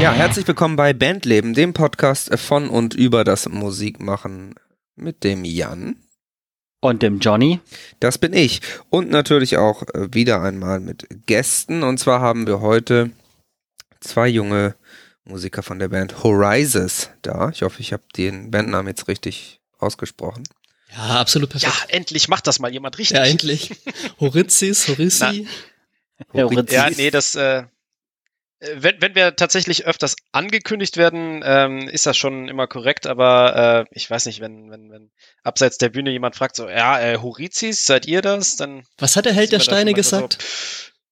Ja, 0.00 0.12
herzlich 0.12 0.46
willkommen 0.46 0.76
bei 0.76 0.92
Bandleben, 0.92 1.54
dem 1.54 1.74
Podcast 1.74 2.32
von 2.38 2.70
und 2.70 2.94
über 2.94 3.24
das 3.24 3.48
Musikmachen 3.48 4.54
mit 4.94 5.24
dem 5.24 5.44
Jan. 5.44 5.96
Und 6.80 7.02
dem 7.02 7.18
Johnny. 7.18 7.58
Das 7.98 8.16
bin 8.16 8.32
ich. 8.32 8.60
Und 8.90 9.10
natürlich 9.10 9.56
auch 9.56 9.82
äh, 9.94 10.14
wieder 10.14 10.40
einmal 10.40 10.78
mit 10.78 11.08
Gästen. 11.26 11.82
Und 11.82 11.98
zwar 11.98 12.20
haben 12.20 12.46
wir 12.46 12.60
heute 12.60 13.10
zwei 13.98 14.28
junge 14.28 14.76
Musiker 15.24 15.64
von 15.64 15.80
der 15.80 15.88
Band 15.88 16.22
Horizons 16.22 17.10
da. 17.22 17.48
Ich 17.48 17.62
hoffe, 17.62 17.80
ich 17.80 17.92
habe 17.92 18.04
den 18.16 18.52
Bandnamen 18.52 18.86
jetzt 18.86 19.08
richtig 19.08 19.60
ausgesprochen. 19.78 20.44
Ja, 20.96 21.20
absolut 21.20 21.50
perfekt. 21.50 21.74
Ja, 21.74 21.96
endlich 21.96 22.28
macht 22.28 22.46
das 22.46 22.60
mal 22.60 22.72
jemand 22.72 22.98
richtig. 22.98 23.16
Ja, 23.16 23.24
endlich. 23.24 23.72
Horizis, 24.20 24.86
Horissi. 24.86 25.48
Horizis. 26.32 26.72
Ja, 26.72 26.88
nee, 26.90 27.10
das, 27.10 27.34
äh, 27.34 27.64
wenn, 28.60 29.00
wenn 29.00 29.14
wir 29.14 29.36
tatsächlich 29.36 29.86
öfters 29.86 30.16
angekündigt 30.32 30.96
werden, 30.96 31.42
ähm, 31.44 31.88
ist 31.88 32.06
das 32.06 32.16
schon 32.16 32.48
immer 32.48 32.66
korrekt, 32.66 33.06
aber 33.06 33.86
äh, 33.86 33.94
ich 33.96 34.10
weiß 34.10 34.26
nicht, 34.26 34.40
wenn, 34.40 34.70
wenn, 34.70 34.90
wenn 34.90 35.10
abseits 35.44 35.78
der 35.78 35.90
Bühne 35.90 36.10
jemand 36.10 36.34
fragt, 36.36 36.56
so, 36.56 36.68
ja, 36.68 37.00
äh, 37.00 37.18
Horizis, 37.18 37.86
seid 37.86 38.06
ihr 38.06 38.20
das? 38.22 38.56
Dann. 38.56 38.84
Was 38.98 39.16
hat 39.16 39.26
der 39.26 39.32
Held 39.32 39.52
der 39.52 39.60
Steine 39.60 39.94
gesagt? 39.94 40.38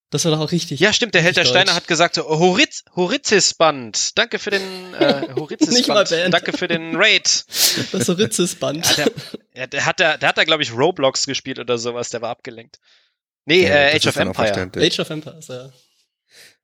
Das 0.09 0.23
war 0.23 0.31
doch 0.31 0.39
auch 0.39 0.51
richtig. 0.53 0.79
Ja, 0.79 0.93
stimmt, 0.93 1.15
der 1.15 1.21
Held 1.21 1.35
der 1.35 1.41
Richtig 1.43 1.51
Steine 1.51 1.65
deutsch. 1.65 1.75
hat 1.75 1.87
gesagt, 1.87 2.15
so, 2.15 2.25
Horiz, 2.27 2.83
Horizis-Band. 2.95 4.17
Danke 4.17 4.39
für 4.39 4.51
den 4.51 4.93
äh, 4.93 5.27
Horizis-Band. 5.35 6.09
Band. 6.09 6.33
Danke 6.33 6.57
für 6.57 6.67
den 6.69 6.95
Raid. 6.95 7.45
Das 7.91 8.07
Horizis-Band. 8.07 8.97
Ja, 8.97 9.05
der, 9.05 9.13
ja, 9.53 9.67
der 9.67 9.85
hat 9.85 9.99
da, 9.99 10.15
der 10.17 10.29
hat 10.29 10.37
da, 10.37 10.45
glaube 10.45 10.63
ich, 10.63 10.73
Roblox 10.73 11.25
gespielt 11.25 11.59
oder 11.59 11.77
sowas, 11.77 12.09
der 12.09 12.21
war 12.21 12.29
abgelenkt. 12.29 12.79
Nee, 13.45 13.63
Ja, 13.67 13.75
äh, 13.75 13.95
Age 13.97 14.07
of 14.07 14.15
Empire. 14.15 14.71
Age 14.77 14.99
of 14.99 15.09
Empires, 15.09 15.47
ja. 15.49 15.69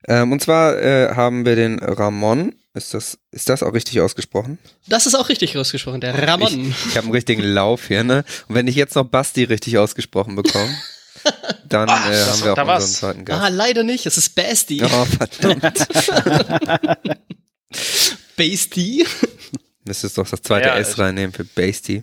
Ähm, 0.06 0.32
und 0.32 0.42
zwar 0.42 0.76
äh, 0.80 1.14
haben 1.14 1.44
wir 1.46 1.56
den 1.56 1.78
Ramon. 1.78 2.54
Ist 2.74 2.92
das, 2.92 3.18
ist 3.30 3.48
das 3.48 3.62
auch 3.62 3.72
richtig 3.72 4.00
ausgesprochen? 4.00 4.58
Das 4.88 5.06
ist 5.06 5.14
auch 5.14 5.28
richtig 5.28 5.56
ausgesprochen, 5.56 6.00
der 6.00 6.26
Ramon. 6.26 6.70
Ich, 6.70 6.86
ich 6.86 6.96
habe 6.96 7.04
einen 7.06 7.12
richtigen 7.12 7.42
Lauf 7.42 7.86
hier, 7.86 8.02
ne? 8.02 8.24
Und 8.48 8.56
wenn 8.56 8.66
ich 8.66 8.74
jetzt 8.74 8.96
noch 8.96 9.04
Basti 9.04 9.44
richtig 9.44 9.78
ausgesprochen 9.78 10.34
bekomme, 10.34 10.74
dann 11.68 11.88
Ah, 11.88 12.10
äh, 12.10 12.16
haben 12.24 12.42
wir 12.42 12.52
auch 12.52 12.56
unseren 12.58 12.66
war's. 12.66 12.92
zweiten 12.94 13.24
Gast. 13.24 13.40
ah, 13.42 13.48
leider 13.48 13.84
nicht, 13.84 14.06
es 14.06 14.16
ist 14.18 14.34
Basti. 14.34 14.82
Oh, 14.84 15.04
verdammt. 15.04 15.86
Basti. 18.36 19.06
Müsstest 19.86 20.18
doch 20.18 20.28
das 20.28 20.42
zweite 20.42 20.68
Ja, 20.68 20.76
S 20.76 20.88
also- 20.88 21.02
reinnehmen 21.02 21.32
für 21.32 21.44
Basti. 21.44 22.02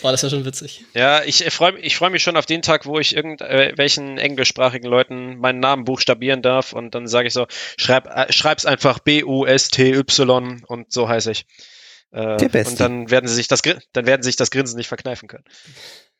Boah, 0.00 0.12
das 0.12 0.22
war 0.22 0.30
schon 0.30 0.44
witzig. 0.44 0.84
Ja, 0.94 1.22
ich 1.24 1.44
freue 1.52 1.78
ich 1.78 1.96
freu 1.96 2.10
mich 2.10 2.22
schon 2.22 2.36
auf 2.36 2.46
den 2.46 2.62
Tag, 2.62 2.86
wo 2.86 2.98
ich 2.98 3.14
irgendwelchen 3.14 4.18
englischsprachigen 4.18 4.88
Leuten 4.88 5.38
meinen 5.38 5.60
Namen 5.60 5.84
buchstabieren 5.84 6.42
darf 6.42 6.72
und 6.72 6.94
dann 6.94 7.06
sage 7.06 7.28
ich 7.28 7.34
so, 7.34 7.46
schreib, 7.76 8.06
äh, 8.06 8.32
schreib's 8.32 8.66
einfach 8.66 8.98
B-U-S-T-Y 9.00 10.62
und 10.66 10.92
so 10.92 11.08
heiße 11.08 11.32
ich. 11.32 11.46
Äh, 12.12 12.36
Der 12.36 12.48
Beste. 12.48 12.70
und 12.72 12.80
dann 12.80 13.10
werden 13.10 13.28
sie 13.28 13.34
sich 13.34 13.48
das 13.48 13.62
dann 13.62 14.06
werden 14.06 14.22
sie 14.22 14.28
sich 14.28 14.36
das 14.36 14.50
Grinsen 14.50 14.76
nicht 14.76 14.88
verkneifen 14.88 15.28
können. 15.28 15.44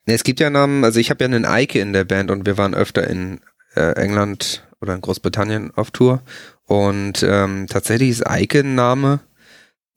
Ne, 0.06 0.14
es 0.14 0.24
gibt 0.24 0.40
ja 0.40 0.50
Namen, 0.50 0.84
also 0.84 0.98
ich 0.98 1.10
habe 1.10 1.22
ja 1.22 1.28
einen 1.28 1.44
Eike 1.44 1.78
in 1.78 1.92
der 1.92 2.04
Band 2.04 2.30
und 2.30 2.46
wir 2.46 2.58
waren 2.58 2.74
öfter 2.74 3.06
in 3.08 3.40
äh, 3.76 3.92
England 3.92 4.66
oder 4.80 4.94
in 4.94 5.00
Großbritannien 5.00 5.72
auf 5.74 5.90
Tour. 5.90 6.22
Und 6.66 7.22
ähm, 7.22 7.66
tatsächlich 7.68 8.10
ist 8.10 8.26
Eike 8.26 8.60
ein 8.60 8.74
Name, 8.74 9.20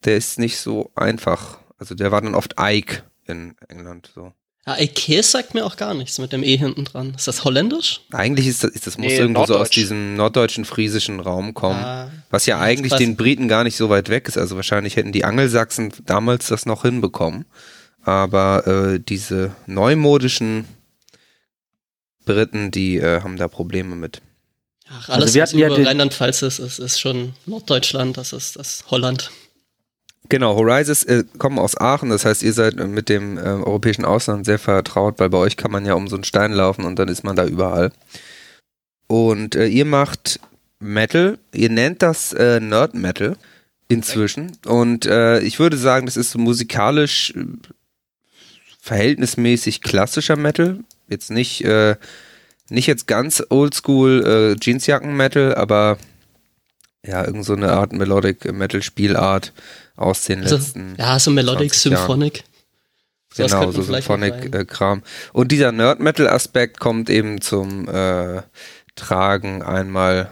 der 0.03 0.18
ist 0.18 0.38
nicht 0.38 0.58
so 0.58 0.92
einfach. 0.96 1.59
Also 1.78 1.96
der 1.96 2.12
war 2.12 2.22
dann 2.22 2.36
oft 2.36 2.56
Ike 2.59 3.03
in 3.28 3.56
England. 3.70 4.12
So. 4.14 4.34
Ja, 4.68 4.80
Ikea 4.80 5.22
sagt 5.22 5.54
mir 5.54 5.64
auch 5.66 5.78
gar 5.78 5.94
nichts 5.94 6.18
mit 6.18 6.34
dem 6.34 6.42
E 6.44 6.58
hinten 6.58 6.86
dran. 6.86 7.14
Ist 7.16 7.28
das 7.28 7.44
holländisch? 7.44 8.02
Eigentlich 8.12 8.48
ist 8.48 8.64
das, 8.64 8.72
ist 8.72 8.88
das 8.88 8.98
muss 8.98 9.08
Nee, 9.08 9.18
irgendwo 9.18 9.45
so 9.45 9.58
aus 9.58 9.70
diesem 9.70 10.16
norddeutschen 10.16 10.66
friesischen 10.66 11.20
Raum 11.20 11.53
kommen. 11.53 11.84
Ah, 11.84 12.09
Was 12.31 12.46
ja 12.48 12.58
Ja, 12.58 12.62
eigentlich 12.64 12.94
den 12.94 13.16
Briten 13.16 13.48
gar 13.48 13.64
nicht 13.64 13.78
so 13.78 13.90
weit 13.90 14.09
weg 14.09 14.28
ist. 14.28 14.38
Also 14.38 14.56
wahrscheinlich 14.56 14.96
hätten 14.96 15.12
die 15.12 15.23
Angelsachsen 15.23 15.94
damals 16.06 16.48
das 16.48 16.66
noch 16.66 16.81
hinbekommen. 16.81 17.46
Aber 18.02 18.66
äh, 18.96 19.00
diese 19.00 19.56
neumodischen 19.68 20.66
Briten, 22.25 22.72
die 22.72 22.97
äh, 22.97 23.22
haben 23.22 23.38
da 23.38 23.47
Probleme 23.47 23.96
mit. 23.96 24.22
Ach, 24.88 25.09
Also 25.09 25.12
alles, 25.13 25.34
wir 25.36 25.42
was 25.44 25.50
hatten 25.50 25.59
ja 25.59 25.68
über 25.68 25.75
den- 25.78 25.88
Rheinland-Pfalz 25.88 26.42
ist, 26.42 26.59
ist, 26.59 26.80
ist 26.80 27.00
schon 27.00 27.34
Norddeutschland, 27.46 28.18
das 28.18 28.34
ist 28.34 28.56
das 28.56 28.86
Holland. 28.90 29.31
Genau, 30.30 30.56
Horizons 30.56 31.03
äh, 31.03 31.24
kommen 31.38 31.59
aus 31.59 31.78
Aachen, 31.80 32.09
das 32.09 32.25
heißt, 32.25 32.41
ihr 32.41 32.53
seid 32.53 32.75
mit 32.75 33.09
dem 33.09 33.38
äh, 33.38 33.41
europäischen 33.41 34.06
Ausland 34.06 34.46
sehr 34.46 34.58
vertraut, 34.58 35.19
weil 35.19 35.30
bei 35.30 35.38
euch 35.38 35.56
kann 35.56 35.72
man 35.72 35.86
ja 35.86 35.94
um 35.94 36.08
so 36.08 36.16
einen 36.16 36.24
Stein 36.24 36.52
laufen 36.52 36.86
und 36.86 36.97
dann 36.97 37.09
ist 37.09 37.24
man 37.24 37.36
da 37.36 37.46
überall. 37.46 37.91
Und 39.08 39.56
äh, 39.56 39.68
ihr 39.68 39.86
macht 39.86 40.40
Metal, 40.80 41.38
ihr 41.53 41.69
nennt 41.69 42.02
das 42.02 42.34
äh, 42.34 42.59
Nerd 42.59 42.96
Metal 42.96 43.38
inzwischen. 43.88 44.58
Und 44.66 45.06
äh, 45.06 45.41
ich 45.41 45.59
würde 45.59 45.78
sagen, 45.78 46.08
das 46.08 46.18
ist 46.18 46.31
so 46.31 46.40
musikalisch 46.40 47.31
äh, 47.36 47.46
verhältnismäßig 48.81 49.81
klassischer 49.81 50.38
Metal. 50.38 50.80
Jetzt 51.07 51.30
nicht, 51.30 51.63
nicht 52.69 52.88
jetzt 52.88 53.07
ganz 53.07 53.44
oldschool 53.50 54.56
Jeansjacken-Metal, 54.59 55.53
aber 55.53 55.97
ja, 57.06 57.24
irgend 57.24 57.46
so 57.46 57.53
eine 57.53 57.74
Art 57.74 57.94
Melodic 57.94 58.52
Metal 58.52 58.81
Spielart 58.81 59.53
aus 59.95 60.23
den 60.25 60.44
Also, 60.44 60.56
letzten. 60.57 60.95
ja, 60.97 61.19
so 61.19 61.31
Melodic 61.31 61.73
20 61.73 61.91
Jahren. 61.91 62.01
Symphonic. 62.01 62.44
Genau, 63.38 63.72
so 63.72 63.81
noch 63.81 63.89
rein. 63.89 64.01
Symphonic-Kram. 64.01 65.03
Und 65.33 65.51
dieser 65.51 65.72
Nerd-Metal-Aspekt 65.72 66.79
kommt 66.79 67.09
eben 67.09 67.41
zum 67.41 67.88
äh, 67.89 68.41
Tragen 68.95 69.61
einmal, 69.61 70.31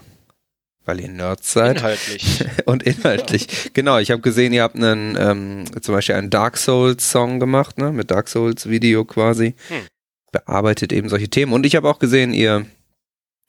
weil 0.85 1.01
ihr 1.01 1.09
Nerds 1.09 1.51
seid 1.51 1.78
Inhaltlich. 1.78 2.46
und 2.66 2.84
inhaltlich. 2.84 3.72
Genau, 3.74 3.97
ich 3.97 4.09
habe 4.12 4.22
gesehen, 4.22 4.53
ihr 4.53 4.63
habt 4.63 4.75
einen, 4.75 5.18
ähm, 5.19 5.66
zum 5.81 5.95
Beispiel 5.95 6.16
einen 6.16 6.30
Dark 6.30 6.57
Souls-Song 6.57 7.40
gemacht, 7.41 7.78
ne? 7.78 7.91
Mit 7.91 8.09
Dark 8.12 8.30
Souls-Video 8.30 9.03
quasi. 9.03 9.56
Hm. 9.68 9.81
Bearbeitet 10.31 10.94
eben 10.94 11.09
solche 11.09 11.28
Themen. 11.28 11.51
Und 11.53 11.66
ich 11.66 11.75
habe 11.75 11.90
auch 11.90 12.00
gesehen, 12.00 12.34
ihr 12.34 12.66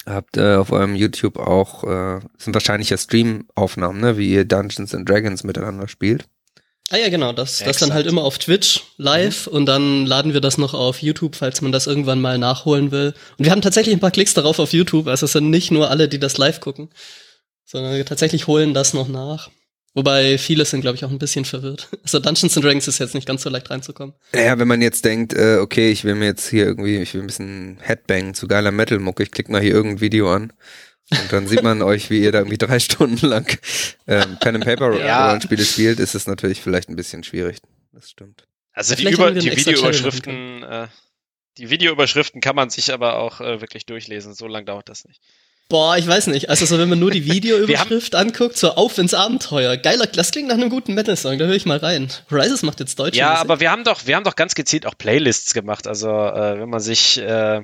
habt 0.06 0.36
äh, 0.36 0.54
auf 0.54 0.70
eurem 0.70 0.94
YouTube 0.94 1.38
auch, 1.38 1.84
äh, 1.84 2.20
sind 2.38 2.54
wahrscheinlich 2.54 2.90
ja 2.90 2.96
Stream-Aufnahmen, 2.96 4.00
ne? 4.00 4.16
Wie 4.16 4.30
ihr 4.32 4.44
Dungeons 4.44 4.94
and 4.94 5.08
Dragons 5.08 5.44
miteinander 5.44 5.88
spielt. 5.88 6.26
Ah 6.90 6.98
ja, 6.98 7.08
genau, 7.08 7.32
das, 7.32 7.60
das 7.60 7.78
dann 7.78 7.94
halt 7.94 8.06
immer 8.06 8.22
auf 8.22 8.38
Twitch 8.38 8.82
live 8.98 9.46
und 9.46 9.64
dann 9.64 10.04
laden 10.04 10.34
wir 10.34 10.42
das 10.42 10.58
noch 10.58 10.74
auf 10.74 11.00
YouTube, 11.00 11.34
falls 11.34 11.62
man 11.62 11.72
das 11.72 11.86
irgendwann 11.86 12.20
mal 12.20 12.36
nachholen 12.36 12.90
will. 12.90 13.14
Und 13.38 13.44
wir 13.44 13.52
haben 13.52 13.62
tatsächlich 13.62 13.94
ein 13.94 14.00
paar 14.00 14.10
Klicks 14.10 14.34
darauf 14.34 14.58
auf 14.58 14.74
YouTube, 14.74 15.06
also 15.06 15.24
es 15.24 15.32
sind 15.32 15.48
nicht 15.48 15.70
nur 15.70 15.90
alle, 15.90 16.08
die 16.08 16.18
das 16.18 16.36
live 16.36 16.60
gucken, 16.60 16.90
sondern 17.64 17.94
wir 17.94 18.04
tatsächlich 18.04 18.46
holen 18.46 18.74
das 18.74 18.92
noch 18.92 19.08
nach. 19.08 19.50
Wobei 19.94 20.38
viele 20.38 20.64
sind, 20.64 20.80
glaube 20.80 20.96
ich, 20.96 21.04
auch 21.04 21.10
ein 21.10 21.18
bisschen 21.18 21.44
verwirrt. 21.44 21.88
Also 22.02 22.18
Dungeons 22.18 22.56
and 22.56 22.64
Dragons 22.64 22.88
ist 22.88 22.98
jetzt 22.98 23.14
nicht 23.14 23.26
ganz 23.26 23.42
so 23.42 23.48
leicht 23.50 23.70
reinzukommen. 23.70 24.14
Ja, 24.34 24.58
wenn 24.58 24.68
man 24.68 24.82
jetzt 24.82 25.04
denkt, 25.04 25.32
äh, 25.32 25.58
okay, 25.58 25.90
ich 25.90 26.04
will 26.04 26.16
mir 26.16 26.26
jetzt 26.26 26.48
hier 26.48 26.66
irgendwie, 26.66 26.98
ich 26.98 27.14
will 27.14 27.22
ein 27.22 27.26
bisschen 27.28 27.78
Headbang 27.80 28.34
zu 28.34 28.46
geiler 28.46 28.72
Metal-Mucke, 28.72 29.22
ich 29.22 29.30
klicke 29.30 29.50
mal 29.52 29.62
hier 29.62 29.72
irgendein 29.72 30.00
Video 30.00 30.32
an. 30.32 30.52
Und 31.10 31.32
dann 31.32 31.46
sieht 31.46 31.62
man 31.62 31.80
euch, 31.82 32.10
wie 32.10 32.20
ihr 32.22 32.32
da 32.32 32.38
irgendwie 32.38 32.58
drei 32.58 32.78
Stunden 32.80 33.24
lang 33.26 33.46
ähm, 34.06 34.36
Pen 34.40 34.56
and 34.56 34.64
Paper 34.64 34.98
Ja. 34.98 35.26
Rollenspiele 35.28 35.64
spielt, 35.64 36.00
ist 36.00 36.14
es 36.14 36.26
natürlich 36.26 36.60
vielleicht 36.60 36.88
ein 36.88 36.96
bisschen 36.96 37.22
schwierig. 37.24 37.58
Das 37.92 38.10
stimmt. 38.10 38.44
Also 38.72 38.96
die, 38.96 39.08
Über 39.08 39.30
die 39.30 39.56
Videoüberschriften, 39.56 40.62
äh, 40.64 40.88
die 41.58 41.70
Videoüberschriften 41.70 42.40
kann 42.40 42.56
man 42.56 42.70
sich 42.70 42.92
aber 42.92 43.18
auch 43.18 43.40
äh, 43.40 43.60
wirklich 43.60 43.86
durchlesen. 43.86 44.34
So 44.34 44.48
lange 44.48 44.66
dauert 44.66 44.88
das 44.88 45.04
nicht. 45.04 45.20
Boah, 45.68 45.96
ich 45.96 46.06
weiß 46.06 46.26
nicht. 46.26 46.50
Also 46.50 46.66
so, 46.66 46.78
wenn 46.78 46.88
man 46.88 46.98
nur 46.98 47.10
die 47.10 47.24
Videoüberschrift 47.30 48.14
anguckt, 48.14 48.56
so 48.56 48.72
auf 48.72 48.98
ins 48.98 49.14
Abenteuer. 49.14 49.76
Geiler, 49.76 50.06
das 50.06 50.30
klingt 50.30 50.48
nach 50.48 50.56
einem 50.56 50.70
guten 50.70 50.94
Metal-Song, 50.94 51.38
da 51.38 51.46
höre 51.46 51.54
ich 51.54 51.66
mal 51.66 51.78
rein. 51.78 52.08
Rises 52.30 52.62
macht 52.62 52.80
jetzt 52.80 52.98
deutsche 52.98 53.18
Ja, 53.18 53.34
aber 53.36 53.60
wir 53.60 53.70
haben 53.70 53.84
doch, 53.84 54.06
wir 54.06 54.16
haben 54.16 54.24
doch 54.24 54.36
ganz 54.36 54.54
gezielt 54.54 54.86
auch 54.86 54.96
Playlists 54.96 55.54
gemacht. 55.54 55.86
Also 55.86 56.08
äh, 56.08 56.60
wenn 56.60 56.68
man 56.68 56.80
sich 56.80 57.18
äh, 57.18 57.62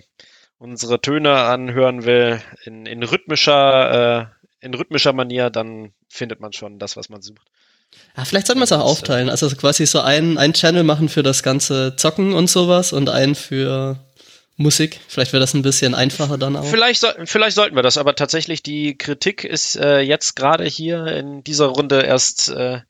unsere 0.58 1.00
Töne 1.00 1.34
anhören 1.34 2.04
will 2.04 2.40
in, 2.64 2.86
in 2.86 3.02
rhythmischer, 3.02 4.30
äh, 4.60 4.64
in 4.64 4.74
rhythmischer 4.74 5.12
Manier, 5.12 5.50
dann 5.50 5.92
findet 6.08 6.40
man 6.40 6.52
schon 6.52 6.78
das, 6.78 6.96
was 6.96 7.08
man 7.10 7.22
sucht. 7.22 7.46
Ja, 8.16 8.24
vielleicht 8.24 8.46
sollten 8.46 8.60
wir 8.60 8.64
es 8.64 8.72
auch 8.72 8.78
Das, 8.78 8.86
äh, 8.86 8.90
aufteilen. 8.90 9.30
Also 9.30 9.48
quasi 9.56 9.86
so 9.86 10.00
einen, 10.00 10.38
einen 10.38 10.52
Channel 10.52 10.84
machen 10.84 11.08
für 11.08 11.22
das 11.22 11.42
ganze 11.42 11.96
Zocken 11.96 12.32
und 12.32 12.48
sowas 12.48 12.92
und 12.92 13.08
einen 13.08 13.34
für 13.34 13.98
Musik. 14.60 15.00
Vielleicht 15.08 15.32
wäre 15.32 15.40
das 15.40 15.54
ein 15.54 15.62
bisschen 15.62 15.94
einfacher 15.94 16.36
dann 16.36 16.54
auch. 16.54 16.66
Vielleicht, 16.66 17.00
soll, 17.00 17.14
vielleicht 17.24 17.56
sollten 17.56 17.76
wir 17.76 17.82
das, 17.82 17.96
aber 17.96 18.14
tatsächlich 18.14 18.62
die 18.62 18.96
Kritik 18.96 19.44
ist 19.44 19.76
äh, 19.76 20.00
jetzt 20.00 20.36
gerade 20.36 20.64
hier 20.64 21.06
in 21.06 21.42
dieser 21.42 21.66
Runde 21.66 22.02
erst 22.02 22.50
äh, 22.50 22.80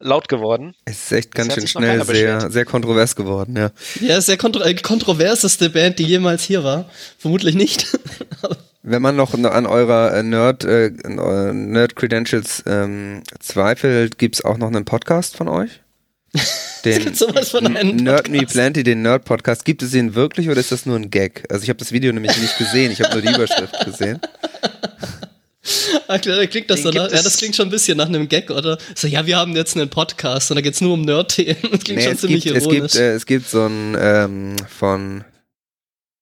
laut 0.00 0.28
geworden. 0.28 0.74
Es 0.86 1.04
ist 1.04 1.12
echt 1.12 1.34
ganz 1.34 1.54
schön 1.54 1.68
schnell 1.68 2.04
sehr, 2.04 2.50
sehr 2.50 2.64
kontrovers 2.64 3.14
geworden, 3.14 3.56
ja. 3.56 3.70
Ja, 4.00 4.20
sehr 4.20 4.38
kontro 4.38 4.62
äh, 4.62 4.74
kontroverseste 4.74 5.70
Band, 5.70 6.00
die 6.00 6.04
jemals 6.04 6.42
hier 6.42 6.64
war. 6.64 6.90
Vermutlich 7.18 7.54
nicht. 7.54 7.96
Wenn 8.82 9.02
man 9.02 9.14
noch 9.14 9.34
an 9.34 9.66
eurer 9.66 10.14
äh, 10.14 10.22
Nerd, 10.24 10.64
äh, 10.64 10.90
Nerd 10.90 11.94
Credentials 11.94 12.64
ähm, 12.66 13.22
zweifelt, 13.38 14.18
gibt's 14.18 14.44
auch 14.44 14.58
noch 14.58 14.68
einen 14.68 14.84
Podcast 14.84 15.36
von 15.36 15.48
euch? 15.48 15.80
Den 16.84 17.04
gibt 17.04 17.16
sowas 17.16 17.50
von 17.50 17.66
einem 17.76 17.96
Nerd 17.96 18.28
Me. 18.30 18.46
Plenty, 18.46 18.82
den 18.82 19.02
Nerd 19.02 19.24
Podcast. 19.24 19.64
Gibt 19.64 19.82
es 19.82 19.90
den 19.90 20.14
wirklich 20.14 20.48
oder 20.48 20.60
ist 20.60 20.72
das 20.72 20.86
nur 20.86 20.96
ein 20.96 21.10
Gag? 21.10 21.44
Also 21.50 21.62
ich 21.64 21.68
habe 21.68 21.78
das 21.78 21.92
Video 21.92 22.10
nämlich 22.12 22.36
nicht 22.38 22.56
gesehen, 22.56 22.90
ich 22.92 23.00
habe 23.02 23.12
nur 23.12 23.22
die 23.22 23.34
Überschrift 23.34 23.84
gesehen. 23.84 24.18
Ah, 26.08 26.18
klar, 26.18 26.44
klingt 26.46 26.70
das 26.70 26.82
so 26.82 26.88
nach, 26.90 27.02
gibt 27.02 27.12
ja, 27.12 27.18
es- 27.18 27.24
das 27.24 27.36
klingt 27.36 27.54
schon 27.54 27.66
ein 27.68 27.70
bisschen 27.70 27.98
nach 27.98 28.06
einem 28.08 28.28
Gag, 28.28 28.50
oder? 28.50 28.78
So, 28.94 29.06
ja, 29.06 29.26
wir 29.26 29.36
haben 29.36 29.54
jetzt 29.54 29.76
einen 29.76 29.90
Podcast 29.90 30.50
und 30.50 30.54
da 30.56 30.60
geht's 30.62 30.80
nur 30.80 30.94
um 30.94 31.02
Nerd-Themen. 31.02 31.56
Das 31.70 31.84
klingt 31.84 31.98
Nee, 32.00 32.04
schon 32.04 32.12
es, 32.14 32.20
ziemlich 32.22 32.44
gibt, 32.44 32.56
es, 32.56 32.62
ironisch. 32.64 32.92
gibt, 32.92 32.94
äh, 32.96 33.12
es 33.14 33.26
gibt 33.26 33.48
so 33.48 33.66
ein 33.66 33.96
ähm, 34.00 34.56
von 34.68 35.24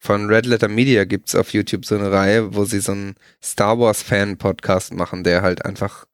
von 0.01 0.27
Red 0.27 0.47
Letter 0.47 0.69
Media 0.69 1.05
gibt's 1.05 1.35
auf 1.35 1.53
YouTube 1.53 1.85
so 1.85 1.95
eine 1.97 2.11
Reihe, 2.11 2.55
wo 2.55 2.65
sie 2.65 2.81
so 2.81 2.93
einen 2.93 3.15
Star 3.43 3.79
Wars 3.79 4.03
Fan 4.03 4.37
Podcast 4.39 4.93
machen, 4.93 5.23
der 5.25 5.43
halt 5.43 5.65
einfach 5.65 6.07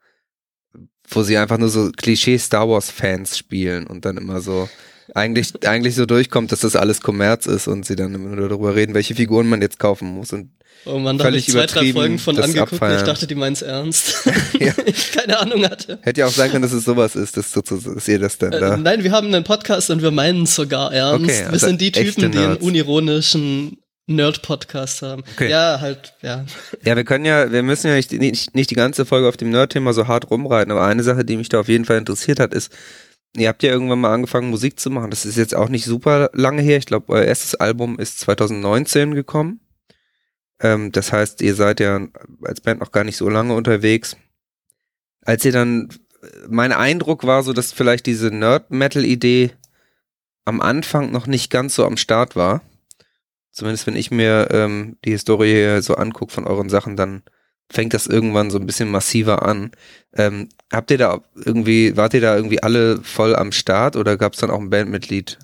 wo 1.08 1.22
sie 1.22 1.36
einfach 1.36 1.58
nur 1.58 1.68
so 1.68 1.90
Klischee 1.90 2.38
Star 2.38 2.68
Wars 2.68 2.90
Fans 2.90 3.38
spielen 3.38 3.86
und 3.86 4.04
dann 4.04 4.16
immer 4.16 4.40
so 4.40 4.68
eigentlich 5.14 5.52
eigentlich 5.66 5.94
so 5.94 6.06
durchkommt, 6.06 6.52
dass 6.52 6.60
das 6.60 6.76
alles 6.76 7.00
Kommerz 7.00 7.46
ist 7.46 7.68
und 7.68 7.84
sie 7.84 7.96
dann 7.96 8.14
immer 8.14 8.34
nur 8.34 8.48
darüber 8.48 8.74
reden, 8.74 8.94
welche 8.94 9.14
Figuren 9.14 9.48
man 9.48 9.60
jetzt 9.60 9.78
kaufen 9.78 10.08
muss 10.08 10.32
und 10.32 10.50
oh 10.86 10.98
Mann, 10.98 11.18
da 11.18 11.24
habe 11.26 11.36
ich 11.36 11.46
zwei, 11.46 11.66
drei 11.66 11.92
Folgen 11.92 12.18
von 12.18 12.38
angeguckt 12.38 12.80
und 12.80 12.96
ich 12.96 13.02
dachte, 13.02 13.26
die 13.26 13.34
meinen's 13.34 13.62
ernst. 13.62 14.28
Ja. 14.60 14.72
ich 14.86 15.12
keine 15.12 15.38
Ahnung 15.38 15.64
hatte. 15.64 15.98
hätte 16.02 16.20
ja 16.20 16.26
auch 16.26 16.32
sein 16.32 16.50
können, 16.50 16.62
dass 16.62 16.72
es 16.72 16.84
sowas 16.84 17.16
ist, 17.16 17.36
dass, 17.36 17.52
dass, 17.52 18.08
ihr 18.08 18.18
das 18.18 18.38
dann 18.38 18.52
Äh, 18.52 18.60
da 18.60 18.76
nein, 18.76 19.04
wir 19.04 19.10
haben 19.10 19.26
einen 19.26 19.44
Podcast 19.44 19.90
und 19.90 20.00
wir 20.00 20.10
meinen 20.10 20.46
sogar 20.46 20.92
ernst. 20.92 21.24
Okay, 21.24 21.40
wir 21.40 21.52
also 21.52 21.66
sind 21.66 21.80
die 21.80 21.92
Typen, 21.92 22.32
die 22.32 22.38
einen 22.38 22.56
unironischen 22.56 23.78
Nerd-Podcast 24.06 25.02
haben. 25.02 25.22
Okay. 25.34 25.50
Ja, 25.50 25.80
halt, 25.80 26.14
ja. 26.20 26.44
Ja, 26.82 26.96
wir 26.96 27.04
können 27.04 27.24
ja, 27.24 27.50
wir 27.50 27.62
müssen 27.62 27.88
ja 27.88 27.94
nicht, 27.94 28.12
nicht, 28.12 28.54
nicht 28.54 28.70
die 28.70 28.74
ganze 28.74 29.06
Folge 29.06 29.28
auf 29.28 29.36
dem 29.36 29.50
Nerd-Thema 29.50 29.92
so 29.92 30.06
hart 30.08 30.30
rumreiten, 30.30 30.72
aber 30.72 30.84
eine 30.84 31.02
Sache, 31.02 31.24
die 31.24 31.36
mich 31.36 31.48
da 31.48 31.60
auf 31.60 31.68
jeden 31.68 31.84
Fall 31.84 31.98
interessiert 31.98 32.38
hat, 32.38 32.52
ist, 32.52 32.70
ihr 33.36 33.48
habt 33.48 33.62
ja 33.62 33.70
irgendwann 33.70 34.00
mal 34.00 34.12
angefangen, 34.12 34.50
Musik 34.50 34.78
zu 34.78 34.90
machen. 34.90 35.10
Das 35.10 35.24
ist 35.24 35.36
jetzt 35.36 35.54
auch 35.54 35.68
nicht 35.68 35.84
super 35.84 36.30
lange 36.34 36.62
her. 36.62 36.78
Ich 36.78 36.86
glaube, 36.86 37.12
euer 37.12 37.24
erstes 37.24 37.54
Album 37.54 37.98
ist 37.98 38.20
2019 38.20 39.14
gekommen. 39.14 39.60
Ähm, 40.60 40.92
das 40.92 41.12
heißt, 41.12 41.40
ihr 41.42 41.54
seid 41.54 41.80
ja 41.80 42.06
als 42.42 42.60
Band 42.60 42.80
noch 42.80 42.92
gar 42.92 43.04
nicht 43.04 43.16
so 43.16 43.28
lange 43.28 43.54
unterwegs. 43.54 44.16
Als 45.24 45.44
ihr 45.44 45.52
dann, 45.52 45.88
mein 46.48 46.72
Eindruck 46.72 47.24
war 47.24 47.42
so, 47.42 47.52
dass 47.52 47.72
vielleicht 47.72 48.06
diese 48.06 48.28
Nerd-Metal-Idee 48.28 49.52
am 50.44 50.60
Anfang 50.60 51.10
noch 51.10 51.26
nicht 51.26 51.50
ganz 51.50 51.74
so 51.74 51.84
am 51.84 51.96
Start 51.96 52.36
war. 52.36 52.60
Zumindest 53.54 53.86
wenn 53.86 53.94
ich 53.94 54.10
mir 54.10 54.48
ähm, 54.50 54.96
die 55.04 55.12
Historie 55.12 55.52
hier 55.52 55.80
so 55.80 55.94
angucke 55.94 56.32
von 56.32 56.44
euren 56.44 56.68
Sachen, 56.68 56.96
dann 56.96 57.22
fängt 57.70 57.94
das 57.94 58.08
irgendwann 58.08 58.50
so 58.50 58.58
ein 58.58 58.66
bisschen 58.66 58.90
massiver 58.90 59.44
an. 59.44 59.70
Ähm, 60.12 60.48
habt 60.72 60.90
ihr 60.90 60.98
da 60.98 61.22
irgendwie, 61.36 61.96
wart 61.96 62.14
ihr 62.14 62.20
da 62.20 62.34
irgendwie 62.34 62.64
alle 62.64 63.00
voll 63.02 63.36
am 63.36 63.52
Start 63.52 63.94
oder 63.94 64.16
gab 64.16 64.32
es 64.32 64.40
dann 64.40 64.50
auch 64.50 64.58
ein 64.58 64.70
Bandmitglied, 64.70 65.38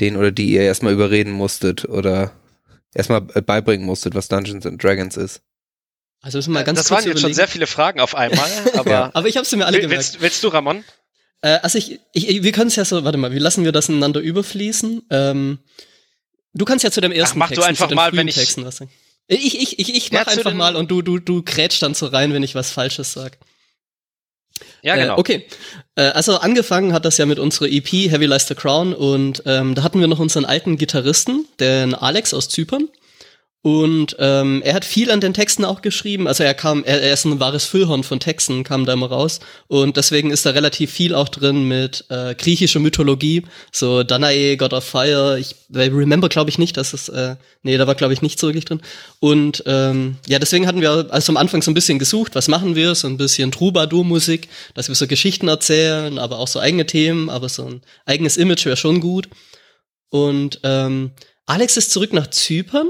den 0.00 0.16
oder 0.18 0.32
die 0.32 0.52
ihr 0.52 0.62
erstmal 0.62 0.92
überreden 0.92 1.32
musstet 1.32 1.86
oder 1.86 2.32
erstmal 2.94 3.26
äh, 3.32 3.40
beibringen 3.40 3.86
musstet, 3.86 4.14
was 4.14 4.28
Dungeons 4.28 4.66
and 4.66 4.82
Dragons 4.82 5.16
ist? 5.16 5.40
Also 6.20 6.36
müssen 6.38 6.50
wir 6.50 6.60
mal 6.60 6.64
ganz 6.64 6.78
das 6.78 6.88
kurz 6.88 6.98
waren 6.98 7.08
jetzt 7.08 7.20
schon 7.20 7.30
überlegen. 7.30 7.36
sehr 7.36 7.48
viele 7.48 7.66
Fragen 7.66 8.00
auf 8.00 8.14
einmal, 8.14 8.50
aber 8.76 8.90
Ja. 8.90 9.10
Aber 9.14 9.28
ich 9.28 9.38
habe 9.38 9.46
sie 9.46 9.56
mir 9.56 9.64
alle 9.64 9.80
gemerkt. 9.80 9.98
willst, 9.98 10.20
willst 10.20 10.44
du, 10.44 10.48
Ramon? 10.48 10.84
Äh, 11.40 11.58
also 11.62 11.78
ich, 11.78 12.00
ich 12.12 12.42
wir 12.42 12.52
können 12.52 12.68
es 12.68 12.76
ja 12.76 12.84
so, 12.84 13.02
warte 13.02 13.16
mal, 13.16 13.32
wie 13.32 13.38
lassen 13.38 13.64
wir 13.64 13.72
das 13.72 13.88
ineinander 13.88 14.20
überfließen? 14.20 15.06
Ähm, 15.08 15.58
du 16.54 16.64
kannst 16.64 16.84
ja 16.84 16.90
zu 16.90 17.00
dem 17.00 17.12
ersten 17.12 17.38
mach 17.38 17.48
du 17.48 17.54
Texten, 17.54 17.68
einfach 17.70 17.84
zu 17.86 17.88
den 17.90 17.96
mal, 17.96 18.12
wenn 18.12 18.28
ich- 18.28 18.34
Texten 18.34 18.64
was 18.64 18.76
sagen. 18.76 18.90
Ich, 19.28 19.58
ich, 19.60 19.78
ich, 19.78 19.94
ich 19.94 20.10
Ja, 20.10 20.20
mach 20.20 20.32
zu 20.32 20.38
einfach 20.38 20.52
mal 20.52 20.76
und 20.76 20.90
du, 20.90 21.00
du, 21.00 21.18
du 21.18 21.42
grätsch 21.42 21.80
dann 21.80 21.94
so 21.94 22.06
rein, 22.06 22.32
wenn 22.34 22.42
ich 22.42 22.54
was 22.54 22.70
Falsches 22.70 23.12
sag. 23.12 23.38
Ja, 24.82 24.96
genau. 24.96 25.16
Äh, 25.16 25.20
okay. 25.20 25.46
Äh, 25.94 26.02
also 26.08 26.38
angefangen 26.38 26.92
hat 26.92 27.04
das 27.04 27.18
ja 27.18 27.26
mit 27.26 27.38
unserer 27.38 27.68
EP 27.68 27.86
Heavy 27.92 28.26
Lies 28.26 28.46
the 28.48 28.54
Crown 28.54 28.92
und 28.94 29.42
ähm, 29.46 29.74
da 29.74 29.82
hatten 29.84 30.00
wir 30.00 30.08
noch 30.08 30.18
unseren 30.18 30.44
alten 30.44 30.76
Gitarristen, 30.76 31.46
den 31.60 31.94
Alex 31.94 32.34
aus 32.34 32.48
Zypern. 32.48 32.88
Und 33.64 34.16
ähm, 34.18 34.60
er 34.64 34.74
hat 34.74 34.84
viel 34.84 35.08
an 35.12 35.20
den 35.20 35.34
Texten 35.34 35.64
auch 35.64 35.82
geschrieben. 35.82 36.26
Also 36.26 36.42
er 36.42 36.52
kam, 36.52 36.82
er, 36.82 37.00
er 37.00 37.12
ist 37.12 37.24
ein 37.24 37.38
wahres 37.38 37.64
Füllhorn 37.64 38.02
von 38.02 38.18
Texten, 38.18 38.64
kam 38.64 38.84
da 38.86 38.92
immer 38.92 39.06
raus. 39.06 39.38
Und 39.68 39.96
deswegen 39.96 40.32
ist 40.32 40.44
da 40.44 40.50
relativ 40.50 40.90
viel 40.90 41.14
auch 41.14 41.28
drin 41.28 41.68
mit 41.68 42.04
äh, 42.08 42.34
griechischer 42.34 42.80
Mythologie. 42.80 43.44
So 43.70 44.02
Danae, 44.02 44.56
God 44.56 44.72
of 44.72 44.82
Fire. 44.82 45.38
Ich 45.38 45.54
remember 45.72 46.28
glaube 46.28 46.50
ich 46.50 46.58
nicht, 46.58 46.76
dass 46.76 46.92
es, 46.92 47.08
äh, 47.08 47.36
nee, 47.62 47.76
da 47.76 47.86
war 47.86 47.94
glaube 47.94 48.12
ich 48.14 48.20
nichts 48.20 48.42
wirklich 48.42 48.64
drin. 48.64 48.82
Und 49.20 49.62
ähm, 49.66 50.16
ja, 50.26 50.40
deswegen 50.40 50.66
hatten 50.66 50.80
wir 50.80 51.06
also 51.10 51.30
am 51.30 51.36
Anfang 51.36 51.62
so 51.62 51.70
ein 51.70 51.74
bisschen 51.74 52.00
gesucht, 52.00 52.34
was 52.34 52.48
machen 52.48 52.74
wir? 52.74 52.96
So 52.96 53.06
ein 53.06 53.16
bisschen 53.16 53.52
Troubadour-Musik, 53.52 54.48
dass 54.74 54.88
wir 54.88 54.96
so 54.96 55.06
Geschichten 55.06 55.46
erzählen, 55.46 56.18
aber 56.18 56.40
auch 56.40 56.48
so 56.48 56.58
eigene 56.58 56.84
Themen, 56.84 57.30
aber 57.30 57.48
so 57.48 57.66
ein 57.66 57.82
eigenes 58.06 58.38
Image 58.38 58.66
wäre 58.66 58.76
schon 58.76 58.98
gut. 58.98 59.28
Und 60.08 60.58
ähm, 60.64 61.12
Alex 61.46 61.76
ist 61.76 61.92
zurück 61.92 62.12
nach 62.12 62.28
Zypern 62.28 62.88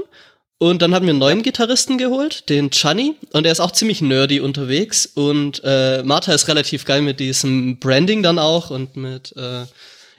und 0.69 0.81
dann 0.81 0.95
haben 0.95 1.05
wir 1.05 1.09
einen 1.09 1.19
neuen 1.19 1.43
Gitarristen 1.43 1.97
geholt, 1.97 2.47
den 2.47 2.71
Chani, 2.71 3.15
und 3.33 3.45
er 3.45 3.51
ist 3.51 3.59
auch 3.59 3.71
ziemlich 3.71 4.01
nerdy 4.01 4.39
unterwegs. 4.39 5.05
Und 5.05 5.61
äh, 5.65 6.01
Martha 6.03 6.33
ist 6.33 6.47
relativ 6.47 6.85
geil 6.85 7.01
mit 7.01 7.19
diesem 7.19 7.79
Branding 7.79 8.23
dann 8.23 8.39
auch 8.39 8.69
und 8.69 8.95
mit 8.95 9.35
äh, 9.35 9.65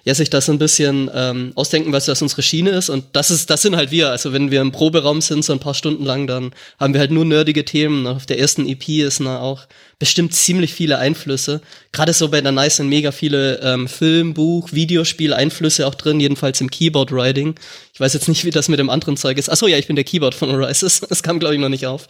ja 0.05 0.15
sich 0.15 0.29
das 0.29 0.51
ein 0.51 0.59
bisschen 0.59 1.11
ähm, 1.15 1.53
ausdenken, 1.55 1.93
was 1.93 2.05
das 2.05 2.21
unsere 2.21 2.43
Schiene 2.43 2.71
ist. 2.71 2.91
Und 2.91 3.05
das 3.12 3.31
ist, 3.31 3.49
das 3.49 3.62
sind 3.62 3.75
halt 3.75 3.91
wir. 3.91 4.11
Also 4.11 4.33
wenn 4.35 4.51
wir 4.51 4.61
im 4.61 4.71
Proberaum 4.71 5.23
sind, 5.23 5.45
so 5.45 5.53
ein 5.55 5.61
paar 5.61 5.73
Stunden 5.73 6.05
lang, 6.05 6.27
dann 6.27 6.55
haben 6.79 6.93
wir 6.93 7.01
halt 7.01 7.11
nur 7.11 7.25
nerdige 7.25 7.65
Themen. 7.65 8.06
Auf 8.06 8.27
der 8.27 8.39
ersten 8.39 8.69
EP 8.69 8.87
ist 8.89 9.21
da 9.21 9.41
auch 9.41 9.67
bestimmt 9.99 10.35
ziemlich 10.35 10.75
viele 10.75 10.99
Einflüsse. 10.99 11.62
Gerade 11.93 12.12
so 12.12 12.29
bei 12.29 12.43
der 12.43 12.53
Nice 12.53 12.77
sind 12.77 12.91
mega 12.91 13.12
viele 13.12 13.61
ähm, 13.62 13.89
Film, 13.89 14.35
Buch, 14.35 14.73
Videospiel-Einflüsse 14.73 15.87
auch 15.87 15.95
drin, 15.95 16.21
jedenfalls 16.21 16.61
im 16.61 16.71
Keyboard-Writing. 16.71 17.55
Ich 17.95 18.01
weiß 18.01 18.12
jetzt 18.12 18.29
nicht, 18.29 18.45
wie 18.45 18.51
das 18.51 18.69
mit 18.69 18.79
dem 18.79 18.91
anderen 18.91 19.17
Zeug 19.17 19.39
ist. 19.39 19.49
Achso, 19.49 19.67
ja, 19.67 19.79
ich 19.79 19.87
bin 19.87 19.97
der 19.97 20.05
Keyboard 20.05 20.35
von 20.35 20.51
Oasis. 20.51 21.01
Das 21.09 21.23
kam, 21.23 21.39
glaube 21.39 21.55
ich, 21.55 21.61
noch 21.61 21.69
nicht 21.69 21.87
auf. 21.87 22.09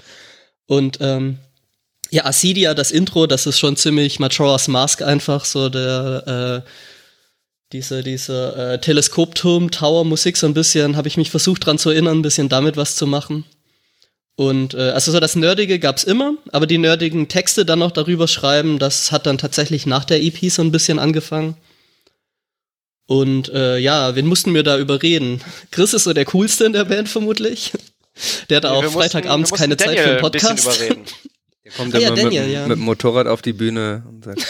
Und 0.67 0.99
ähm, 1.01 1.39
ja, 2.11 2.25
Acidia, 2.25 2.75
das 2.75 2.91
Intro, 2.91 3.27
das 3.27 3.47
ist 3.47 3.59
schon 3.59 3.77
ziemlich 3.77 4.19
Majora's 4.19 4.67
Mask 4.67 5.03
einfach, 5.03 5.45
so 5.45 5.69
der 5.69 6.63
äh, 6.65 6.71
diese, 7.73 8.03
diese 8.03 8.55
äh, 8.57 8.81
Teleskopturm, 8.81 9.71
Tower-Musik 9.71 10.37
so 10.37 10.47
ein 10.47 10.55
bisschen, 10.55 10.97
habe 10.97 11.09
ich 11.09 11.17
mich 11.17 11.31
versucht 11.31 11.67
dran 11.67 11.79
zu 11.79 11.91
erinnern, 11.91 12.19
ein 12.19 12.23
bisschen 12.23 12.49
damit 12.49 12.77
was 12.77 12.97
zu 12.97 13.07
machen. 13.07 13.45
Und 14.37 14.75
äh, 14.75 14.91
also 14.91 15.13
so 15.13 15.21
das 15.21 15.37
Nerdige 15.37 15.79
gab's 15.79 16.05
immer, 16.05 16.35
aber 16.51 16.67
die 16.67 16.79
nerdigen 16.79 17.29
Texte 17.29 17.65
dann 17.65 17.79
noch 17.79 17.93
darüber 17.93 18.27
schreiben, 18.27 18.79
das 18.79 19.13
hat 19.13 19.27
dann 19.27 19.39
tatsächlich 19.39 19.87
nach 19.87 20.05
der 20.05 20.23
EP 20.23 20.51
so 20.51 20.63
ein 20.63 20.73
bisschen 20.73 20.99
angefangen. 20.99 21.57
Und 23.07 23.49
äh, 23.51 23.79
ja, 23.79 24.17
wen 24.17 24.27
mussten 24.27 24.55
wir 24.55 24.63
da 24.63 24.79
überreden? 24.79 25.43
Chris 25.71 25.95
ist 25.95 26.05
so 26.05 26.13
der 26.13 26.25
coolste 26.25 26.65
in 26.65 26.73
der 26.73 26.85
Band 26.85 27.09
vermutlich. 27.09 27.73
Der 28.49 28.59
hat 28.59 28.63
Wir 28.63 28.71
auch 28.71 28.85
Freitagabends 28.85 29.51
keine 29.51 29.77
Zeit 29.77 29.89
für 29.89 29.95
Daniel 29.97 30.07
einen 30.07 30.17
ein 30.19 30.23
Podcast. 30.23 30.65
überreden. 30.65 31.05
Der 31.65 31.73
kommt 31.73 31.95
Ah 31.95 31.99
ja, 31.99 32.09
immer 32.09 32.17
mit, 32.17 32.25
Daniel, 32.27 32.51
ja. 32.51 32.69
mit 32.69 32.77
dem 32.77 32.85
Motorrad 32.85 33.27
auf 33.27 33.41
die 33.41 33.55
Bühne 33.55 34.03
und 34.07 34.23
sagt, 34.23 34.47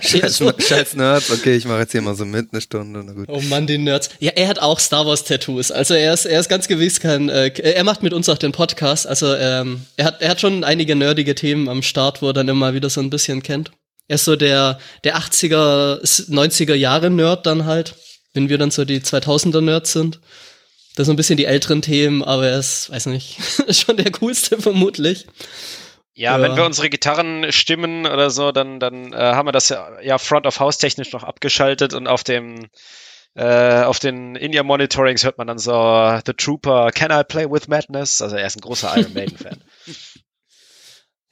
scheiß, 0.02 0.38
so. 0.38 0.50
scheiß 0.58 0.94
Nerds, 0.94 1.30
okay, 1.30 1.54
ich 1.56 1.66
mache 1.66 1.80
jetzt 1.80 1.92
hier 1.92 2.00
mal 2.00 2.14
so 2.14 2.24
mit, 2.24 2.48
eine 2.52 2.62
Stunde, 2.62 3.02
na 3.04 3.12
gut. 3.12 3.26
Oh 3.28 3.42
Mann, 3.42 3.66
die 3.66 3.76
Nerds. 3.76 4.08
Ja, 4.18 4.32
er 4.34 4.48
hat 4.48 4.58
auch 4.58 4.80
Star 4.80 5.04
Wars 5.06 5.24
Tattoos. 5.24 5.70
Also 5.70 5.92
er 5.92 6.14
ist, 6.14 6.24
er 6.24 6.40
ist 6.40 6.48
ganz 6.48 6.68
gewiss 6.68 7.00
kein, 7.00 7.28
äh, 7.28 7.48
er 7.48 7.84
macht 7.84 8.02
mit 8.02 8.14
uns 8.14 8.30
auch 8.30 8.38
den 8.38 8.52
Podcast. 8.52 9.06
Also 9.06 9.34
ähm, 9.34 9.82
er 9.96 10.06
hat, 10.06 10.22
er 10.22 10.30
hat 10.30 10.40
schon 10.40 10.64
einige 10.64 10.96
nerdige 10.96 11.34
Themen 11.34 11.68
am 11.68 11.82
Start, 11.82 12.22
wo 12.22 12.28
er 12.28 12.32
dann 12.32 12.48
immer 12.48 12.72
wieder 12.72 12.88
so 12.88 13.02
ein 13.02 13.10
bisschen 13.10 13.42
kennt. 13.42 13.70
Er 14.08 14.14
ist 14.14 14.24
so 14.24 14.34
der, 14.34 14.78
der 15.04 15.18
80er, 15.18 16.00
90er 16.30 16.74
Jahre 16.74 17.10
Nerd 17.10 17.44
dann 17.44 17.66
halt, 17.66 17.94
wenn 18.32 18.48
wir 18.48 18.56
dann 18.56 18.70
so 18.70 18.86
die 18.86 19.00
2000er 19.00 19.60
Nerds 19.60 19.92
sind. 19.92 20.18
Das 20.96 21.06
sind 21.06 21.14
ein 21.14 21.16
bisschen 21.16 21.36
die 21.36 21.44
älteren 21.44 21.82
Themen, 21.82 22.22
aber 22.22 22.48
er 22.48 22.58
ist, 22.58 22.90
weiß 22.90 23.06
nicht, 23.06 23.36
schon 23.70 23.98
der 23.98 24.10
coolste 24.12 24.60
vermutlich. 24.60 25.26
Ja, 26.14 26.36
Ja. 26.36 26.42
wenn 26.42 26.56
wir 26.56 26.64
unsere 26.64 26.90
Gitarren 26.90 27.50
stimmen 27.52 28.06
oder 28.06 28.30
so, 28.30 28.52
dann, 28.52 28.80
dann 28.80 29.12
äh, 29.12 29.16
haben 29.16 29.48
wir 29.48 29.52
das 29.52 29.68
ja, 29.70 30.00
ja 30.02 30.18
Front 30.18 30.46
of 30.46 30.60
House 30.60 30.78
technisch 30.78 31.12
noch 31.12 31.22
abgeschaltet 31.24 31.94
und 31.94 32.06
auf 32.06 32.22
dem 32.24 32.68
äh, 33.34 33.82
auf 33.84 33.98
den 33.98 34.36
In-Ear 34.36 34.62
Monitorings 34.62 35.24
hört 35.24 35.38
man 35.38 35.46
dann 35.46 35.58
so 35.58 35.72
The 36.26 36.34
Trooper, 36.34 36.90
Can 36.92 37.10
I 37.10 37.24
Play 37.24 37.50
with 37.50 37.66
Madness? 37.66 38.20
Also 38.20 38.36
er 38.36 38.46
ist 38.46 38.56
ein 38.56 38.60
großer 38.60 38.92
Iron 38.98 39.14
Maiden 39.14 39.38
Fan. 39.38 39.64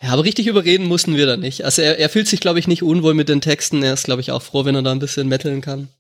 Ja, 0.03 0.13
aber 0.13 0.25
richtig 0.25 0.47
überreden 0.47 0.87
mussten 0.87 1.15
wir 1.15 1.27
da 1.27 1.37
nicht. 1.37 1.63
Also 1.67 1.83
er, 1.83 1.99
er 1.99 2.09
fühlt 2.09 2.27
sich, 2.27 2.41
glaube 2.41 2.59
ich, 2.59 2.67
nicht 2.67 2.83
unwohl 2.83 3.13
mit 3.13 3.29
den 3.29 3.43
Texten. 3.43 3.83
Er 3.83 3.93
ist, 3.93 4.05
glaube 4.05 4.23
ich, 4.23 4.31
auch 4.33 4.41
froh, 4.41 4.65
wenn 4.65 4.75
er 4.75 4.81
da 4.81 4.93
ein 4.93 4.99
bisschen 4.99 5.29
metaln 5.29 5.61
kann. 5.61 5.91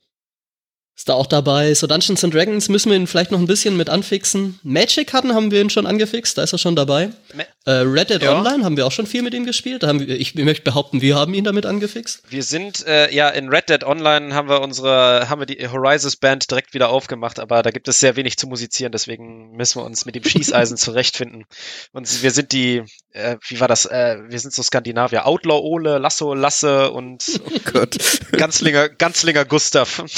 Ist 0.96 1.08
da 1.08 1.14
auch 1.14 1.26
dabei. 1.26 1.72
So 1.72 1.86
Dungeons 1.86 2.22
and 2.24 2.34
Dragons 2.34 2.68
müssen 2.68 2.90
wir 2.90 2.96
ihn 2.96 3.06
vielleicht 3.06 3.30
noch 3.30 3.38
ein 3.38 3.46
bisschen 3.46 3.74
mit 3.74 3.88
anfixen. 3.88 4.60
Magic-Karten 4.62 5.34
haben 5.34 5.50
wir 5.50 5.62
ihn 5.62 5.70
schon 5.70 5.86
angefixt, 5.86 6.36
da 6.36 6.42
ist 6.42 6.52
er 6.52 6.58
schon 6.58 6.76
dabei. 6.76 7.10
Ma- 7.34 7.44
Äh, 7.66 7.72
Red 7.84 8.08
Dead 8.10 8.22
Ja. 8.22 8.36
Online 8.38 8.64
haben 8.64 8.76
wir 8.76 8.86
auch 8.86 8.92
schon 8.92 9.06
viel 9.06 9.22
mit 9.22 9.32
ihm 9.34 9.44
gespielt. 9.46 9.82
Da 9.82 9.88
haben 9.88 10.00
wir, 10.00 10.18
ich 10.18 10.34
möchte 10.34 10.62
behaupten, 10.62 11.00
wir 11.02 11.14
haben 11.16 11.32
ihn 11.34 11.44
damit 11.44 11.64
angefixt. 11.66 12.22
Wir 12.28 12.42
sind 12.42 12.86
äh, 12.86 13.14
ja 13.14 13.28
in 13.30 13.48
Red 13.48 13.68
Dead 13.70 13.84
Online 13.84 14.34
haben 14.34 14.48
wir 14.48 14.60
unsere, 14.60 15.28
haben 15.30 15.40
wir 15.40 15.46
die 15.46 15.66
Horizons 15.68 16.16
Band 16.16 16.50
direkt 16.50 16.74
wieder 16.74 16.88
aufgemacht, 16.90 17.38
aber 17.38 17.62
da 17.62 17.70
gibt 17.70 17.86
es 17.88 18.00
sehr 18.00 18.16
wenig 18.16 18.36
zu 18.38 18.46
musizieren, 18.46 18.92
deswegen 18.92 19.52
müssen 19.56 19.80
wir 19.80 19.84
uns 19.86 20.04
mit 20.06 20.14
dem 20.16 20.24
Schießeisen 20.24 20.76
zurechtfinden. 20.78 21.44
Und 21.92 22.22
wir 22.22 22.30
sind 22.30 22.52
die, 22.52 22.82
äh, 23.12 23.36
wie 23.48 23.60
war 23.60 23.68
das? 23.68 23.84
Äh, 23.86 24.18
wir 24.28 24.38
sind 24.38 24.52
so 24.52 24.62
Skandinavier, 24.62 25.26
Outlaw 25.26 25.60
Ole, 25.62 25.98
Lasso, 25.98 26.34
Lasse 26.34 26.90
und 26.90 27.24
Oh 27.46 27.58
Gott. 27.72 27.96
Ganzlinger, 28.32 28.88
Ganzlinger 28.90 29.44
Gustav. 29.46 30.02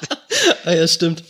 ah, 0.64 0.72
ja, 0.72 0.86
stimmt. 0.86 1.22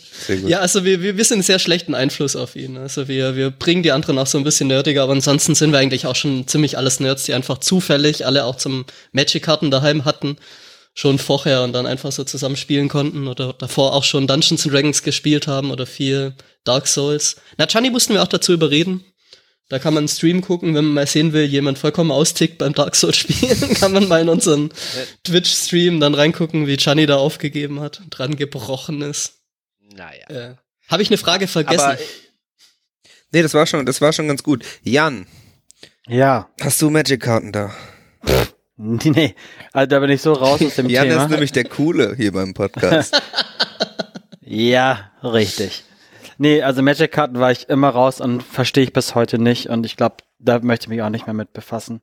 Ja, 0.45 0.59
also 0.59 0.85
wir, 0.85 1.01
wir, 1.01 1.17
wir 1.17 1.25
sind 1.25 1.37
einen 1.37 1.43
sehr 1.43 1.59
schlechten 1.59 1.95
Einfluss 1.95 2.35
auf 2.35 2.55
ihn. 2.55 2.77
Also 2.77 3.07
wir, 3.07 3.35
wir 3.35 3.51
bringen 3.51 3.83
die 3.83 3.91
anderen 3.91 4.17
auch 4.17 4.27
so 4.27 4.37
ein 4.37 4.43
bisschen 4.43 4.67
nerdiger, 4.67 5.03
aber 5.03 5.13
ansonsten 5.13 5.55
sind 5.55 5.71
wir 5.71 5.79
eigentlich 5.79 6.05
auch 6.05 6.15
schon 6.15 6.47
ziemlich 6.47 6.77
alles 6.77 6.99
Nerds, 6.99 7.23
die 7.25 7.33
einfach 7.33 7.57
zufällig 7.57 8.25
alle 8.25 8.45
auch 8.45 8.55
zum 8.55 8.85
Magic-Karten 9.11 9.71
daheim 9.71 10.05
hatten. 10.05 10.37
Schon 10.95 11.17
vorher 11.17 11.63
und 11.63 11.73
dann 11.73 11.87
einfach 11.87 12.11
so 12.11 12.23
zusammen 12.23 12.55
spielen 12.55 12.87
konnten 12.87 13.27
oder 13.27 13.53
davor 13.53 13.93
auch 13.93 14.03
schon 14.03 14.27
Dungeons 14.27 14.63
and 14.63 14.73
Dragons 14.73 15.01
gespielt 15.01 15.47
haben 15.47 15.71
oder 15.71 15.87
viel 15.87 16.35
Dark 16.63 16.87
Souls. 16.87 17.37
Na, 17.57 17.65
Gianni 17.65 17.89
mussten 17.89 18.13
wir 18.13 18.21
auch 18.21 18.27
dazu 18.27 18.53
überreden. 18.53 19.03
Da 19.73 19.79
kann 19.79 19.95
man 19.95 20.01
einen 20.01 20.07
Stream 20.07 20.41
gucken, 20.41 20.75
wenn 20.75 20.85
man 20.85 20.93
mal 20.93 21.07
sehen 21.07 21.33
will, 21.33 21.45
jemand 21.45 21.79
vollkommen 21.79 22.11
austickt 22.11 22.59
beim 22.59 22.73
Dark 22.73 22.95
Souls 22.95 23.17
spielen, 23.17 23.73
kann 23.73 23.91
man 23.91 24.07
mal 24.07 24.21
in 24.21 24.29
unseren 24.29 24.69
Twitch-Stream 25.23 25.99
dann 25.99 26.13
reingucken, 26.13 26.67
wie 26.67 26.77
Gianni 26.77 27.07
da 27.07 27.15
aufgegeben 27.15 27.79
hat, 27.79 27.99
dran 28.11 28.35
gebrochen 28.35 29.01
ist. 29.01 29.33
Naja. 29.95 30.29
Äh, 30.29 30.55
Habe 30.89 31.01
ich 31.01 31.09
eine 31.09 31.17
Frage 31.17 31.47
vergessen? 31.47 31.81
Aber 31.81 31.97
Nee, 33.31 33.41
das 33.41 33.55
war 33.55 33.65
schon, 33.65 33.83
das 33.87 33.99
war 33.99 34.13
schon 34.13 34.27
ganz 34.27 34.43
gut. 34.43 34.63
Jan, 34.83 35.25
Ja. 36.07 36.51
hast 36.61 36.79
du 36.83 36.91
Magic-Karten 36.91 37.51
da? 37.51 37.73
Nee, 38.77 39.09
nee. 39.09 39.35
Also 39.71 39.87
da 39.87 39.99
bin 39.99 40.09
ich 40.11 40.21
so 40.21 40.33
raus 40.33 40.61
aus 40.61 40.75
dem 40.75 40.87
Jan 40.89 41.07
Thema. 41.07 41.23
ist 41.23 41.29
nämlich 41.31 41.51
der 41.51 41.63
Coole 41.63 42.13
hier 42.15 42.31
beim 42.31 42.53
Podcast. 42.53 43.19
Ja, 44.45 45.11
richtig. 45.23 45.83
Nee, 46.37 46.61
also 46.61 46.81
Magic-Karten 46.81 47.39
war 47.39 47.51
ich 47.51 47.69
immer 47.69 47.89
raus 47.89 48.21
und 48.21 48.41
verstehe 48.43 48.83
ich 48.83 48.93
bis 48.93 49.15
heute 49.15 49.39
nicht 49.39 49.69
und 49.69 49.85
ich 49.85 49.97
glaube, 49.97 50.17
da 50.39 50.59
möchte 50.59 50.85
ich 50.85 50.89
mich 50.89 51.01
auch 51.01 51.09
nicht 51.09 51.27
mehr 51.27 51.33
mit 51.33 51.53
befassen. 51.53 52.01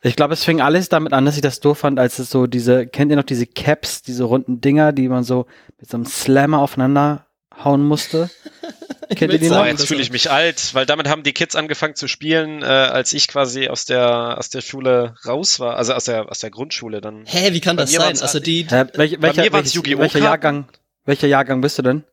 Ich 0.00 0.14
glaube, 0.14 0.34
es 0.34 0.44
fing 0.44 0.60
alles 0.60 0.88
damit 0.88 1.12
an, 1.12 1.24
dass 1.24 1.34
ich 1.34 1.42
das 1.42 1.58
doof 1.60 1.78
fand, 1.78 1.98
als 1.98 2.18
es 2.20 2.30
so 2.30 2.46
diese, 2.46 2.86
kennt 2.86 3.10
ihr 3.10 3.16
noch 3.16 3.24
diese 3.24 3.46
Caps, 3.46 4.02
diese 4.02 4.24
runden 4.24 4.60
Dinger, 4.60 4.92
die 4.92 5.08
man 5.08 5.24
so 5.24 5.46
mit 5.80 5.90
so 5.90 5.96
einem 5.96 6.06
Slammer 6.06 6.60
aufeinander 6.60 7.26
hauen 7.64 7.82
musste? 7.84 8.30
kennt 9.16 9.32
ihr 9.32 9.40
die 9.40 9.48
noch? 9.48 9.66
jetzt 9.66 9.88
fühle 9.88 10.00
ich 10.00 10.12
mich 10.12 10.30
alt, 10.30 10.72
weil 10.74 10.86
damit 10.86 11.08
haben 11.08 11.24
die 11.24 11.32
Kids 11.32 11.56
angefangen 11.56 11.96
zu 11.96 12.06
spielen, 12.06 12.62
äh, 12.62 12.66
als 12.66 13.12
ich 13.12 13.26
quasi 13.26 13.68
aus 13.68 13.86
der 13.86 14.38
aus 14.38 14.50
der 14.50 14.60
Schule 14.60 15.14
raus 15.26 15.58
war, 15.58 15.76
also 15.76 15.94
aus 15.94 16.04
der 16.04 16.30
aus 16.30 16.38
der 16.38 16.50
Grundschule 16.50 17.00
dann. 17.00 17.24
Hä, 17.26 17.52
wie 17.52 17.60
kann 17.60 17.76
das 17.76 17.90
sein? 17.90 18.20
Also 18.20 18.38
die, 18.38 18.66
Hä, 18.70 18.84
welch, 18.94 19.20
welcher, 19.20 19.42
mir 19.42 19.52
waren's 19.52 19.52
welches- 19.52 19.74
Yu-Gi-Oh! 19.74 19.98
welcher 19.98 20.20
Karten. 20.20 20.24
Jahrgang, 20.24 20.68
welcher 21.06 21.26
Jahrgang 21.26 21.60
bist 21.60 21.76
du 21.78 21.82
denn? 21.82 22.04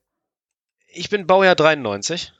Ich 0.95 1.09
bin 1.09 1.27
Baujahr 1.27 1.55
93. 1.55 2.33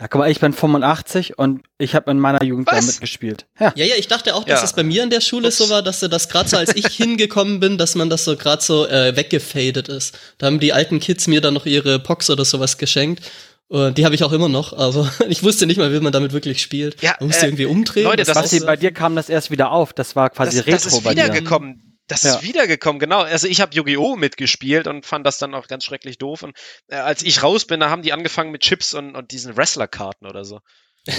Ja, 0.00 0.06
guck 0.06 0.20
mal, 0.20 0.30
ich 0.30 0.38
bin 0.38 0.52
85 0.52 1.38
und 1.38 1.62
ich 1.76 1.96
habe 1.96 2.10
in 2.12 2.20
meiner 2.20 2.42
Jugend 2.44 2.68
Was? 2.70 2.86
damit 2.86 3.00
gespielt. 3.00 3.46
Ja. 3.58 3.72
ja, 3.74 3.84
ja, 3.84 3.96
ich 3.96 4.06
dachte 4.06 4.34
auch, 4.36 4.44
dass 4.44 4.60
Ja. 4.60 4.64
es 4.64 4.72
bei 4.72 4.84
mir 4.84 5.02
in 5.02 5.10
der 5.10 5.20
Schule 5.20 5.50
so 5.50 5.64
Ups. 5.64 5.70
war, 5.72 5.82
dass 5.82 5.98
das 6.00 6.28
gerade 6.28 6.48
so, 6.48 6.56
als 6.56 6.76
ich 6.76 6.86
hingekommen 6.96 7.58
bin, 7.58 7.78
dass 7.78 7.96
man 7.96 8.08
das 8.08 8.24
so 8.24 8.36
gerade 8.36 8.62
so 8.62 8.86
äh, 8.86 9.16
weggefadet 9.16 9.88
ist. 9.88 10.16
Da 10.38 10.46
haben 10.46 10.60
die 10.60 10.72
alten 10.72 11.00
Kids 11.00 11.26
mir 11.26 11.40
dann 11.40 11.54
noch 11.54 11.66
ihre 11.66 11.98
Pox 11.98 12.30
oder 12.30 12.44
sowas 12.44 12.78
geschenkt. 12.78 13.28
Und 13.66 13.98
die 13.98 14.04
habe 14.06 14.14
ich 14.14 14.22
auch 14.22 14.32
immer 14.32 14.48
noch, 14.48 14.72
aber 14.72 15.10
ich 15.28 15.42
wusste 15.42 15.66
nicht 15.66 15.78
mal, 15.78 15.92
wie 15.92 15.98
man 16.00 16.12
damit 16.12 16.32
wirklich 16.32 16.62
spielt. 16.62 17.02
Ja, 17.02 17.16
man 17.18 17.26
musste 17.28 17.44
äh, 17.46 17.48
irgendwie 17.48 17.66
umdrehen. 17.66 18.04
Leute, 18.04 18.22
das 18.22 18.34
Basti, 18.34 18.58
ist- 18.58 18.66
bei 18.66 18.76
dir 18.76 18.92
kam 18.92 19.16
das 19.16 19.28
erst 19.28 19.50
wieder 19.50 19.72
auf. 19.72 19.92
Das 19.92 20.14
war 20.14 20.30
quasi 20.30 20.58
Das, 20.58 20.66
Retro 20.68 20.76
das 20.84 20.86
ist 20.86 21.02
bei 21.02 21.14
dir. 21.14 21.24
wiedergekommen. 21.24 21.87
Das 22.08 22.22
Ja. 22.24 22.34
ist 22.34 22.42
wiedergekommen, 22.42 22.98
genau. 22.98 23.20
Also 23.20 23.46
ich 23.46 23.60
habe 23.60 23.74
Yu-Gi-Oh! 23.74 24.16
mitgespielt 24.16 24.86
und 24.86 25.06
fand 25.06 25.26
das 25.26 25.38
dann 25.38 25.54
auch 25.54 25.68
ganz 25.68 25.84
schrecklich 25.84 26.18
doof. 26.18 26.42
Und 26.42 26.56
äh, 26.88 26.96
als 26.96 27.22
ich 27.22 27.42
raus 27.42 27.64
bin, 27.66 27.80
da 27.80 27.90
haben 27.90 28.02
die 28.02 28.12
angefangen 28.12 28.50
mit 28.50 28.62
Chips 28.62 28.94
und, 28.94 29.14
und 29.14 29.30
diesen 29.30 29.56
Wrestler-Karten 29.56 30.26
oder 30.26 30.44
so. 30.44 30.60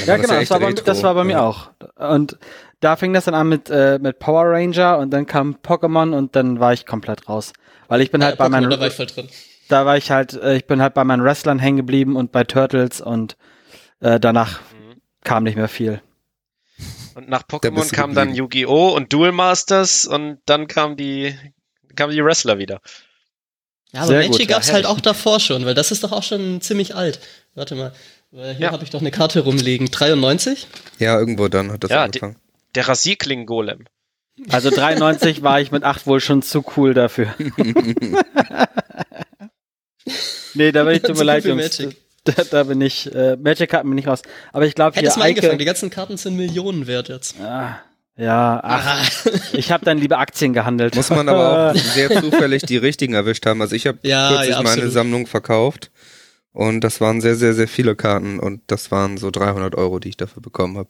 Ja, 0.05 0.17
genau, 0.17 0.33
das 0.39 0.49
war, 0.51 0.59
bei, 0.59 0.73
das 0.73 1.01
war 1.03 1.15
bei 1.15 1.23
mir 1.23 1.41
auch. 1.41 1.71
Und 1.95 2.37
da 2.79 2.95
fing 2.95 3.13
das 3.13 3.25
dann 3.25 3.33
an 3.33 3.49
mit, 3.49 3.69
äh, 3.69 3.97
mit 3.99 4.19
Power 4.19 4.45
Ranger 4.45 4.97
und 4.99 5.09
dann 5.11 5.25
kam 5.25 5.55
Pokémon 5.63 6.15
und 6.15 6.35
dann 6.35 6.59
war 6.59 6.73
ich 6.73 6.85
komplett 6.85 7.27
raus. 7.29 7.53
Weil 7.87 8.01
ich 8.01 8.11
bin 8.11 8.23
halt 8.23 8.37
ja, 8.37 8.43
bei 8.43 8.49
meinen, 8.49 8.69
da 8.69 8.79
war 8.79 8.87
ich 8.87 8.93
voll 8.93 9.07
drin. 9.07 9.27
da 9.67 9.85
war 9.87 9.97
ich 9.97 10.11
halt, 10.11 10.33
äh, 10.33 10.55
ich 10.57 10.67
bin 10.67 10.81
halt 10.81 10.93
bei 10.93 11.03
meinen 11.03 11.23
Wrestlern 11.23 11.57
hängen 11.57 11.77
geblieben 11.77 12.15
und 12.15 12.31
bei 12.31 12.43
Turtles 12.43 13.01
und 13.01 13.35
äh, 13.99 14.19
danach 14.19 14.59
Mhm. 14.73 15.01
kam 15.23 15.43
nicht 15.43 15.55
mehr 15.55 15.67
viel. 15.69 16.01
Und 17.19 17.29
nach 17.29 17.43
Pokémon 17.43 17.91
kam 17.93 18.15
dann. 18.15 18.33
Yu-Gi-Oh! 18.33 18.95
und 18.95 19.11
Duel 19.11 19.31
Masters 19.33 20.05
und 20.05 20.39
dann 20.45 20.67
kamen 20.67 20.95
die, 20.95 21.35
kamen 21.95 22.13
die 22.13 22.23
Wrestler 22.23 22.57
wieder. 22.57 22.79
Ja, 23.91 24.01
aber 24.01 24.07
Sehr 24.07 24.29
Magic 24.29 24.49
ja, 24.49 24.55
gab's 24.55 24.71
halt 24.71 24.85
auch 24.85 25.01
davor 25.01 25.39
schon, 25.41 25.65
weil 25.65 25.73
das 25.73 25.91
ist 25.91 26.03
doch 26.03 26.11
auch 26.13 26.23
schon 26.23 26.61
ziemlich 26.61 26.95
alt. 26.95 27.19
Warte 27.55 27.75
mal, 27.75 27.91
weil 28.31 28.53
hier 28.55 28.67
Ja. 28.67 28.71
habe 28.71 28.83
ich 28.85 28.89
doch 28.89 29.01
eine 29.01 29.11
Karte 29.11 29.41
rumliegen. 29.41 29.91
93? 29.91 30.67
Ja, 30.99 31.19
irgendwo 31.19 31.49
dann 31.49 31.71
hat 31.73 31.83
das 31.83 31.91
Ja, 31.91 32.03
angefangen. 32.03 32.37
Der 32.75 32.87
Rasierkling-Golem. 32.87 33.85
Also 34.49 34.69
93 34.69 35.41
war 35.41 35.59
ich 35.59 35.71
mit 35.71 35.83
8 35.83 36.07
wohl 36.07 36.21
schon 36.21 36.41
zu 36.41 36.63
cool 36.77 36.93
dafür. 36.93 37.35
nee, 40.53 40.71
da 40.71 40.83
bin 40.85 40.95
ich, 40.95 41.01
tut 41.03 41.15
Zu 41.17 41.21
mir 41.21 41.25
leid, 41.25 41.43
Jungs. 41.45 41.79
Magic. 41.79 41.97
Da, 42.25 42.43
da 42.49 42.63
bin 42.63 42.81
ich, 42.81 43.13
äh, 43.13 43.35
Magic 43.37 43.73
hatten 43.73 43.89
bin 43.89 43.97
ich 43.97 44.07
raus. 44.07 44.21
Aber 44.53 44.65
ich 44.65 44.75
glaube, 44.75 44.93
hier 44.93 45.03
Hättest 45.03 45.17
mal 45.17 45.23
Eike, 45.25 45.39
angefangen, 45.39 45.59
die 45.59 45.65
ganzen 45.65 45.89
Karten 45.89 46.17
sind 46.17 46.35
Millionen 46.35 46.85
wert 46.87 47.09
jetzt. 47.09 47.35
Ah, 47.41 47.79
ja, 48.17 48.59
ach, 48.63 48.85
Ah. 49.25 49.29
ich 49.53 49.71
habe 49.71 49.85
dann 49.85 49.97
lieber 49.97 50.19
Aktien 50.19 50.53
gehandelt. 50.53 50.95
Muss 50.95 51.09
man 51.09 51.29
aber 51.29 51.71
auch 51.71 51.75
sehr 51.93 52.09
zufällig 52.21 52.63
die 52.63 52.77
richtigen 52.77 53.13
erwischt 53.13 53.45
haben. 53.45 53.61
Also 53.61 53.75
ich 53.75 53.87
habe 53.87 53.99
Ja, 54.03 54.29
kürzlich 54.29 54.49
ja, 54.49 54.61
meine. 54.61 54.89
Sammlung 54.89 55.25
verkauft 55.27 55.91
und 56.51 56.81
das 56.81 56.99
waren 56.99 57.21
sehr, 57.21 57.35
sehr, 57.35 57.53
sehr 57.53 57.67
viele 57.69 57.95
Karten 57.95 58.39
und 58.39 58.61
das 58.67 58.91
waren 58.91 59.17
so 59.17 59.31
300 59.31 59.75
Euro, 59.75 59.99
die 59.99 60.09
ich 60.09 60.17
dafür 60.17 60.41
bekommen 60.41 60.77
habe. 60.77 60.89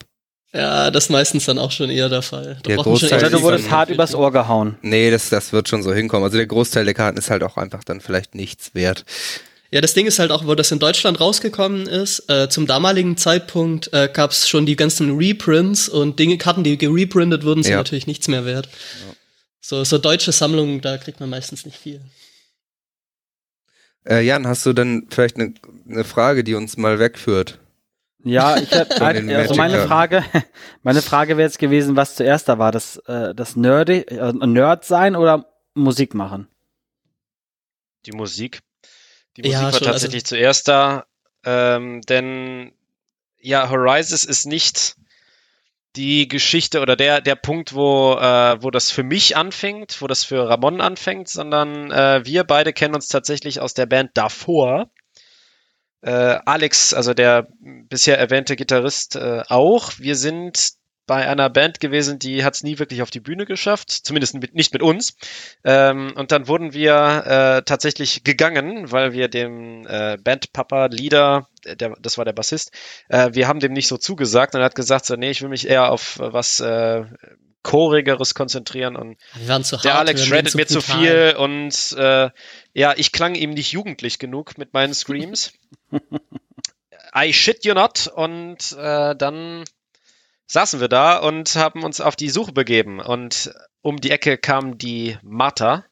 Ja, 0.52 0.90
das 0.90 1.04
ist 1.06 1.10
meistens 1.12 1.46
dann 1.46 1.60
auch 1.60 1.70
schon 1.70 1.92
eher 1.92 2.10
der 2.10 2.24
Fall. 2.24 2.56
Da 2.64 2.70
Der 2.70 2.76
schon 2.78 2.84
Großteil 2.86 3.12
echt 3.12 3.28
Oder 3.28 3.30
du 3.38 3.44
wurdest 3.44 3.70
hart 3.70 3.92
übers 3.92 4.16
Ohr 4.16 4.32
gehauen. 4.32 4.78
Nee, 4.82 5.12
das, 5.12 5.30
das 5.30 5.54
wird 5.54 5.70
schon 5.70 5.84
so 5.84 5.94
hinkommen. 5.94 6.24
Also 6.24 6.38
der 6.38 6.48
Großteil 6.48 6.86
der 6.86 6.96
Karten 6.96 7.20
ist 7.20 7.30
halt 7.30 7.44
auch 7.44 7.58
einfach 7.58 7.84
dann 7.84 8.02
vielleicht 8.02 8.34
nichts 8.34 8.74
wert. 8.74 9.06
Ja, 9.72 9.82
das 9.82 9.94
Ding 9.94 10.08
ist 10.08 10.18
halt 10.18 10.32
auch, 10.32 10.48
wo 10.48 10.56
das 10.56 10.72
in 10.72 10.80
Deutschland 10.80 11.20
rausgekommen 11.20 11.86
ist, 11.86 12.28
äh, 12.30 12.50
zum 12.50 12.66
damaligen 12.66 13.18
Zeitpunkt 13.18 13.94
äh, 13.94 14.10
gab 14.12 14.32
es 14.32 14.50
schon 14.50 14.66
die 14.66 14.76
ganzen 14.76 15.16
Reprints 15.18 15.88
und 15.88 16.18
Dinge, 16.18 16.38
Karten, 16.40 16.64
die 16.64 16.78
gereprintet 16.78 17.44
wurden, 17.44 17.62
sind 17.62 17.74
Ja. 17.74 17.78
natürlich 17.78 18.08
nichts 18.08 18.28
mehr 18.28 18.46
wert. 18.46 18.68
So, 19.62 19.84
so 19.84 20.00
deutsche 20.00 20.32
Sammlungen, 20.32 20.82
da 20.82 20.98
kriegt 20.98 21.20
man 21.20 21.30
meistens 21.30 21.66
nicht 21.66 21.78
viel. 21.78 22.02
Äh, 24.08 24.22
Jan, 24.26 24.48
hast 24.48 24.66
du 24.66 24.74
dann 24.74 25.08
vielleicht 25.10 25.36
eine 25.36 25.54
eine 25.88 26.04
Frage, 26.04 26.44
die 26.44 26.56
uns 26.56 26.78
mal 26.78 26.98
wegführt? 26.98 27.60
Ja, 28.24 28.58
ich 28.58 28.72
hab, 28.72 28.90
also 29.02 29.56
meine. 29.56 29.80
Frage, 29.86 30.24
meine 30.84 31.02
Frage 31.02 31.38
wäre 31.38 31.48
jetzt 31.48 31.60
gewesen, 31.60 31.96
was 31.96 32.16
zuerst 32.16 32.50
da 32.50 32.58
war, 32.58 32.72
das, 32.72 32.98
äh, 33.08 33.36
das 33.36 33.56
Nerdy, 33.56 34.00
äh, 34.02 34.34
Nerd 34.34 34.86
sein 34.86 35.16
oder 35.16 35.46
Musik 35.76 36.16
machen? 36.16 36.48
Die 38.06 38.12
Musik. 38.14 38.60
Die 39.41 39.50
Ja, 39.50 39.62
Musik 39.62 39.74
war 39.74 39.79
schon, 39.79 39.88
also- 39.88 39.91
tatsächlich 39.91 40.25
zuerst 40.25 40.67
da, 40.67 41.05
ähm, 41.46 42.01
denn 42.01 42.74
ja, 43.39 43.69
Horizons 43.69 44.24
ist 44.25 44.46
nicht 44.46 44.96
die 45.96 46.27
Geschichte 46.27 46.81
oder 46.81 46.96
der, 46.96 47.22
der 47.22 47.36
Punkt, 47.36 47.74
wo, 47.74 48.13
äh, 48.13 48.62
wo 48.62 48.69
das 48.69 48.91
für 48.91 49.03
mich 49.03 49.36
anfängt, 49.38 50.01
wo 50.01 50.08
das 50.08 50.24
für 50.24 50.48
Ramon 50.48 50.81
anfängt, 50.81 51.29
sondern 51.29 51.91
äh, 51.91 52.22
wir 52.25 52.43
beide 52.43 52.74
kennen 52.74 52.96
uns 52.96 53.08
tatsächlich 53.08 53.60
aus 53.60 53.74
der 53.74 53.86
Band 53.86 54.12
davor. 54.13 54.89
Äh, 56.01 56.12
Alex, 56.46 56.93
also 56.93 57.13
der 57.13 57.48
bisher 57.60 58.19
erwähnte 58.19 58.55
Gitarrist, 58.55 59.15
äh, 59.15 59.43
auch. 59.48 59.93
Wir 59.98 60.15
sind 60.15 60.74
bei 61.10 61.28
einer 61.28 61.50
Band 61.50 61.80
gewesen, 61.80 62.20
die 62.20 62.46
hat 62.46 62.54
es 62.54 62.62
nie 62.62 62.78
wirklich 62.78 63.01
auf 63.01 63.10
die 63.10 63.20
Bühne 63.20 63.48
geschafft, 63.48 63.89
zumindest 63.89 64.36
mit, 64.36 64.54
nicht 64.54 64.74
mit 64.74 64.84
uns. 64.84 65.18
Ähm, 65.63 66.13
und 66.16 66.32
dann 66.32 66.48
wurden 66.48 66.72
wir 66.72 67.24
äh, 67.25 67.62
tatsächlich 67.63 68.24
gegangen, 68.24 68.92
weil 68.92 69.12
wir 69.12 69.28
dem 69.28 69.88
äh, 69.88 70.20
Bandpapa, 70.24 70.86
Leader, 70.86 71.48
der, 71.66 71.96
das 72.00 72.20
war 72.20 72.25
der 72.25 72.34
Bassist, 72.34 72.74
äh, 73.08 73.32
wir 73.34 73.48
haben 73.48 73.60
dem 73.60 73.74
nicht 73.74 73.88
so 73.88 73.98
zugesagt 73.98 74.54
und 74.54 74.62
er 74.62 74.66
hat 74.66 74.75
gesagt, 74.75 75.08
so, 75.08 75.16
nee, 75.16 75.32
ich 75.32 75.42
will 75.42 75.50
mich 75.50 75.68
eher 75.68 75.92
auf 75.92 76.20
äh, 76.20 76.32
was 76.32 76.60
äh, 76.60 77.06
Chorigeres 77.63 78.36
konzentrieren 78.36 78.96
und 78.96 79.18
hart. 79.78 79.86
der 79.86 79.98
Alex 79.98 80.25
shreddet 80.28 80.54
mir 80.54 80.68
zu 80.68 80.80
viel 80.80 81.34
und 81.39 81.92
äh, 81.98 82.30
ja, 82.74 82.94
ich 82.96 83.12
klang 83.12 83.34
ihm 83.34 83.50
nicht 83.50 83.72
jugendlich 83.72 84.20
genug 84.20 84.60
mit 84.60 84.74
meinen 84.74 84.94
Screams. 84.94 85.54
I 87.16 87.34
shit 87.34 87.66
you 87.66 87.74
not 87.74 88.06
und 88.06 88.78
äh, 88.78 89.16
dann 89.16 89.63
saßen 90.50 90.82
wir 90.82 90.89
da 90.89 91.18
und 91.18 91.56
haben 91.56 91.84
uns 91.84 92.01
auf 92.01 92.15
die 92.15 92.29
Suche 92.29 92.51
begeben 92.51 93.00
und 93.00 93.53
um 93.82 94.01
die 94.01 94.12
Ecke 94.12 94.38
kam 94.38 94.77
die 94.77 95.18
Martha 95.22 95.86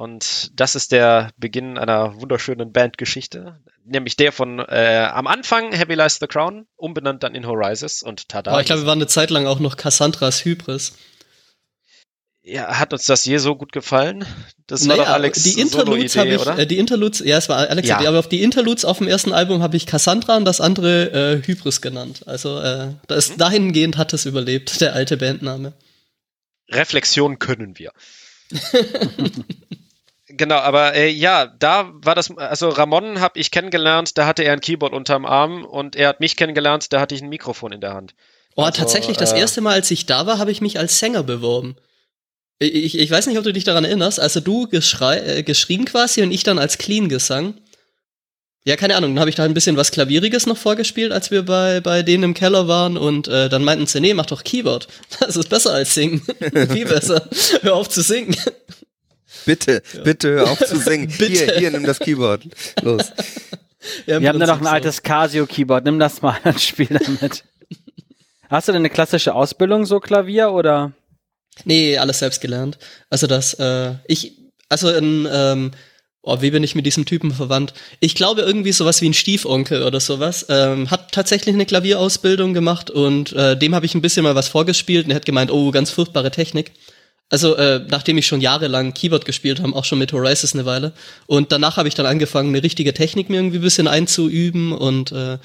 und 0.00 0.58
das 0.58 0.74
ist 0.76 0.92
der 0.92 1.30
Beginn 1.36 1.76
einer 1.76 2.18
wunderschönen 2.18 2.72
Bandgeschichte, 2.72 3.60
nämlich 3.84 4.16
der 4.16 4.32
von 4.32 4.58
äh, 4.58 5.06
am 5.12 5.26
Anfang 5.26 5.72
Heavy 5.72 5.94
Lies 5.94 6.16
the 6.18 6.26
Crown, 6.26 6.66
umbenannt 6.76 7.22
dann 7.22 7.34
in 7.34 7.46
Horizons 7.46 8.02
und 8.02 8.30
tada. 8.30 8.52
Aber 8.52 8.62
ich 8.62 8.66
glaube, 8.66 8.80
wir 8.80 8.86
waren 8.86 8.98
eine 8.98 9.08
Zeit 9.08 9.28
lang 9.28 9.46
auch 9.46 9.60
noch 9.60 9.76
Cassandras 9.76 10.42
Hybris. 10.46 10.94
Ja, 12.42 12.78
hat 12.78 12.92
uns 12.92 13.04
das 13.06 13.24
je 13.24 13.38
so 13.38 13.54
gut 13.56 13.72
gefallen? 13.72 14.24
Das 14.66 14.88
war 14.88 14.96
doch 14.96 15.08
Alex 15.08 15.42
die 15.42 15.60
Interludes 15.60 16.16
habe 16.16 16.28
ich, 16.30 16.40
oder? 16.40 16.58
äh, 16.58 16.66
die 16.66 16.78
Interludes, 16.78 17.20
ja, 17.24 17.36
es 17.38 17.48
war 17.48 17.58
Alex, 17.58 17.88
Ja. 17.88 17.98
Idee, 17.98 18.06
aber 18.08 18.18
auf 18.18 18.28
die 18.28 18.42
Interludes 18.42 18.84
auf 18.84 18.98
dem 18.98 19.08
ersten 19.08 19.32
Album 19.32 19.62
habe 19.62 19.76
ich 19.76 19.86
Cassandra 19.86 20.36
und 20.36 20.44
das 20.44 20.60
andere 20.60 21.40
äh, 21.42 21.46
Hybris 21.46 21.80
genannt. 21.80 22.22
Also 22.26 22.58
äh, 22.60 22.88
da 23.08 23.16
Mhm. 23.16 23.36
dahingehend 23.38 23.96
hat 23.98 24.12
es 24.12 24.26
überlebt, 24.26 24.80
der 24.80 24.94
alte 24.94 25.16
Bandname. 25.16 25.72
Reflexion 26.70 27.38
können 27.38 27.78
wir. 27.78 27.92
Genau, 30.32 30.56
aber 30.56 30.94
äh, 30.94 31.08
ja, 31.08 31.46
da 31.46 31.90
war 31.92 32.14
das, 32.14 32.30
also 32.36 32.68
Ramon 32.68 33.20
habe 33.20 33.38
ich 33.40 33.50
kennengelernt, 33.50 34.16
da 34.16 34.26
hatte 34.26 34.44
er 34.44 34.52
ein 34.52 34.60
Keyboard 34.60 34.92
unterm 34.92 35.26
Arm 35.26 35.64
und 35.64 35.96
er 35.96 36.08
hat 36.08 36.20
mich 36.20 36.36
kennengelernt, 36.36 36.92
da 36.92 37.00
hatte 37.00 37.16
ich 37.16 37.20
ein 37.22 37.28
Mikrofon 37.28 37.72
in 37.72 37.80
der 37.80 37.94
Hand. 37.94 38.14
Oh, 38.54 38.62
Also, 38.62 38.78
tatsächlich, 38.78 39.16
das 39.16 39.32
äh, 39.32 39.40
erste 39.40 39.60
Mal, 39.60 39.72
als 39.74 39.90
ich 39.90 40.06
da 40.06 40.26
war, 40.26 40.38
habe 40.38 40.52
ich 40.52 40.60
mich 40.60 40.78
als 40.78 41.00
Sänger 41.00 41.24
beworben. 41.24 41.74
Ich, 42.62 42.98
ich, 42.98 43.10
weiß 43.10 43.26
nicht, 43.26 43.38
ob 43.38 43.44
du 43.44 43.54
dich 43.54 43.64
daran 43.64 43.84
erinnerst. 43.84 44.20
Also 44.20 44.40
du 44.40 44.68
geschrei 44.68 45.18
äh, 45.18 45.42
geschrien 45.42 45.86
quasi 45.86 46.22
und 46.22 46.30
ich 46.30 46.42
dann 46.42 46.58
als 46.58 46.76
Clean 46.76 47.08
gesang. 47.08 47.54
Ja, 48.64 48.76
keine 48.76 48.96
Ahnung. 48.96 49.14
Dann 49.14 49.20
habe 49.20 49.30
ich 49.30 49.36
da 49.36 49.44
ein 49.44 49.54
bisschen 49.54 49.78
was 49.78 49.90
Klavieriges 49.90 50.44
noch 50.44 50.58
vorgespielt, 50.58 51.10
als 51.10 51.30
wir 51.30 51.42
bei, 51.42 51.80
bei 51.80 52.02
denen 52.02 52.22
im 52.24 52.34
Keller 52.34 52.68
waren. 52.68 52.98
Und 52.98 53.28
äh, 53.28 53.48
dann 53.48 53.64
meinten 53.64 53.86
sie, 53.86 54.00
nee, 54.00 54.12
mach 54.12 54.26
doch 54.26 54.44
Keyboard. 54.44 54.88
Das 55.20 55.36
ist 55.36 55.48
besser 55.48 55.72
als 55.72 55.94
singen. 55.94 56.20
Viel 56.70 56.84
besser. 56.84 57.26
Hör 57.62 57.76
auf 57.76 57.88
zu 57.88 58.02
singen. 58.02 58.36
Bitte, 59.46 59.82
bitte 60.04 60.32
hör 60.32 60.50
auf 60.50 60.58
zu 60.58 60.76
singen. 60.76 61.08
Bitte. 61.08 61.32
Hier, 61.32 61.54
hier, 61.56 61.70
nimm 61.70 61.84
das 61.84 61.98
Keyboard. 61.98 62.42
Los. 62.82 63.10
Ja, 64.04 64.20
Wir 64.20 64.28
haben 64.28 64.38
da 64.38 64.46
noch 64.46 64.60
ein 64.60 64.66
altes 64.66 65.02
Casio-Keyboard. 65.02 65.86
Nimm 65.86 65.98
das 65.98 66.20
mal 66.20 66.36
und 66.44 66.60
spiel 66.60 66.88
damit. 66.88 67.44
Hast 68.50 68.68
du 68.68 68.72
denn 68.72 68.82
eine 68.82 68.90
klassische 68.90 69.34
Ausbildung, 69.34 69.86
so 69.86 69.98
Klavier, 69.98 70.52
oder? 70.52 70.92
Nee, 71.64 71.98
alles 71.98 72.20
selbst 72.20 72.40
gelernt. 72.40 72.78
Also 73.10 73.26
das, 73.26 73.54
äh, 73.54 73.94
ich, 74.06 74.32
also 74.68 74.90
in, 74.90 75.28
ähm, 75.30 75.72
oh, 76.22 76.40
wie 76.40 76.50
bin 76.50 76.62
ich 76.62 76.74
mit 76.74 76.86
diesem 76.86 77.06
Typen 77.06 77.32
verwandt? 77.32 77.74
Ich 78.00 78.14
glaube 78.14 78.42
irgendwie 78.42 78.72
sowas 78.72 79.00
wie 79.02 79.08
ein 79.08 79.14
Stiefonkel 79.14 79.82
oder 79.82 80.00
sowas. 80.00 80.46
Ähm, 80.48 80.90
hat 80.90 81.12
tatsächlich 81.12 81.54
eine 81.54 81.66
Klavierausbildung 81.66 82.54
gemacht 82.54 82.90
und 82.90 83.32
äh, 83.32 83.56
dem 83.56 83.74
habe 83.74 83.86
ich 83.86 83.94
ein 83.94 84.02
bisschen 84.02 84.24
mal 84.24 84.34
was 84.34 84.48
vorgespielt 84.48 85.04
und 85.04 85.12
er 85.12 85.16
hat 85.16 85.26
gemeint, 85.26 85.50
oh, 85.50 85.70
ganz 85.70 85.90
furchtbare 85.90 86.30
Technik. 86.30 86.72
Also 87.30 87.54
äh, 87.54 87.80
nachdem 87.88 88.18
ich 88.18 88.26
schon 88.26 88.40
jahrelang 88.40 88.92
Keyboard 88.92 89.24
gespielt 89.24 89.60
habe, 89.60 89.74
auch 89.74 89.84
schon 89.84 90.00
mit 90.00 90.12
Horizons 90.12 90.54
eine 90.54 90.66
Weile. 90.66 90.92
Und 91.26 91.52
danach 91.52 91.76
habe 91.76 91.86
ich 91.86 91.94
dann 91.94 92.06
angefangen, 92.06 92.48
eine 92.48 92.62
richtige 92.62 92.92
Technik 92.92 93.30
mir 93.30 93.36
irgendwie 93.36 93.58
ein 93.58 93.62
bisschen 93.62 93.86
einzuüben 93.86 94.72
und 94.72 95.12
äh, 95.12 95.38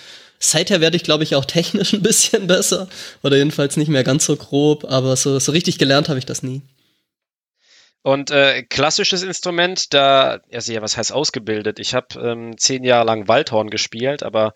seither 0.50 0.82
werde 0.82 0.98
ich, 0.98 1.04
glaube 1.04 1.24
ich, 1.24 1.36
auch 1.36 1.46
technisch 1.46 1.94
ein 1.94 2.02
bisschen 2.02 2.48
besser. 2.48 2.88
Oder 3.24 3.38
jedenfalls 3.38 3.78
nicht 3.78 3.90
mehr 3.90 4.04
ganz 4.04 4.26
so 4.26 4.36
grob, 4.36 4.86
aber 4.86 5.16
so, 5.16 5.40
so 5.40 5.52
richtig 5.52 5.78
gelernt 5.78 6.10
habe 6.10 6.20
ich 6.20 6.26
das 6.26 6.44
nie. 6.44 6.62
Und 8.02 8.30
äh, 8.30 8.62
klassisches 8.62 9.24
Instrument, 9.24 9.94
da, 9.94 10.40
also 10.54 10.72
ja, 10.72 10.82
was 10.84 10.96
heißt 10.96 11.12
ausgebildet? 11.12 11.80
Ich 11.80 11.96
habe 11.96 12.20
ähm, 12.20 12.56
zehn 12.58 12.84
Jahre 12.84 13.06
lang 13.06 13.28
Waldhorn 13.28 13.72
gespielt, 13.72 14.22
aber 14.22 14.54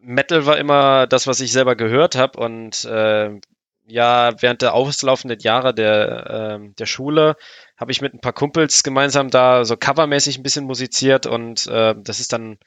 Metal 0.00 0.46
war 0.46 0.56
immer 0.56 1.06
das, 1.06 1.26
was 1.26 1.40
ich 1.40 1.52
selber 1.52 1.76
gehört 1.76 2.16
habe. 2.16 2.38
Und 2.38 2.84
äh, 2.86 3.38
ja, 3.86 4.32
während 4.40 4.62
der 4.62 4.74
auslaufenden 4.74 5.40
Jahre 5.40 5.74
der, 5.74 6.56
ähm, 6.56 6.74
der 6.76 6.86
Schule 6.86 7.36
habe 7.76 7.92
ich 7.92 8.00
mit 8.00 8.14
ein 8.14 8.20
paar 8.20 8.32
Kumpels 8.32 8.82
gemeinsam 8.82 9.30
da 9.30 9.64
so 9.64 9.76
covermäßig 9.76 10.38
ein 10.38 10.42
bisschen 10.42 10.64
musiziert 10.64 11.26
und 11.26 11.66
äh, 11.66 11.94
das 11.98 12.20
ist 12.20 12.32
dann 12.32 12.58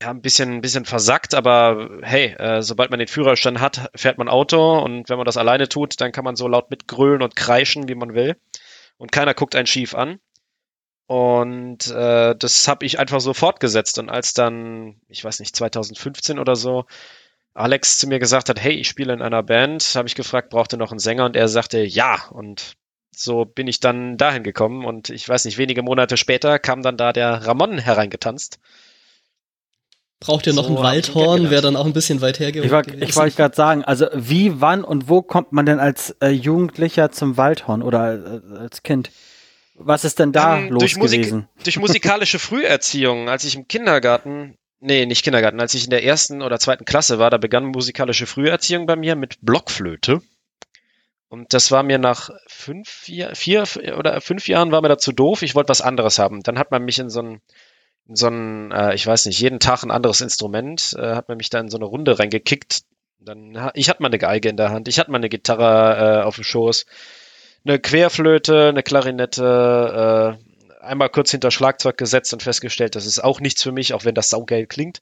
ja 0.00 0.10
ein 0.10 0.22
bisschen, 0.22 0.54
ein 0.54 0.60
bisschen 0.60 0.84
versackt, 0.84 1.34
aber 1.34 1.98
hey, 2.02 2.34
äh, 2.34 2.62
sobald 2.62 2.90
man 2.90 2.98
den 2.98 3.08
Führerschein 3.08 3.60
hat, 3.60 3.90
fährt 3.94 4.18
man 4.18 4.28
Auto 4.28 4.78
und 4.78 5.08
wenn 5.08 5.18
man 5.18 5.26
das 5.26 5.36
alleine 5.36 5.68
tut, 5.68 6.00
dann 6.00 6.12
kann 6.12 6.24
man 6.24 6.36
so 6.36 6.48
laut 6.48 6.70
mitgrölen 6.70 7.22
und 7.22 7.36
kreischen, 7.36 7.88
wie 7.88 7.94
man 7.94 8.14
will 8.14 8.36
und 9.02 9.10
keiner 9.10 9.34
guckt 9.34 9.56
einen 9.56 9.66
schief 9.66 9.94
an. 9.94 10.20
Und 11.06 11.90
äh, 11.90 12.36
das 12.36 12.68
habe 12.68 12.86
ich 12.86 12.98
einfach 13.00 13.20
so 13.20 13.34
fortgesetzt. 13.34 13.98
Und 13.98 14.08
als 14.08 14.32
dann, 14.32 15.00
ich 15.08 15.24
weiß 15.24 15.40
nicht, 15.40 15.56
2015 15.56 16.38
oder 16.38 16.56
so, 16.56 16.86
Alex 17.52 17.98
zu 17.98 18.06
mir 18.06 18.18
gesagt 18.18 18.48
hat, 18.48 18.60
hey, 18.60 18.72
ich 18.72 18.88
spiele 18.88 19.12
in 19.12 19.20
einer 19.20 19.42
Band, 19.42 19.82
habe 19.96 20.06
ich 20.08 20.14
gefragt, 20.14 20.50
braucht 20.50 20.72
ihr 20.72 20.78
noch 20.78 20.92
einen 20.92 21.00
Sänger? 21.00 21.24
Und 21.24 21.36
er 21.36 21.48
sagte, 21.48 21.80
ja. 21.82 22.28
Und 22.30 22.76
so 23.10 23.44
bin 23.44 23.66
ich 23.66 23.80
dann 23.80 24.16
dahin 24.16 24.44
gekommen. 24.44 24.84
Und 24.84 25.10
ich 25.10 25.28
weiß 25.28 25.44
nicht, 25.46 25.58
wenige 25.58 25.82
Monate 25.82 26.16
später 26.16 26.58
kam 26.60 26.82
dann 26.82 26.96
da 26.96 27.12
der 27.12 27.44
Ramon 27.44 27.78
hereingetanzt. 27.78 28.60
Braucht 30.22 30.46
ihr 30.46 30.52
noch 30.54 30.68
So 30.68 30.76
ein 30.76 30.82
Waldhorn, 30.82 31.50
wäre 31.50 31.62
dann 31.62 31.76
auch 31.76 31.84
ein 31.84 31.92
bisschen 31.92 32.20
weit 32.20 32.38
her 32.38 32.52
ge 32.52 32.62
Ich, 32.64 32.70
gewesen. 32.70 33.02
ich 33.02 33.16
wollte 33.16 33.36
gerade 33.36 33.56
sagen, 33.56 33.84
also 33.84 34.06
wie, 34.14 34.60
wann 34.60 34.84
und 34.84 35.08
wo 35.08 35.20
kommt 35.22 35.52
man 35.52 35.66
denn 35.66 35.80
als 35.80 36.16
äh, 36.22 36.28
Jugendlicher 36.28 37.10
zum 37.10 37.36
Waldhorn 37.36 37.82
oder 37.82 38.40
äh, 38.54 38.58
als 38.58 38.82
Kind? 38.82 39.10
Was 39.74 40.04
ist 40.04 40.18
denn 40.18 40.32
da 40.32 40.58
Ähm, 40.58 40.68
los 40.70 40.80
durch 40.80 40.96
Musik- 40.96 41.20
gewesen? 41.22 41.48
Durch 41.64 41.78
musikalische 41.78 42.38
Früherziehung, 42.38 43.28
als 43.28 43.44
ich 43.44 43.56
im 43.56 43.66
Kindergarten, 43.66 44.56
nee, 44.80 45.06
nicht 45.06 45.24
Kindergarten, 45.24 45.60
als 45.60 45.74
ich 45.74 45.84
in 45.84 45.90
der 45.90 46.04
ersten 46.04 46.40
oder 46.42 46.58
zweiten 46.60 46.84
Klasse 46.84 47.18
war, 47.18 47.30
da 47.30 47.38
begann 47.38 47.64
musikalische 47.64 48.26
Früherziehung 48.26 48.86
bei 48.86 48.96
mir 48.96 49.16
mit 49.16 49.38
Blockflöte. 49.40 50.20
Und 51.28 51.54
das 51.54 51.70
war 51.70 51.82
mir 51.82 51.98
nach 51.98 52.30
fünf, 52.46 53.08
Jahr- 53.08 53.34
vier 53.34 53.64
oder 53.98 54.20
fünf 54.20 54.46
Jahren 54.48 54.70
war 54.70 54.82
mir 54.82 54.88
dazu 54.88 55.12
doof. 55.12 55.42
Ich 55.42 55.54
wollte 55.54 55.70
was 55.70 55.80
anderes 55.80 56.18
haben. 56.18 56.42
Dann 56.42 56.58
hat 56.58 56.70
man 56.70 56.84
mich 56.84 56.98
in 56.98 57.08
so 57.08 57.22
ein, 57.22 57.40
so 58.08 58.28
ein, 58.28 58.72
äh, 58.72 58.94
ich 58.94 59.06
weiß 59.06 59.26
nicht, 59.26 59.40
jeden 59.40 59.60
Tag 59.60 59.82
ein 59.82 59.90
anderes 59.90 60.20
Instrument, 60.20 60.94
äh, 60.98 61.14
hat 61.14 61.28
man 61.28 61.36
mich 61.36 61.50
da 61.50 61.60
in 61.60 61.68
so 61.68 61.78
eine 61.78 61.86
Runde 61.86 62.18
reingekickt. 62.18 62.82
Dann, 63.18 63.70
ich 63.74 63.88
hatte 63.88 64.02
mal 64.02 64.08
eine 64.08 64.18
Geige 64.18 64.48
in 64.48 64.56
der 64.56 64.70
Hand, 64.70 64.88
ich 64.88 64.98
hatte 64.98 65.10
mal 65.10 65.18
eine 65.18 65.28
Gitarre 65.28 66.20
äh, 66.20 66.22
auf 66.24 66.34
dem 66.34 66.44
Schoß, 66.44 66.86
eine 67.64 67.78
Querflöte, 67.78 68.68
eine 68.68 68.82
Klarinette, 68.82 70.38
äh, 70.40 70.82
einmal 70.82 71.08
kurz 71.08 71.30
hinter 71.30 71.52
Schlagzeug 71.52 71.96
gesetzt 71.96 72.32
und 72.32 72.42
festgestellt, 72.42 72.96
das 72.96 73.06
ist 73.06 73.22
auch 73.22 73.40
nichts 73.40 73.62
für 73.62 73.72
mich, 73.72 73.94
auch 73.94 74.04
wenn 74.04 74.16
das 74.16 74.30
saugeil 74.30 74.66
klingt. 74.66 75.00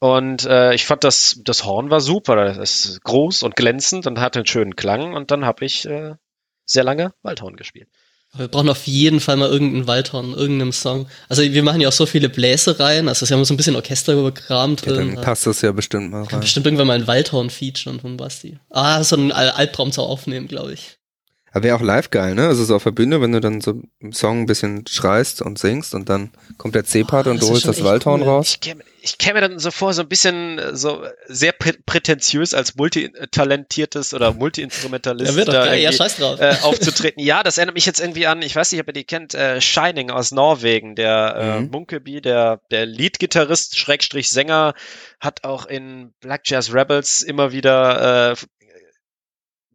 Und 0.00 0.46
äh, 0.46 0.74
ich 0.74 0.86
fand 0.86 1.04
das, 1.04 1.40
das 1.44 1.64
Horn 1.64 1.90
war 1.90 2.00
super, 2.00 2.34
das 2.36 2.56
ist 2.56 3.04
groß 3.04 3.42
und 3.42 3.54
glänzend 3.54 4.06
und 4.06 4.18
hatte 4.18 4.40
einen 4.40 4.46
schönen 4.46 4.74
Klang 4.74 5.14
und 5.14 5.30
dann 5.30 5.44
habe 5.44 5.64
ich 5.64 5.86
äh, 5.86 6.14
sehr 6.64 6.84
lange 6.84 7.12
Waldhorn 7.22 7.56
gespielt. 7.56 7.88
Wir 8.36 8.46
brauchen 8.46 8.68
auf 8.68 8.86
jeden 8.86 9.18
Fall 9.18 9.36
mal 9.36 9.48
irgendeinen 9.48 9.88
Waldhorn, 9.88 10.34
irgendeinem 10.34 10.72
Song. 10.72 11.08
Also 11.28 11.42
wir 11.42 11.62
machen 11.64 11.80
ja 11.80 11.88
auch 11.88 11.92
so 11.92 12.06
viele 12.06 12.28
Bläsereien, 12.28 13.08
also 13.08 13.28
wir 13.28 13.36
haben 13.36 13.44
so 13.44 13.52
ein 13.52 13.56
bisschen 13.56 13.74
Orchesterkram 13.74 14.76
Ja, 14.76 14.76
drin. 14.76 15.14
dann 15.16 15.24
passt 15.24 15.46
das 15.46 15.60
ja 15.62 15.72
bestimmt 15.72 16.12
mal 16.12 16.22
Kann 16.22 16.34
rein. 16.34 16.40
bestimmt 16.40 16.64
irgendwann 16.66 16.86
mal 16.86 16.94
ein 16.94 17.06
Waldhorn 17.08 17.50
featuren 17.50 17.98
von 17.98 18.16
Basti. 18.16 18.58
Ah, 18.70 19.02
so 19.02 19.16
einen 19.16 19.32
Al 19.32 19.50
Albtraum 19.50 19.90
zu 19.90 20.02
aufnehmen, 20.02 20.46
glaube 20.46 20.74
ich. 20.74 20.96
Aber 21.52 21.64
wäre 21.64 21.76
auch 21.76 21.80
live 21.82 22.10
geil, 22.10 22.34
ne? 22.34 22.46
Also 22.46 22.64
so 22.64 22.76
auf 22.76 22.84
der 22.84 22.92
Bühne, 22.92 23.20
wenn 23.20 23.32
du 23.32 23.40
dann 23.40 23.60
so 23.60 23.82
im 23.98 24.12
Song 24.12 24.40
ein 24.42 24.46
bisschen 24.46 24.86
schreist 24.86 25.42
und 25.42 25.58
singst 25.58 25.94
und 25.94 26.08
dann 26.08 26.30
kommt 26.58 26.74
der 26.76 26.84
C-Part 26.84 27.26
Oh, 27.26 27.30
und 27.30 27.42
du 27.42 27.48
holst 27.48 27.66
das 27.66 27.82
Waldhorn 27.82 28.22
cool. 28.22 28.28
raus. 28.28 28.50
Ich 28.50 28.60
käme 28.60 28.82
ich 29.02 29.16
käm 29.16 29.32
mir 29.34 29.40
dann 29.40 29.58
so 29.58 29.70
vor, 29.70 29.94
so 29.94 30.02
ein 30.02 30.08
bisschen 30.08 30.58
äh, 30.58 30.76
so 30.76 31.02
sehr 31.26 31.52
prä 31.52 31.72
prätentiös 31.86 32.52
als 32.54 32.74
multitalentiertes 32.76 34.14
oder 34.14 34.32
Multiinstrumentalist 34.32 35.30
Ja, 35.30 35.36
wird 35.36 35.48
doch 35.48 35.52
da 35.54 35.64
geil. 35.66 35.80
Ja, 35.80 35.92
scheiß 35.92 36.16
drauf. 36.16 36.40
äh, 36.40 36.54
aufzutreten. 36.62 37.22
Ja, 37.22 37.42
das 37.42 37.58
erinnert 37.58 37.74
mich 37.74 37.86
jetzt 37.86 38.00
irgendwie 38.00 38.26
an, 38.26 38.42
ich 38.42 38.54
weiß 38.54 38.70
nicht, 38.72 38.80
ob 38.80 38.86
ihr 38.88 38.92
die 38.92 39.04
kennt, 39.04 39.34
äh, 39.34 39.60
Shining 39.60 40.10
aus 40.10 40.32
Norwegen. 40.32 40.94
Der 40.96 41.36
äh, 41.36 41.60
Mhm. 41.60 41.70
Munkeby, 41.70 42.20
der, 42.20 42.60
der 42.70 42.86
Leadgitarrist, 42.86 43.78
Schrägstrich 43.78 44.30
Sänger, 44.30 44.74
hat 45.18 45.44
auch 45.44 45.66
in 45.66 46.12
Black 46.20 46.42
Jazz 46.44 46.72
Rebels 46.72 47.22
immer 47.22 47.52
wieder 47.52 48.32
äh, 48.32 48.36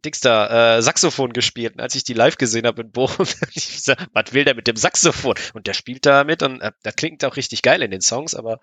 Dings 0.06 0.20
da, 0.20 0.76
äh, 0.78 0.82
Saxophon 0.82 1.32
gespielt. 1.32 1.74
Und 1.74 1.80
als 1.80 1.94
ich 1.94 2.04
die 2.04 2.14
live 2.14 2.36
gesehen 2.38 2.66
habe 2.66 2.82
in 2.82 2.90
Bochum, 2.92 3.26
ich 3.54 3.74
gesagt, 3.74 4.06
was 4.12 4.32
will 4.32 4.44
der 4.44 4.54
mit 4.54 4.66
dem 4.66 4.76
Saxophon? 4.76 5.34
Und 5.54 5.66
der 5.66 5.74
spielt 5.74 6.06
da 6.06 6.24
mit 6.24 6.42
und 6.42 6.60
äh, 6.60 6.72
das 6.82 6.96
klingt 6.96 7.24
auch 7.24 7.36
richtig 7.36 7.62
geil 7.62 7.82
in 7.82 7.90
den 7.90 8.00
Songs, 8.00 8.34
aber 8.34 8.60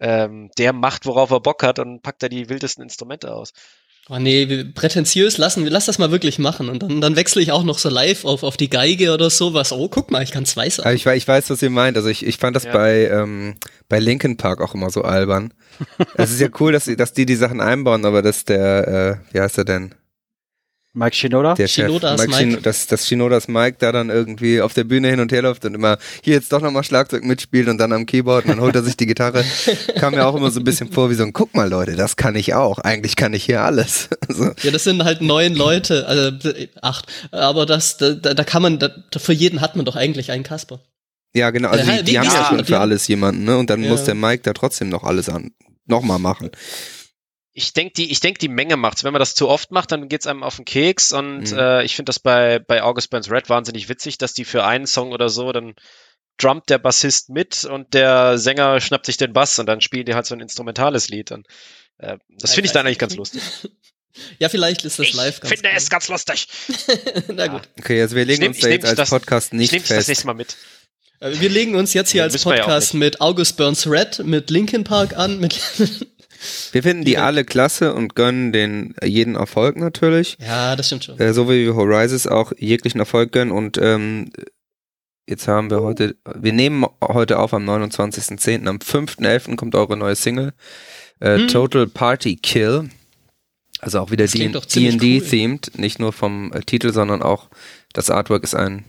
ähm, 0.00 0.50
der 0.58 0.72
macht, 0.72 1.06
worauf 1.06 1.30
er 1.30 1.40
Bock 1.40 1.62
hat 1.62 1.78
und 1.78 2.02
packt 2.02 2.22
da 2.22 2.28
die 2.28 2.48
wildesten 2.48 2.82
Instrumente 2.82 3.32
aus. 3.32 3.52
Oh 4.10 4.18
nee, 4.18 4.48
wir- 4.50 4.74
prätentiös 4.74 5.38
lassen, 5.38 5.64
wir 5.64 5.70
lass 5.70 5.86
das 5.86 5.98
mal 5.98 6.10
wirklich 6.10 6.38
machen. 6.38 6.68
Und 6.68 6.82
dann, 6.82 7.00
dann 7.00 7.16
wechsle 7.16 7.40
ich 7.40 7.52
auch 7.52 7.62
noch 7.62 7.78
so 7.78 7.88
live 7.88 8.26
auf, 8.26 8.42
auf 8.42 8.58
die 8.58 8.68
Geige 8.68 9.14
oder 9.14 9.30
sowas. 9.30 9.72
Oh, 9.72 9.88
guck 9.88 10.10
mal, 10.10 10.22
ich 10.22 10.30
kann 10.30 10.44
zwei 10.44 10.64
Aber 10.64 10.70
sagen. 10.70 10.96
ich, 10.96 11.06
ich 11.06 11.26
weiß, 11.26 11.48
was 11.48 11.62
ihr 11.62 11.70
meint. 11.70 11.96
Also 11.96 12.10
ich, 12.10 12.26
ich 12.26 12.36
fand 12.36 12.54
das 12.54 12.64
Ja. 12.64 12.72
bei, 12.72 13.06
ähm, 13.08 13.56
bei 13.88 13.98
Linkin 14.00 14.36
Park 14.36 14.60
auch 14.60 14.74
immer 14.74 14.90
so 14.90 15.02
albern. 15.02 15.54
es 16.16 16.32
ist 16.32 16.40
ja 16.40 16.48
cool, 16.60 16.72
dass, 16.72 16.84
sie, 16.84 16.96
dass 16.96 17.14
die 17.14 17.24
die 17.24 17.36
Sachen 17.36 17.62
einbauen, 17.62 18.04
aber 18.04 18.20
dass 18.20 18.44
der, 18.44 19.20
äh, 19.32 19.34
wie 19.34 19.40
heißt 19.40 19.56
er 19.56 19.64
denn? 19.64 19.94
Mike 20.96 21.16
Shinoda? 21.16 21.54
Der 21.54 21.66
Chef, 21.66 21.90
Mike. 21.90 22.32
Shin- 22.32 22.62
dass, 22.62 22.86
dass 22.86 23.08
Shinodas 23.08 23.48
Mike 23.48 23.78
da 23.80 23.90
dann 23.90 24.10
irgendwie 24.10 24.60
auf 24.60 24.74
der 24.74 24.84
Bühne 24.84 25.08
hin 25.10 25.18
und 25.18 25.32
her 25.32 25.42
läuft 25.42 25.64
und 25.64 25.74
immer 25.74 25.98
hier 26.22 26.34
jetzt 26.34 26.52
doch 26.52 26.60
nochmal 26.60 26.84
Schlagzeug 26.84 27.24
mitspielt 27.24 27.66
und 27.68 27.78
dann 27.78 27.92
am 27.92 28.06
Keyboard 28.06 28.44
und 28.44 28.52
dann 28.52 28.60
holt 28.60 28.76
er 28.76 28.82
sich 28.84 28.96
die 28.96 29.06
Gitarre. 29.06 29.44
Kam 29.98 30.14
mir 30.14 30.24
auch 30.24 30.36
immer 30.36 30.52
so 30.52 30.60
ein 30.60 30.64
bisschen 30.64 30.92
vor 30.92 31.10
wie 31.10 31.14
so 31.14 31.24
ein, 31.24 31.32
guck 31.32 31.52
mal 31.54 31.68
Leute, 31.68 31.96
das 31.96 32.14
kann 32.14 32.36
ich 32.36 32.54
auch. 32.54 32.78
Eigentlich 32.78 33.16
kann 33.16 33.34
ich 33.34 33.44
hier 33.44 33.62
alles. 33.62 34.08
so. 34.28 34.44
Ja, 34.62 34.70
das 34.70 34.84
sind 34.84 35.02
halt 35.02 35.20
neun 35.20 35.54
Leute, 35.56 36.06
also 36.06 36.30
acht. 36.80 37.06
Aber 37.32 37.66
das, 37.66 37.96
da, 37.96 38.12
da 38.14 38.44
kann 38.44 38.62
man, 38.62 38.78
da, 38.78 38.90
für 39.16 39.32
jeden 39.32 39.60
hat 39.60 39.74
man 39.74 39.84
doch 39.84 39.96
eigentlich 39.96 40.30
einen 40.30 40.44
Kasper. 40.44 40.80
Ja, 41.34 41.50
genau. 41.50 41.70
Also 41.70 41.90
die, 41.90 41.98
wie- 41.98 42.02
die 42.04 42.18
haben 42.20 42.26
ja 42.26 42.44
schon 42.44 42.58
die- 42.58 42.64
für 42.64 42.78
alles 42.78 43.08
jemanden, 43.08 43.42
ne? 43.42 43.58
Und 43.58 43.68
dann 43.68 43.82
Ja. 43.82 43.90
muss 43.90 44.04
der 44.04 44.14
Mike 44.14 44.42
da 44.44 44.52
trotzdem 44.52 44.90
noch 44.90 45.02
alles 45.02 45.28
an 45.28 45.50
nochmal 45.86 46.20
machen. 46.20 46.50
Ich 47.56 47.72
denke, 47.72 47.92
die, 47.94 48.10
ich 48.10 48.18
denk, 48.20 48.40
die 48.40 48.48
Menge 48.48 48.76
macht's. 48.76 49.04
Wenn 49.04 49.12
man 49.12 49.20
das 49.20 49.34
zu 49.36 49.48
oft 49.48 49.70
macht, 49.70 49.92
dann 49.92 50.08
geht's 50.08 50.26
einem 50.26 50.42
auf 50.42 50.56
den 50.56 50.64
Keks. 50.64 51.12
Und 51.12 51.52
Mhm. 51.52 51.58
äh, 51.58 51.84
ich 51.84 51.94
finde 51.96 52.10
das 52.10 52.18
bei, 52.18 52.58
bei 52.58 52.82
August 52.82 53.10
Burns 53.10 53.30
Red 53.30 53.48
wahnsinnig 53.48 53.88
witzig, 53.88 54.18
dass 54.18 54.32
die 54.34 54.44
für 54.44 54.64
einen 54.64 54.86
Song 54.86 55.12
oder 55.12 55.28
so, 55.28 55.52
dann 55.52 55.74
drummt 56.36 56.68
der 56.68 56.78
Bassist 56.78 57.30
mit 57.30 57.64
und 57.64 57.94
der 57.94 58.38
Sänger 58.38 58.80
schnappt 58.80 59.06
sich 59.06 59.16
den 59.18 59.32
Bass 59.32 59.58
und 59.60 59.66
dann 59.66 59.80
spielen 59.80 60.04
die 60.04 60.14
halt 60.14 60.26
so 60.26 60.34
ein 60.34 60.40
instrumentales 60.40 61.08
Lied. 61.08 61.30
Und, 61.30 61.46
äh, 61.98 62.18
das 62.38 62.54
finde 62.54 62.66
ich 62.66 62.72
dann 62.72 62.86
eigentlich 62.86 62.98
ganz 62.98 63.14
lustig. 63.16 63.42
Ja, 64.38 64.48
vielleicht 64.48 64.84
ist 64.84 65.00
das 65.00 65.08
Ich 65.08 65.12
live 65.14 65.40
ganz 65.40 65.52
finde 65.54 65.70
cool. 65.70 65.74
es 65.76 65.90
ganz 65.90 66.06
lustig. 66.08 66.46
Na 67.34 67.48
gut. 67.48 67.62
Okay, 67.80 68.00
also 68.00 68.14
wir 68.14 68.24
legen 68.24 68.42
nehm- 68.44 68.48
uns 68.50 68.58
ich 68.58 68.62
da 68.62 68.68
jetzt 68.68 68.84
als 68.86 68.94
das- 68.96 69.10
Podcast 69.10 69.52
Ich 69.52 69.58
nicht 69.58 69.72
nehme 69.72 69.80
das 69.82 69.88
fest. 69.88 70.08
nächste 70.08 70.26
Mal 70.28 70.34
mit. 70.34 70.56
Äh, 71.18 71.32
Wir 71.40 71.48
legen 71.48 71.74
uns 71.74 71.94
jetzt 71.94 72.10
hier 72.12 72.20
Ja, 72.20 72.24
als 72.26 72.34
ja 72.34 72.48
Podcast 72.48 72.94
nicht. 72.94 73.00
mit 73.00 73.20
August 73.20 73.56
Burns 73.56 73.88
Red, 73.88 74.20
mit 74.20 74.50
Linkin 74.50 74.84
Park 74.84 75.16
an, 75.16 75.40
mit 75.40 75.58
Wir 76.72 76.82
finden 76.82 77.04
die 77.04 77.18
alle 77.18 77.44
klasse 77.44 77.94
und 77.94 78.14
gönnen 78.14 78.52
den 78.52 78.94
jeden 79.04 79.34
Erfolg 79.34 79.76
natürlich. 79.76 80.36
Ja, 80.40 80.76
das 80.76 80.86
stimmt 80.86 81.04
schon. 81.04 81.18
Äh, 81.18 81.32
so 81.34 81.48
wie 81.48 81.64
wir 81.66 81.74
Horizons 81.74 82.26
auch 82.26 82.52
jeglichen 82.58 82.98
Erfolg 83.00 83.32
gönnen 83.32 83.52
und 83.52 83.78
ähm, 83.78 84.30
jetzt 85.28 85.48
haben 85.48 85.70
wir 85.70 85.80
heute, 85.82 86.16
wir 86.34 86.52
nehmen 86.52 86.84
heute 87.02 87.38
auf 87.38 87.54
am 87.54 87.68
29.10. 87.68 88.66
Am 88.66 88.76
5.11. 88.78 89.56
kommt 89.56 89.74
eure 89.74 89.96
neue 89.96 90.16
Single 90.16 90.52
äh, 91.20 91.38
Hm. 91.38 91.48
Total 91.48 91.86
Party 91.86 92.36
Kill. 92.36 92.88
Also 93.80 94.00
auch 94.00 94.10
wieder 94.10 94.26
D&D-themed, 94.26 95.78
nicht 95.78 95.98
nur 95.98 96.12
vom 96.12 96.52
äh, 96.52 96.60
Titel, 96.60 96.92
sondern 96.92 97.22
auch 97.22 97.48
das 97.92 98.10
Artwork 98.10 98.42
ist 98.44 98.54
ein 98.54 98.84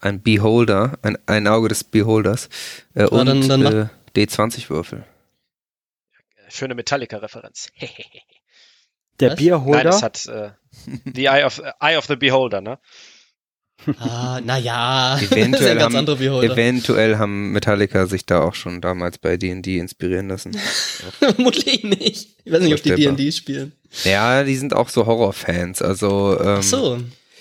ein 0.00 0.22
Beholder, 0.22 0.96
ein, 1.02 1.18
ein 1.26 1.48
Auge 1.48 1.66
des 1.68 1.82
Beholders 1.82 2.48
äh, 2.94 3.06
und 3.06 3.26
dann- 3.26 3.48
dann 3.48 3.66
äh, 3.66 3.86
D20-Würfel. 4.16 5.02
Schöne 6.48 6.74
Metallica-Referenz. 6.74 7.70
Der 9.20 9.30
Was? 9.32 9.36
Nein, 9.38 9.44
Bierholder. 9.44 9.90
es 9.90 10.02
hat 10.02 10.26
äh, 10.26 10.50
The 11.14 11.26
Eye 11.26 11.44
of, 11.44 11.60
Eye 11.80 11.96
of 11.96 12.06
the 12.06 12.16
Beholder, 12.16 12.60
ne? 12.60 12.78
Ah, 14.00 14.40
naja. 14.44 15.14
das 15.20 15.22
ist 15.22 15.30
ja 15.30 15.36
Eventuell, 15.38 15.70
ein 15.72 15.78
ganz 15.78 15.94
haben, 15.94 16.42
eventuell 16.42 17.18
haben 17.18 17.52
Metallica 17.52 18.06
sich 18.06 18.26
da 18.26 18.40
auch 18.42 18.54
schon 18.54 18.80
damals 18.80 19.18
bei 19.18 19.36
D&D 19.36 19.78
inspirieren 19.78 20.28
lassen. 20.28 20.52
Vermutlich 21.20 21.84
nicht. 21.84 22.36
Ich 22.44 22.52
weiß 22.52 22.60
nicht, 22.60 22.74
ob 22.74 22.82
die. 22.82 22.94
D&D 22.94 23.30
spielen. 23.32 23.72
Ja, 24.04 24.42
die 24.42 24.56
sind 24.56 24.74
auch 24.74 24.88
so 24.88 25.06
Horrorfans, 25.06 25.80
also 25.80 26.38
ähm, 26.40 26.56
Ach 26.58 26.62
so. 26.62 26.96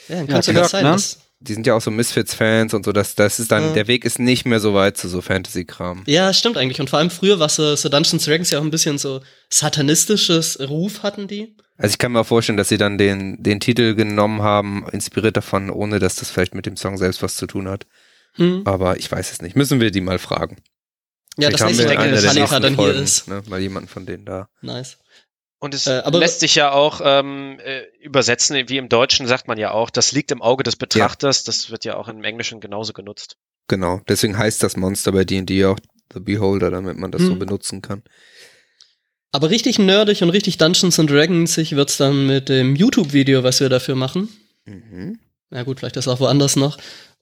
Ja, 0.08 0.16
dann 0.16 0.20
Ja, 0.20 0.26
kann 0.28 0.40
es 0.40 0.46
ja 0.48 0.54
das 0.54 0.72
sein. 0.72 0.84
ne? 0.84 0.92
dass- 0.92 1.20
die 1.40 1.54
sind 1.54 1.68
ja 1.68 1.76
auch 1.76 1.82
so 1.82 1.92
Misfits-Fans 1.92 2.74
und 2.74 2.84
so, 2.84 2.92
das, 2.92 3.14
das 3.16 3.40
ist 3.40 3.52
dann, 3.52 3.64
Ja. 3.64 3.74
der 3.74 3.88
Weg 3.88 4.06
ist 4.06 4.18
nicht 4.18 4.46
mehr 4.46 4.60
so 4.60 4.74
weit 4.74 4.98
zu 4.98 5.08
so 5.08 5.22
Fantasy-Kram. 5.22 6.04
Ja, 6.08 6.34
stimmt 6.34 6.58
eigentlich. 6.58 6.80
Und 6.80 6.90
vor 6.90 7.00
allem 7.00 7.12
früher, 7.12 7.40
was 7.40 7.56
so, 7.56 7.76
so 7.76 7.90
Dungeons 7.90 8.26
Dragons 8.26 8.50
ja 8.50 8.60
auch 8.60 8.64
ein 8.64 8.72
bisschen 8.72 8.98
so 8.98 9.22
satanistisches 9.50 10.60
Ruf 10.68 11.04
hatten 11.04 11.28
die. 11.28 11.56
Also 11.78 11.94
ich 11.94 12.00
kann 12.00 12.12
mir 12.12 12.22
auch 12.22 12.28
vorstellen, 12.28 12.58
dass 12.58 12.70
sie 12.70 12.78
dann 12.80 12.98
den, 12.98 13.44
den 13.44 13.60
Titel 13.60 13.94
genommen 13.94 14.42
haben, 14.42 14.88
inspiriert 14.92 15.38
davon, 15.38 15.70
ohne 15.70 16.00
dass 16.00 16.16
das 16.16 16.32
vielleicht 16.32 16.56
mit 16.56 16.66
dem 16.66 16.76
Song 16.76 16.98
selbst 16.98 17.22
was 17.22 17.36
zu 17.36 17.46
tun 17.46 17.68
hat. 17.68 17.86
Hm. 18.34 18.64
Aber 18.66 18.98
ich 18.98 19.12
weiß 19.12 19.32
es 19.32 19.42
nicht. 19.42 19.56
Müssen 19.56 19.80
wir 19.80 19.92
die 19.92 20.02
mal 20.02 20.18
fragen. 20.18 20.58
Ja, 21.38 21.50
das 21.52 21.62
Vielleicht 21.62 21.78
nächste 21.78 21.84
in 21.84 21.90
wenn 21.90 21.98
einer 22.00 22.22
der 22.22 22.60
dann 22.60 22.76
hier 22.76 22.76
Folgen, 22.76 23.04
ist. 23.04 23.28
Ne, 23.28 23.44
mal 23.48 23.60
jemanden 23.60 23.88
von 23.88 24.08
denen 24.08 24.26
da. 24.26 24.50
Nice. 24.62 24.98
Und 25.60 25.74
es 25.74 25.88
Äh, 25.88 26.02
aber- 26.06 26.20
lässt 26.20 26.40
sich 26.42 26.54
ja 26.56 26.72
auch 26.72 27.02
ähm, 27.04 27.60
äh, 27.64 27.82
übersetzen, 28.02 28.56
wie 28.70 28.78
im 28.78 28.90
Deutschen 28.90 29.26
sagt 29.28 29.48
man 29.48 29.58
ja 29.58 29.72
auch, 29.72 29.90
das 29.90 30.12
liegt 30.12 30.32
im 30.32 30.42
Auge 30.42 30.64
des 30.64 30.76
Betrachters, 30.76 31.44
das 31.44 31.72
wird 31.72 31.84
ja 31.86 31.96
auch 31.98 32.08
im 32.08 32.24
Englischen 32.24 32.60
genauso 32.60 32.94
genutzt. 32.94 33.38
Genau. 33.68 34.02
Deswegen 34.08 34.38
heißt 34.38 34.62
das 34.62 34.78
Monster 34.78 35.12
bei 35.12 35.24
D&D 35.26 35.66
auch 35.66 35.78
The 36.14 36.20
Beholder, 36.20 36.70
damit 36.72 36.98
man 36.98 37.12
das 37.12 37.24
so 37.24 37.32
Hm. 37.32 37.40
benutzen 37.40 37.82
kann. 37.82 38.04
Aber 39.32 39.50
richtig 39.50 39.78
nerdig 39.78 40.22
und 40.24 40.30
richtig 40.30 40.58
Dungeons 40.58 41.00
and 41.00 41.10
Dragons 41.10 41.58
wird's 41.58 41.98
dann 41.98 42.28
mit 42.28 42.50
dem 42.50 42.76
YouTube-Video, 42.76 43.44
was 43.44 43.60
wir 43.60 43.70
dafür 43.70 43.96
machen. 43.96 44.30
Mhm. 44.66 45.20
Na 45.50 45.64
gut, 45.64 45.80
vielleicht 45.80 45.98
ist 45.98 46.08
auch 46.08 46.20
woanders 46.20 46.56
noch. 46.56 46.78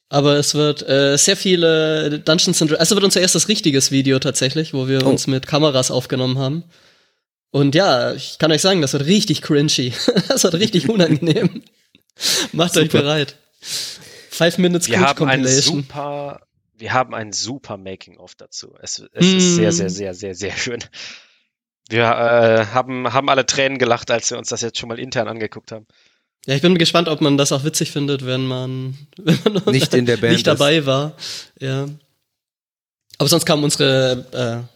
Aber 0.09 0.35
es 0.35 0.53
wird 0.53 0.87
äh, 0.87 1.17
sehr 1.17 1.35
viele 1.35 2.19
Dungeons 2.19 2.61
and 2.61 2.69
Dragons. 2.71 2.79
Also 2.79 2.95
wird 2.95 3.05
unser 3.05 3.21
erstes 3.21 3.47
richtiges 3.47 3.89
Video 3.91 4.19
tatsächlich, 4.19 4.73
wo 4.73 4.87
wir 4.87 5.03
Oh. 5.05 5.09
uns 5.09 5.25
mit 5.25 5.47
Kameras 5.47 5.89
aufgenommen 5.89 6.37
haben. 6.37 6.63
Und 7.55 7.73
ja, 7.73 8.13
ich 8.13 8.37
kann 8.37 8.51
euch 8.51 8.59
sagen, 8.61 8.81
das 8.81 8.91
wird 8.91 9.05
richtig 9.05 9.41
cringy. 9.41 9.93
das 10.27 10.43
wird 10.43 10.55
richtig 10.55 10.89
unangenehm. 10.95 11.63
Macht 12.51 12.75
euch 12.75 12.91
Super. 12.91 13.03
bereit. 13.03 13.37
Five 13.61 14.57
Minutes 14.57 14.89
Wir 14.89 14.99
haben 14.99 15.07
ein 15.29 15.39
Compilation. 15.39 15.77
super, 15.83 16.41
wir 16.77 16.91
haben 16.91 17.13
ein 17.13 17.31
super 17.31 17.77
Making-of 17.77 18.35
dazu. 18.35 18.75
Es, 18.81 19.01
es 19.13 19.25
ist 19.25 19.33
Mm. 19.35 19.55
sehr, 19.55 19.71
sehr, 19.71 19.89
sehr, 19.89 20.13
sehr, 20.13 20.35
sehr 20.35 20.51
schön. 20.57 20.83
Wir 21.87 22.03
äh, 22.03 22.65
haben, 22.73 23.13
haben 23.13 23.29
alle 23.29 23.45
Tränen 23.45 23.77
gelacht, 23.77 24.11
als 24.11 24.29
wir 24.31 24.37
uns 24.37 24.49
das 24.49 24.59
jetzt 24.59 24.77
schon 24.77 24.89
mal 24.89 24.99
intern 24.99 25.29
angeguckt 25.29 25.71
haben. 25.71 25.87
Ja, 26.47 26.55
ich 26.55 26.61
bin 26.61 26.77
gespannt, 26.77 27.07
ob 27.07 27.21
man 27.21 27.37
das 27.37 27.53
auch 27.53 27.63
witzig 27.63 27.89
findet, 27.89 28.25
wenn 28.25 28.45
man, 28.45 28.97
wenn 29.17 29.53
man 29.53 29.63
Nicht 29.73 29.93
in 29.93 30.05
der 30.05 30.17
Band 30.17 30.33
nicht 30.33 30.45
dabei 30.47 30.85
war. 30.85 31.13
Ja. 31.57 31.87
Aber 33.17 33.29
sonst 33.29 33.45
kam 33.45 33.63
unsere, 33.63 34.65
äh, 34.67 34.74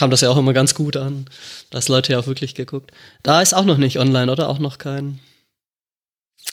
kam 0.00 0.10
das 0.10 0.20
ja 0.22 0.30
auch 0.30 0.36
immer 0.36 0.52
ganz 0.52 0.74
gut 0.74 0.96
an. 0.96 1.26
dass 1.70 1.86
Leute 1.88 2.12
ja 2.12 2.18
auch 2.18 2.26
wirklich 2.26 2.54
geguckt. 2.56 2.90
Da 3.22 3.40
ist 3.40 3.54
auch 3.54 3.64
noch 3.64 3.76
nicht 3.78 3.98
online, 4.00 4.32
oder? 4.32 4.48
Auch 4.48 4.58
noch 4.58 4.78
kein. 4.78 5.20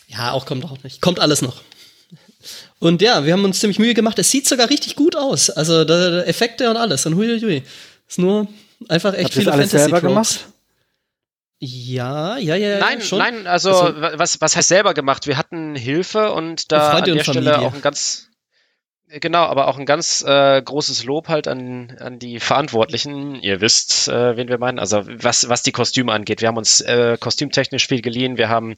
Ja, 0.07 0.31
auch 0.33 0.45
kommt 0.45 0.63
auch 0.65 0.83
nicht. 0.83 1.01
Kommt 1.01 1.19
alles 1.19 1.41
noch. 1.41 1.61
Und 2.79 3.01
ja, 3.01 3.25
wir 3.25 3.33
haben 3.33 3.43
uns 3.43 3.59
ziemlich 3.59 3.79
Mühe 3.79 3.93
gemacht. 3.95 4.19
Es 4.19 4.29
sieht 4.29 4.47
sogar 4.47 4.69
richtig 4.69 4.95
gut 4.95 5.15
aus. 5.15 5.49
Also 5.49 5.83
da, 5.83 6.09
da 6.11 6.23
Effekte 6.23 6.69
und 6.69 6.77
alles. 6.77 7.05
Und 7.05 7.15
huiuiui. 7.15 7.63
Ist 8.07 8.19
nur 8.19 8.47
einfach 8.87 9.13
echt 9.15 9.25
Habt 9.25 9.35
ihr 9.35 9.41
viele 9.41 9.45
das 9.45 9.53
alles 9.55 9.71
Fantasy 9.71 9.89
selber 9.91 9.99
Tropes. 10.01 10.39
gemacht? 10.39 10.53
Ja, 11.59 12.37
ja, 12.37 12.55
ja. 12.55 12.77
Nein, 12.79 13.01
schon. 13.01 13.17
nein, 13.17 13.47
also, 13.47 13.71
Also- 13.71 13.99
wa- 14.01 14.11
was, 14.15 14.39
was 14.41 14.55
heißt 14.55 14.67
selber 14.69 14.93
gemacht? 14.93 15.25
Wir 15.25 15.37
hatten 15.37 15.75
Hilfe 15.75 16.31
und 16.33 16.71
da 16.71 16.91
an 16.91 17.03
der 17.03 17.23
Stelle 17.23 17.51
Familie. 17.51 17.67
auch 17.67 17.73
ein 17.73 17.81
ganz, 17.81 18.26
genau, 19.07 19.43
aber 19.43 19.67
auch 19.67 19.77
ein 19.77 19.85
ganz 19.85 20.23
äh, 20.23 20.61
großes 20.61 21.03
Lob 21.03 21.27
halt 21.27 21.47
an, 21.47 21.97
an 21.99 22.19
die 22.19 22.39
Verantwortlichen. 22.39 23.35
Ihr 23.35 23.61
wisst, 23.61 24.07
äh, 24.07 24.37
wen 24.37 24.47
wir 24.47 24.57
meinen. 24.57 24.79
Also 24.79 25.03
was, 25.05 25.49
was 25.49 25.63
die 25.63 25.71
Kostüme 25.71 26.11
angeht. 26.11 26.41
Wir 26.41 26.49
haben 26.49 26.57
uns 26.57 26.81
äh, 26.81 27.17
kostümtechnisch 27.19 27.87
viel 27.87 28.01
geliehen. 28.01 28.37
Wir 28.37 28.49
haben 28.49 28.75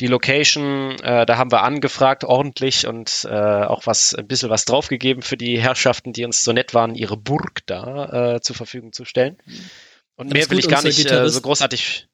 die 0.00 0.06
Location, 0.06 0.98
äh, 1.00 1.26
da 1.26 1.36
haben 1.38 1.52
wir 1.52 1.62
angefragt 1.62 2.24
ordentlich 2.24 2.86
und 2.86 3.26
äh, 3.28 3.34
auch 3.34 3.86
was, 3.86 4.14
ein 4.14 4.26
bisschen 4.26 4.50
was 4.50 4.64
draufgegeben 4.64 5.22
für 5.22 5.36
die 5.36 5.60
Herrschaften, 5.60 6.12
die 6.12 6.24
uns 6.24 6.44
so 6.44 6.52
nett 6.52 6.74
waren, 6.74 6.94
ihre 6.94 7.16
Burg 7.16 7.60
da 7.66 8.34
äh, 8.34 8.40
zur 8.40 8.56
Verfügung 8.56 8.92
zu 8.92 9.04
stellen. 9.04 9.38
Und 10.16 10.28
Das 10.28 10.34
mehr 10.34 10.50
will 10.50 10.58
ich 10.58 10.68
gar 10.68 10.82
nicht 10.82 11.10
äh, 11.10 11.28
so 11.28 11.40
großartig 11.40 12.06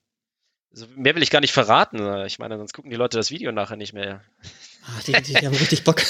mehr 0.95 1.15
will 1.15 1.23
ich 1.23 1.31
gar 1.31 1.41
nicht 1.41 1.53
verraten. 1.53 2.27
Ich 2.27 2.39
meine, 2.39 2.59
sonst 2.59 2.75
gucken 2.75 2.91
die 2.91 2.97
Leute 2.97 3.17
das 3.17 3.31
Video 3.31 3.51
nachher 3.51 3.77
nicht 3.77 3.95
mehr. 3.95 4.23
Ah, 4.87 5.01
die, 5.07 5.13
die, 5.13 5.35
die 5.35 5.47
haben 5.47 5.57
richtig 5.57 5.83
Bock. 5.83 6.03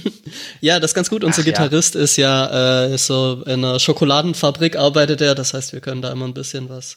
ja, 0.60 0.78
das 0.78 0.92
ist 0.92 0.94
ganz 0.94 1.10
gut. 1.10 1.24
Unser 1.24 1.42
Ach, 1.42 1.46
ja. 1.46 1.52
Gitarrist 1.52 1.96
ist 1.96 2.16
ja 2.16 2.84
äh, 2.84 2.96
so 2.96 3.42
in 3.46 3.64
einer 3.64 3.80
Schokoladenfabrik 3.80 4.76
arbeitet 4.76 5.20
er. 5.20 5.34
Das 5.34 5.54
heißt, 5.54 5.72
wir 5.72 5.80
können 5.80 6.02
da 6.02 6.12
immer 6.12 6.26
ein 6.26 6.34
bisschen 6.34 6.68
was 6.68 6.96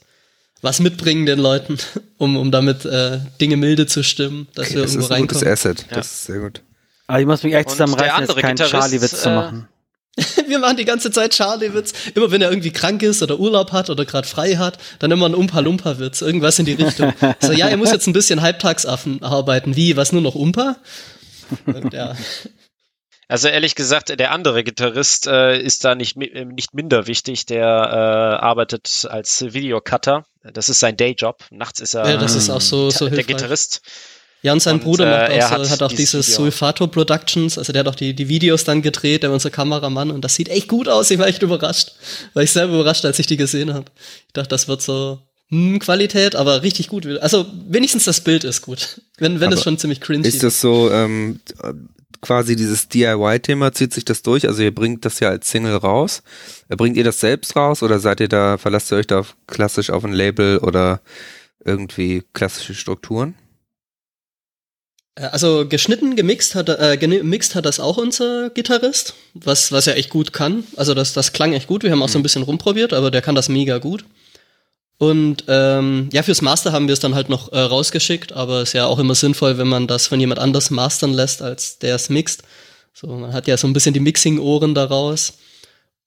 was 0.62 0.80
mitbringen 0.80 1.26
den 1.26 1.40
Leuten, 1.40 1.78
um, 2.18 2.38
um 2.38 2.52
damit 2.52 2.86
äh, 2.86 3.20
Dinge 3.40 3.58
milde 3.58 3.88
zu 3.88 4.04
stimmen, 4.04 4.48
dass 4.56 4.68
Okay, 4.68 4.76
wir 4.76 4.82
das 4.84 4.92
irgendwo 4.92 5.06
ist 5.06 5.12
ein 5.12 5.22
gutes 5.22 5.38
reinkommen. 5.38 5.54
Asset. 5.54 5.86
Ja. 5.90 5.98
Das 5.98 6.08
ist 6.08 6.26
sehr 6.26 6.40
gut. 6.40 6.62
Aber 7.08 7.20
ich 7.20 7.26
muss 7.26 7.44
mich 7.44 7.54
echt 7.54 7.70
zusammenreißen, 7.70 8.20
jetzt 8.20 8.30
andere 8.30 8.42
keinen 8.42 8.58
Charlie-Witz 8.58 9.22
zu 9.22 9.30
äh, 9.30 9.36
machen. 9.36 9.68
Wir 10.48 10.60
machen 10.60 10.78
die 10.78 10.86
ganze 10.86 11.12
Zeit 11.12 11.34
Charlie-Witz. 11.34 11.94
Immer 12.16 12.32
wenn 12.32 12.42
er 12.42 12.50
irgendwie 12.50 12.72
krank 12.72 13.04
ist 13.04 13.22
oder 13.22 13.38
Urlaub 13.38 13.74
hat 13.74 13.90
oder 13.90 14.06
gerade 14.06 14.28
frei 14.28 14.56
hat, 14.56 14.80
dann 15.00 15.12
immer 15.12 15.28
ein 15.28 15.36
Umpa-Lumpa-Witz. 15.36 16.22
Irgendwas 16.22 16.58
in 16.58 16.66
die 16.66 16.74
Richtung. 16.74 17.14
So, 17.42 17.52
ja, 17.52 17.68
er 17.68 17.78
muss 17.78 17.92
jetzt 17.92 18.08
ein 18.08 18.14
bisschen 18.14 18.42
halbtagsaffen 18.42 19.22
arbeiten. 19.22 19.76
Wie, 19.76 19.98
was 19.98 20.14
nur 20.14 20.22
noch 20.22 20.36
Umpa? 20.36 20.78
Ja. 21.91 22.15
Also 23.27 23.47
ehrlich 23.47 23.73
gesagt, 23.73 24.19
der 24.19 24.31
andere 24.31 24.63
Gitarrist 24.63 25.25
äh, 25.25 25.60
ist 25.60 25.84
da 25.84 25.95
nicht, 25.95 26.15
äh, 26.17 26.45
nicht 26.45 26.75
minder 26.75 27.08
wichtig. 27.08 27.47
Der 27.47 27.65
äh, 27.65 28.45
arbeitet 28.45 29.08
als 29.10 29.41
Videocutter. 29.53 30.25
Das 30.43 30.69
ist 30.69 30.79
sein 30.79 30.95
Dayjob. 30.95 31.43
Nachts 31.49 31.79
ist 31.79 31.95
er 31.95 32.08
ja, 32.08 32.17
das 32.17 32.36
ist 32.36 32.51
auch 32.51 32.62
so, 32.62 32.91
so 32.91 33.05
der 33.05 33.15
hilfreich. 33.15 33.38
Gitarrist. 33.38 33.81
Ja, 34.43 34.53
und 34.53 34.60
sein 34.60 34.75
Und, 34.75 34.84
Bruder 34.84 35.05
macht 35.08 35.31
äh, 35.31 35.34
auch, 35.34 35.38
er 35.38 35.41
so, 35.41 35.49
hat 35.55 35.69
hat, 35.71 35.84
auch 35.84 35.88
dieses 35.88 36.12
dieses 36.12 36.27
Video. 36.27 36.43
Sulfato 36.43 36.86
Productions, 36.86 37.58
also 37.58 37.73
der 37.73 37.79
hat 37.79 37.88
auch 37.88 37.95
die, 37.95 38.13
die 38.13 38.29
Videos 38.29 38.63
dann 38.63 38.84
gedreht, 38.84 39.23
der 39.23 39.31
war 39.31 39.34
unser 39.34 39.49
Kameramann 39.49 40.12
und 40.12 40.21
das 40.21 40.36
sieht 40.36 40.49
echt 40.49 40.67
gut 40.67 40.88
aus, 40.88 41.10
ich 41.10 41.17
war 41.17 41.25
echt 41.25 41.41
überrascht. 41.41 41.93
War 42.36 42.43
ich 42.43 42.51
selber 42.51 42.75
überrascht, 42.75 43.05
als 43.05 43.17
ich 43.17 43.25
die 43.25 43.38
gesehen 43.38 43.73
habe. 43.73 43.86
Ich 44.27 44.34
dachte, 44.34 44.49
das 44.49 44.67
wird 44.67 44.84
so 44.84 45.19
hm, 45.49 45.79
Qualität, 45.79 46.36
aber 46.36 46.63
richtig 46.63 46.88
gut. 46.88 47.05
Also 47.05 47.45
wenigstens 47.67 48.05
das 48.05 48.21
Bild 48.21 48.43
ist 48.43 48.62
gut. 48.62 49.01
Wenn, 49.17 49.39
wenn 49.39 49.51
es 49.51 49.63
schon 49.63 49.77
ziemlich 49.77 50.01
cringy 50.01 50.27
Ist 50.27 50.43
das 50.43 50.60
so, 50.60 50.91
ähm, 50.91 51.39
quasi 52.25 52.55
dieses 52.55 52.89
DIY-Thema, 52.89 53.71
zieht 53.71 53.93
sich 53.93 54.05
das 54.05 54.23
durch? 54.23 54.47
Also 54.47 54.63
ihr 54.63 54.73
bringt 54.73 55.05
das 55.05 55.19
ja 55.19 55.29
als 55.29 55.49
Single 55.49 55.75
raus. 55.75 56.23
Bringt 56.69 56.97
ihr 56.97 57.03
das 57.03 57.19
selbst 57.19 57.55
raus 57.55 57.84
oder 57.84 57.99
seid 57.99 58.19
ihr 58.19 58.27
da, 58.27 58.58
verlasst 58.58 58.91
ihr 58.91 58.97
euch 58.97 59.08
da 59.08 59.23
klassisch 59.47 59.91
auf 59.91 60.03
ein 60.03 60.13
Label 60.13 60.58
oder 60.58 61.01
irgendwie 61.63 62.23
klassische 62.34 62.73
Strukturen? 62.73 63.36
Äh, 65.15 65.25
Also 65.25 65.67
geschnitten, 65.67 66.15
gemixt 66.15 66.55
hat, 66.55 66.69
äh, 66.69 66.97
gemixt 66.97 67.53
hat 67.53 67.65
das 67.65 67.79
auch 67.79 67.97
unser 67.97 68.49
Gitarrist, 68.49 69.13
was, 69.36 69.71
was 69.71 69.86
er 69.86 69.97
echt 69.97 70.10
gut 70.10 70.34
kann. 70.34 70.63
Also 70.75 70.95
das, 70.95 71.13
das 71.13 71.31
klang 71.31 71.53
echt 71.53 71.67
gut. 71.67 71.84
Wir 71.84 71.91
haben 71.91 72.01
auch 72.01 72.10
so 72.10 72.19
ein 72.19 72.23
bisschen 72.23 72.43
rumprobiert, 72.43 72.93
aber 72.93 73.12
der 73.12 73.21
kann 73.21 73.36
das 73.36 73.49
mega 73.49 73.77
gut. 73.77 74.03
Und 74.97 75.43
ähm, 75.49 76.10
ja, 76.13 76.23
fürs 76.23 76.41
Master 76.41 76.71
haben 76.71 76.88
wir 76.88 76.93
es 76.93 76.99
dann 77.01 77.15
halt 77.15 77.27
noch 77.29 77.51
äh, 77.51 77.60
rausgeschickt, 77.60 78.31
aber 78.31 78.62
ist 78.62 78.73
ja 78.73 78.86
auch 78.86 78.99
immer 78.99 79.15
sinnvoll, 79.15 79.58
wenn 79.58 79.67
man 79.67 79.88
das 79.88 80.08
von 80.08 80.19
jemand 80.19 80.39
anders 80.39 80.69
mastern 80.71 81.13
lässt, 81.13 81.41
als 81.41 81.79
der 81.79 81.95
es 81.95 82.10
mixt. 82.10 82.43
So, 82.93 83.08
man 83.08 83.34
hat 83.34 83.47
ja 83.47 83.58
so 83.58 83.67
ein 83.67 83.73
bisschen 83.73 83.93
die 83.93 83.99
Mixing-Ohren 83.99 84.73
daraus. 84.73 85.38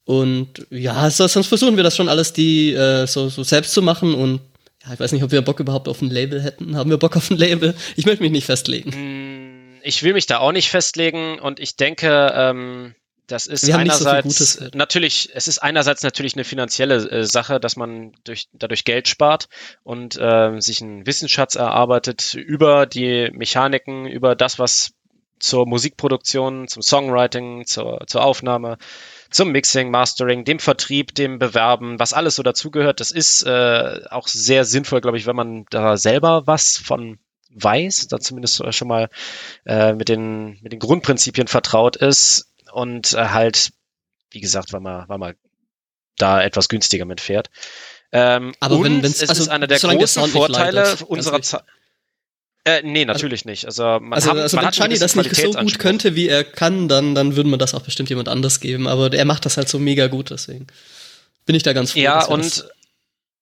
Und 0.04 0.66
ja, 0.70 1.10
so, 1.10 1.26
sonst 1.26 1.48
versuchen 1.48 1.76
wir 1.76 1.84
das 1.84 1.94
schon 1.96 2.08
alles 2.08 2.32
die 2.32 2.72
äh, 2.72 3.06
so, 3.06 3.28
so 3.28 3.42
selbst 3.42 3.74
zu 3.74 3.82
machen 3.82 4.14
und 4.14 4.40
ja, 4.86 4.94
ich 4.94 5.00
weiß 5.00 5.12
nicht, 5.12 5.22
ob 5.22 5.32
wir 5.32 5.42
Bock 5.42 5.60
überhaupt 5.60 5.86
auf 5.86 6.00
ein 6.00 6.08
Label 6.08 6.40
hätten. 6.40 6.74
Haben 6.76 6.88
wir 6.88 6.96
Bock 6.96 7.14
auf 7.14 7.30
ein 7.30 7.36
Label? 7.36 7.74
Ich 7.96 8.06
möchte 8.06 8.22
mich 8.22 8.32
nicht 8.32 8.46
festlegen. 8.46 8.92
Hm, 8.92 9.80
Ich 9.82 10.02
will 10.02 10.14
mich 10.14 10.24
da 10.24 10.38
auch 10.38 10.52
nicht 10.52 10.70
festlegen 10.70 11.38
und 11.38 11.60
ich 11.60 11.76
denke, 11.76 12.32
ähm, 12.34 12.94
Das 13.28 13.46
ist 13.46 13.66
so 13.66 13.72
einerseits 13.72 14.22
Gutes. 14.26 14.70
natürlich, 14.74 15.28
es 15.34 15.48
ist 15.48 15.58
einerseits 15.58 16.02
natürlich 16.02 16.34
eine 16.34 16.44
finanzielle 16.44 16.96
äh, 17.10 17.24
Sache, 17.24 17.60
dass 17.60 17.76
man 17.76 18.12
durch, 18.24 18.48
dadurch 18.54 18.84
Geld 18.84 19.06
spart 19.06 19.48
und 19.84 20.18
ähm, 20.20 20.62
sich 20.62 20.82
einen 20.82 21.06
Wissensschatz 21.06 21.54
erarbeitet 21.54 22.34
über 22.34 22.86
die 22.86 23.30
Mechaniken, 23.32 24.06
über 24.06 24.34
das, 24.34 24.58
was 24.58 24.92
zur 25.38 25.66
Musikproduktion, 25.66 26.68
zum 26.68 26.82
Songwriting, 26.82 27.66
zur, 27.66 28.02
zur 28.06 28.24
Aufnahme, 28.24 28.78
zum 29.30 29.52
Mixing, 29.52 29.90
Mastering, 29.90 30.44
dem 30.44 30.58
Vertrieb, 30.58 31.14
dem 31.14 31.38
Bewerben, 31.38 31.98
was 32.00 32.14
alles 32.14 32.34
so 32.34 32.42
dazugehört. 32.42 32.98
Das 32.98 33.10
ist 33.10 33.42
äh, 33.42 34.00
auch 34.10 34.26
sehr 34.26 34.64
sinnvoll, 34.64 35.02
glaube 35.02 35.18
ich, 35.18 35.26
wenn 35.26 35.36
man 35.36 35.66
da 35.70 35.98
selber 35.98 36.46
was 36.46 36.78
von 36.78 37.18
weiß, 37.50 38.08
da 38.08 38.20
zumindest 38.20 38.62
schon 38.74 38.88
mal 38.88 39.10
äh, 39.66 39.92
mit, 39.92 40.08
den, 40.08 40.58
mit 40.62 40.72
den 40.72 40.80
Grundprinzipien 40.80 41.46
vertraut 41.46 41.96
ist 41.96 42.48
und 42.72 43.12
äh, 43.12 43.28
halt, 43.28 43.70
wie 44.30 44.40
gesagt, 44.40 44.72
weil 44.72 44.80
man, 44.80 45.08
weil 45.08 45.18
man 45.18 45.34
da 46.16 46.42
etwas 46.42 46.68
günstiger 46.68 47.04
mitfährt. 47.04 47.48
Ähm, 48.10 48.54
Aber 48.60 48.82
wenn- 48.82 49.02
wenn's- 49.02 49.22
es 49.22 49.28
also 49.28 49.42
ist 49.42 49.48
einer 49.48 49.66
der 49.66 49.78
großen 49.78 50.26
Vorteile 50.28 50.80
leidet, 50.80 50.98
ganz 50.98 51.02
unserer. 51.02 51.42
Zeit. 51.42 51.62
Äh, 52.64 52.82
nee, 52.82 53.04
natürlich 53.04 53.44
nicht. 53.44 53.64
Also 53.66 53.82
man, 54.00 54.14
Also, 54.14 54.30
hat, 54.30 54.38
also 54.38 54.56
man 54.56 54.64
wenn 54.66 54.72
Gianni 54.72 54.98
das 54.98 55.14
nicht 55.14 55.34
so 55.36 55.52
gut 55.52 55.78
könnte, 55.78 56.16
wie 56.16 56.28
er 56.28 56.44
kann, 56.44 56.88
dann, 56.88 57.14
dann 57.14 57.36
würde 57.36 57.48
man 57.48 57.58
das 57.58 57.74
auch 57.74 57.82
bestimmt 57.82 58.10
jemand 58.10 58.28
anders 58.28 58.60
geben. 58.60 58.88
Aber 58.88 59.12
er 59.12 59.24
macht 59.24 59.46
das 59.46 59.56
halt 59.56 59.68
so 59.68 59.78
mega 59.78 60.08
gut, 60.08 60.30
deswegen 60.30 60.66
bin 61.46 61.54
ich 61.54 61.62
da 61.62 61.72
ganz 61.72 61.92
froh. 61.92 62.00
Ja, 62.00 62.26
wir 62.26 62.30
und 62.30 62.68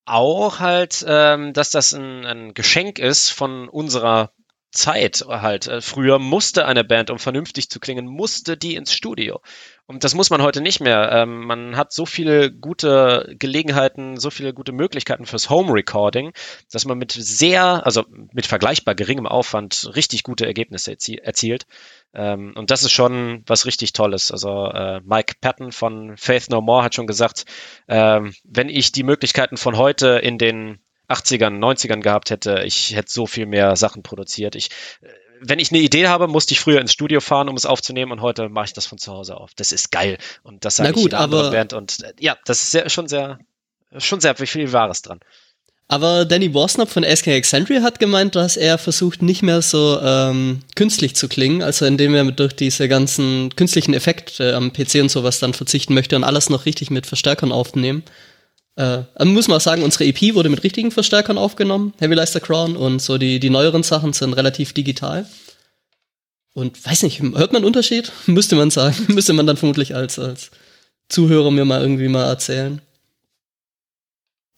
auch 0.05 0.61
halt, 0.61 1.05
ähm, 1.09 1.53
dass 1.53 1.71
das 1.71 1.93
ein, 1.93 2.25
ein 2.25 2.55
Geschenk 2.55 2.99
ist 3.01 3.31
von 3.31 3.69
unserer 3.69 4.31
Zeit 4.77 5.25
halt. 5.29 5.67
Äh, 5.67 5.81
Früher 5.81 6.19
musste 6.19 6.67
eine 6.67 6.85
Band, 6.85 7.11
um 7.11 7.19
vernünftig 7.19 7.71
zu 7.71 7.81
klingen, 7.81 8.07
musste 8.07 8.57
die 8.57 8.77
ins 8.77 8.93
Studio. 8.93 9.41
Und 9.87 10.03
das 10.03 10.15
muss 10.15 10.31
man 10.31 10.43
heute 10.43 10.61
nicht 10.61 10.81
mehr. 10.81 11.11
Ähm, 11.12 11.47
man 11.47 11.77
hat 11.77 11.93
so 11.93 12.07
viele 12.07 12.53
gute 12.53 13.35
Gelegenheiten, 13.39 14.19
so 14.19 14.31
viele 14.31 14.53
gute 14.53 14.73
Möglichkeiten 14.73 15.27
fürs 15.27 15.49
Home 15.49 15.73
Recording, 15.73 16.33
dass 16.73 16.85
man 16.87 16.99
mit 16.99 17.12
sehr, 17.12 17.87
also 17.87 18.05
mit 18.33 18.47
vergleichbar 18.47 18.97
geringem 18.97 19.27
Aufwand 19.27 19.91
richtig 19.95 20.25
gute 20.25 20.45
Ergebnisse 20.45 20.93
erzie 20.93 21.19
erzielt. 21.19 21.67
Ähm, 22.15 22.53
und 22.57 22.71
das 22.71 22.83
ist 22.83 22.93
schon 22.93 23.45
was 23.47 23.67
richtig 23.67 23.93
Tolles. 23.93 24.33
Also 24.33 24.67
äh, 24.67 25.01
Mike 25.05 25.35
Patton 25.41 25.71
von 25.71 26.17
Faith 26.17 26.51
No 26.51 26.61
More 26.61 26.83
hat 26.83 26.95
schon 26.95 27.07
gesagt, 27.07 27.45
ähm, 27.87 28.35
wenn 28.45 28.69
ich 28.69 28.91
die 28.91 29.05
Möglichkeiten 29.05 29.57
von 29.57 29.77
heute 29.77 30.19
in 30.19 30.39
den 30.39 30.81
80ern, 31.09 31.59
90ern 31.59 32.01
gehabt 32.01 32.31
hätte, 32.31 32.62
ich 32.64 32.95
hätte 32.95 33.11
so 33.11 33.27
viel 33.27 33.47
mehr 33.47 33.77
Sachen 33.77 34.03
produziert. 34.03 34.55
Ich, 34.57 34.71
äh, 35.03 35.09
wenn 35.40 35.59
ich 35.59 35.71
eine 35.71 35.81
Idee 35.81 36.09
habe, 36.09 36.29
musste 36.29 36.55
ich 36.55 36.61
früher 36.61 36.81
ins 36.81 36.92
Studio 36.92 37.21
fahren, 37.21 37.49
um 37.49 37.57
es 37.57 37.66
aufzunehmen 37.66 38.12
und 38.12 38.23
heute 38.23 38.49
mache 38.49 38.66
ich 38.66 38.73
das 38.73 38.87
von 38.87 38.99
zu 38.99 39.12
Hause 39.12 39.37
auf. 39.37 39.51
Das 39.57 39.73
ist 39.73 39.92
geil. 39.92 40.19
Und 40.42 40.64
das 40.64 40.77
sage 40.77 40.90
ich 40.90 40.95
gut, 40.95 41.05
jeder 41.05 41.21
anderen 41.21 41.47
aber- 41.47 41.57
Band. 41.57 41.73
Und 41.73 42.03
äh, 42.03 42.12
ja, 42.19 42.37
das 42.45 42.62
ist 42.62 42.71
sehr, 42.71 42.88
schon 42.88 43.09
sehr, 43.09 43.38
schon 43.99 44.21
sehr 44.21 44.35
viel 44.35 44.73
Wahres 44.73 45.03
dran. 45.03 45.21
Aber 45.88 46.25
Danny 46.25 46.53
Worsnop 46.53 46.88
von 46.90 47.05
SK 47.05 47.29
Accentry 47.29 47.77
hat 47.77 48.01
gemeint, 48.01 48.35
dass 48.35 48.57
er 48.57 48.77
versucht, 48.77 49.23
nicht 49.23 49.42
mehr 49.42 49.62
so 49.62 50.01
ähm, 50.03 50.62
künstlich 50.75 51.14
zu 51.14 51.29
klingen, 51.29 51.62
also 51.62 51.85
indem 51.85 52.12
er 52.14 52.25
durch 52.33 52.57
diese 52.57 52.88
ganzen 52.88 53.55
künstlichen 53.55 53.95
Effekte 53.95 54.57
am 54.57 54.73
PC 54.73 54.97
und 54.97 55.11
sowas 55.11 55.38
dann 55.38 55.55
verzichten 55.55 55.95
möchte 55.95 56.16
und 56.16 56.25
alles 56.25 56.51
noch 56.51 56.66
richtig 56.66 56.90
mit 56.90 57.07
Verstärkern 57.07 57.53
aufnehmen. 57.53 58.03
Äh, 58.77 59.03
also 59.15 59.33
muss 59.33 59.49
man 59.49 59.57
auch 59.57 59.62
sagen, 59.62 59.83
unsere 59.83 60.05
EP 60.05 60.35
wurde 60.35 60.49
mit 60.49 60.62
richtigen 60.62 60.91
Verstärkern 60.91 61.39
aufgenommen, 61.39 61.95
Heavy 61.99 62.15
Leister 62.15 62.41
Crown, 62.41 62.77
und 62.77 63.03
so 63.03 63.19
die, 63.19 63.41
die 63.41 63.51
neueren 63.51 63.83
Sachen 63.83 64.12
sind 64.12 64.35
relativ 64.35 64.73
digital. 64.73 65.27
Und 66.53 66.87
weiß 66.87 67.03
nicht, 67.03 67.21
hört 67.21 67.53
man 67.53 67.57
einen 67.57 67.65
Unterschied? 67.65 68.12
Müsste 68.27 68.57
man 68.57 68.71
sagen. 68.71 68.97
Müsste 69.09 69.33
man 69.33 69.47
dann 69.47 69.57
vermutlich 69.57 69.95
als, 69.95 70.19
als 70.19 70.51
Zuhörer 71.09 71.51
mir 71.51 71.65
mal 71.65 71.81
irgendwie 71.81 72.09
mal 72.09 72.25
erzählen. 72.25 72.81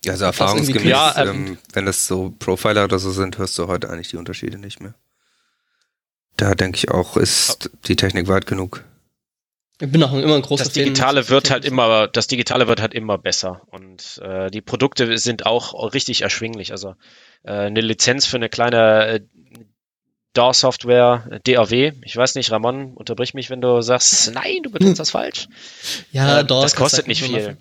Also 0.06 0.24
irgendwie 0.24 0.42
erfahrungsgemäß. 0.42 0.84
Ja, 0.84 1.14
ähm, 1.16 1.58
wenn 1.72 1.86
das 1.86 2.06
so 2.06 2.34
Profiler 2.38 2.84
oder 2.84 2.98
so 2.98 3.10
sind, 3.10 3.38
hörst 3.38 3.58
du 3.58 3.66
heute 3.66 3.90
eigentlich 3.90 4.08
die 4.08 4.16
Unterschiede 4.16 4.58
nicht 4.58 4.80
mehr. 4.80 4.94
Da 6.36 6.54
denke 6.54 6.76
ich 6.76 6.90
auch, 6.90 7.16
ist 7.16 7.70
die 7.86 7.96
Technik 7.96 8.28
weit 8.28 8.46
genug. 8.46 8.84
Ich 9.80 9.92
bin 9.92 10.02
auch 10.02 10.12
immer 10.12 10.34
ein 10.34 10.42
großer 10.42 10.64
Das 10.64 10.72
Fan 10.72 10.84
Digitale 10.84 11.22
von 11.24 11.34
wird 11.34 11.50
halt 11.50 11.64
immer, 11.64 12.08
das 12.08 12.26
Digitale 12.26 12.66
wird 12.66 12.80
halt 12.80 12.94
immer 12.94 13.16
besser 13.16 13.62
und 13.70 14.18
äh, 14.24 14.50
die 14.50 14.60
Produkte 14.60 15.16
sind 15.18 15.46
auch 15.46 15.92
richtig 15.92 16.22
erschwinglich. 16.22 16.72
Also 16.72 16.96
äh, 17.44 17.52
eine 17.52 17.80
Lizenz 17.80 18.26
für 18.26 18.36
eine 18.36 18.48
kleine 18.48 19.06
äh, 19.06 19.20
DAW-Software, 20.32 21.28
äh, 21.30 21.40
DAW, 21.54 21.92
ich 22.02 22.16
weiß 22.16 22.34
nicht, 22.34 22.50
Ramon, 22.50 22.94
unterbrich 22.94 23.34
mich, 23.34 23.50
wenn 23.50 23.60
du 23.60 23.80
sagst, 23.80 24.32
nein, 24.34 24.62
du 24.62 24.70
benutzt 24.70 24.98
das 24.98 25.10
falsch. 25.10 25.46
Ja, 26.10 26.40
Äh, 26.40 26.44
dort. 26.44 26.64
das 26.64 26.74
kostet 26.74 27.06
nicht 27.06 27.22
viel. 27.22 27.42
mal. 27.42 27.56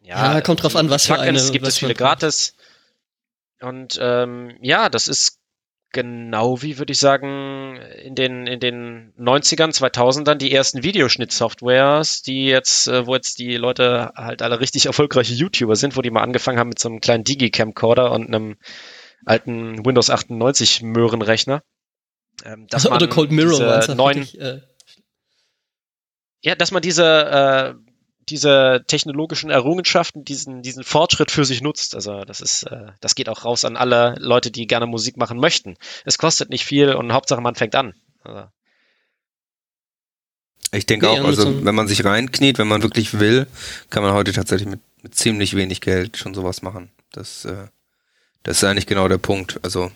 Ja, 0.00 0.40
kommt 0.40 0.62
drauf 0.62 0.76
an, 0.76 0.88
was 0.88 1.06
für 1.06 1.18
eine 1.18 1.40
gibt 1.50 1.66
es 1.66 1.78
viele 1.78 1.94
gratis. 1.94 2.54
Und 3.60 3.98
ähm, 4.00 4.56
ja, 4.60 4.88
das 4.88 5.08
ist 5.08 5.40
genau 5.92 6.62
wie, 6.62 6.78
würde 6.78 6.92
ich 6.92 6.98
sagen, 6.98 7.76
in 8.02 8.14
den, 8.14 8.46
in 8.46 8.60
den 8.60 9.12
90ern, 9.18 9.74
2000ern 9.74 10.34
die 10.34 10.52
ersten 10.52 10.82
Videoschnitt-Softwares, 10.82 12.22
die 12.22 12.46
jetzt, 12.46 12.88
äh, 12.88 13.06
wo 13.06 13.14
jetzt 13.14 13.38
die 13.38 13.56
Leute 13.56 14.12
halt 14.14 14.42
alle 14.42 14.60
richtig 14.60 14.86
erfolgreiche 14.86 15.34
YouTuber 15.34 15.76
sind, 15.76 15.96
wo 15.96 16.02
die 16.02 16.10
mal 16.10 16.22
angefangen 16.22 16.58
haben 16.58 16.68
mit 16.68 16.78
so 16.78 16.88
einem 16.88 17.00
kleinen 17.00 17.24
Digi-Camcorder 17.24 18.12
und 18.12 18.26
einem 18.26 18.56
alten 19.24 19.84
Windows 19.84 20.10
98 20.10 20.82
Möhrenrechner. 20.82 21.62
Ähm, 22.44 22.66
dass 22.68 22.86
Oder 22.86 23.00
man 23.00 23.08
Cold 23.08 23.32
Mirror, 23.32 23.78
diese 23.78 23.94
neuen, 23.94 24.18
wirklich, 24.18 24.40
äh, 24.40 24.60
ja, 26.42 26.54
dass 26.54 26.70
man 26.70 26.82
diese, 26.82 27.04
äh, 27.04 27.85
diese 28.28 28.84
technologischen 28.86 29.50
Errungenschaften, 29.50 30.24
diesen, 30.24 30.62
diesen 30.62 30.84
Fortschritt 30.84 31.30
für 31.30 31.44
sich 31.44 31.62
nutzt. 31.62 31.94
Also 31.94 32.24
das 32.24 32.40
ist, 32.40 32.64
äh, 32.64 32.92
das 33.00 33.14
geht 33.14 33.28
auch 33.28 33.44
raus 33.44 33.64
an 33.64 33.76
alle 33.76 34.16
Leute, 34.18 34.50
die 34.50 34.66
gerne 34.66 34.86
Musik 34.86 35.16
machen 35.16 35.38
möchten. 35.38 35.76
Es 36.04 36.18
kostet 36.18 36.50
nicht 36.50 36.64
viel 36.64 36.92
und 36.94 37.12
Hauptsache 37.12 37.40
man 37.40 37.54
fängt 37.54 37.74
an. 37.74 37.94
Also, 38.24 38.48
Ich 40.72 40.86
denke 40.86 41.06
Ja, 41.06 41.12
auch, 41.12 41.24
also 41.24 41.64
wenn 41.64 41.74
man 41.74 41.88
sich 41.88 42.04
reinkniet, 42.04 42.58
wenn 42.58 42.68
man 42.68 42.82
wirklich 42.82 43.18
will, 43.18 43.46
kann 43.90 44.02
man 44.02 44.12
heute 44.12 44.32
tatsächlich 44.32 44.68
mit, 44.68 44.80
mit 45.02 45.14
ziemlich 45.14 45.54
wenig 45.54 45.80
Geld 45.80 46.16
schon 46.16 46.34
sowas 46.34 46.62
machen. 46.62 46.90
Das, 47.12 47.44
äh, 47.44 47.68
das 48.42 48.58
ist 48.58 48.64
eigentlich 48.64 48.86
genau 48.86 49.08
der 49.08 49.18
Punkt. 49.18 49.60
Also 49.62 49.90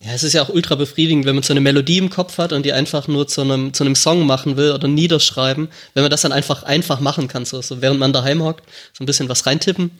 ja, 0.00 0.12
es 0.12 0.22
ist 0.22 0.34
ja 0.34 0.42
auch 0.42 0.50
ultra 0.50 0.74
befriedigend, 0.74 1.24
wenn 1.24 1.34
man 1.34 1.42
so 1.42 1.52
eine 1.52 1.60
Melodie 1.60 1.98
im 1.98 2.10
Kopf 2.10 2.36
hat 2.36 2.52
und 2.52 2.64
die 2.64 2.72
einfach 2.72 3.08
nur 3.08 3.28
zu 3.28 3.40
einem, 3.40 3.72
zu 3.72 3.82
einem 3.82 3.94
Song 3.94 4.26
machen 4.26 4.56
will 4.56 4.72
oder 4.72 4.88
niederschreiben, 4.88 5.68
wenn 5.94 6.02
man 6.02 6.10
das 6.10 6.20
dann 6.20 6.32
einfach 6.32 6.64
einfach 6.64 7.00
machen 7.00 7.28
kann, 7.28 7.46
so, 7.46 7.62
so 7.62 7.80
während 7.80 7.98
man 7.98 8.12
daheim 8.12 8.42
hockt, 8.42 8.64
so 8.92 9.02
ein 9.02 9.06
bisschen 9.06 9.28
was 9.28 9.46
reintippen. 9.46 9.98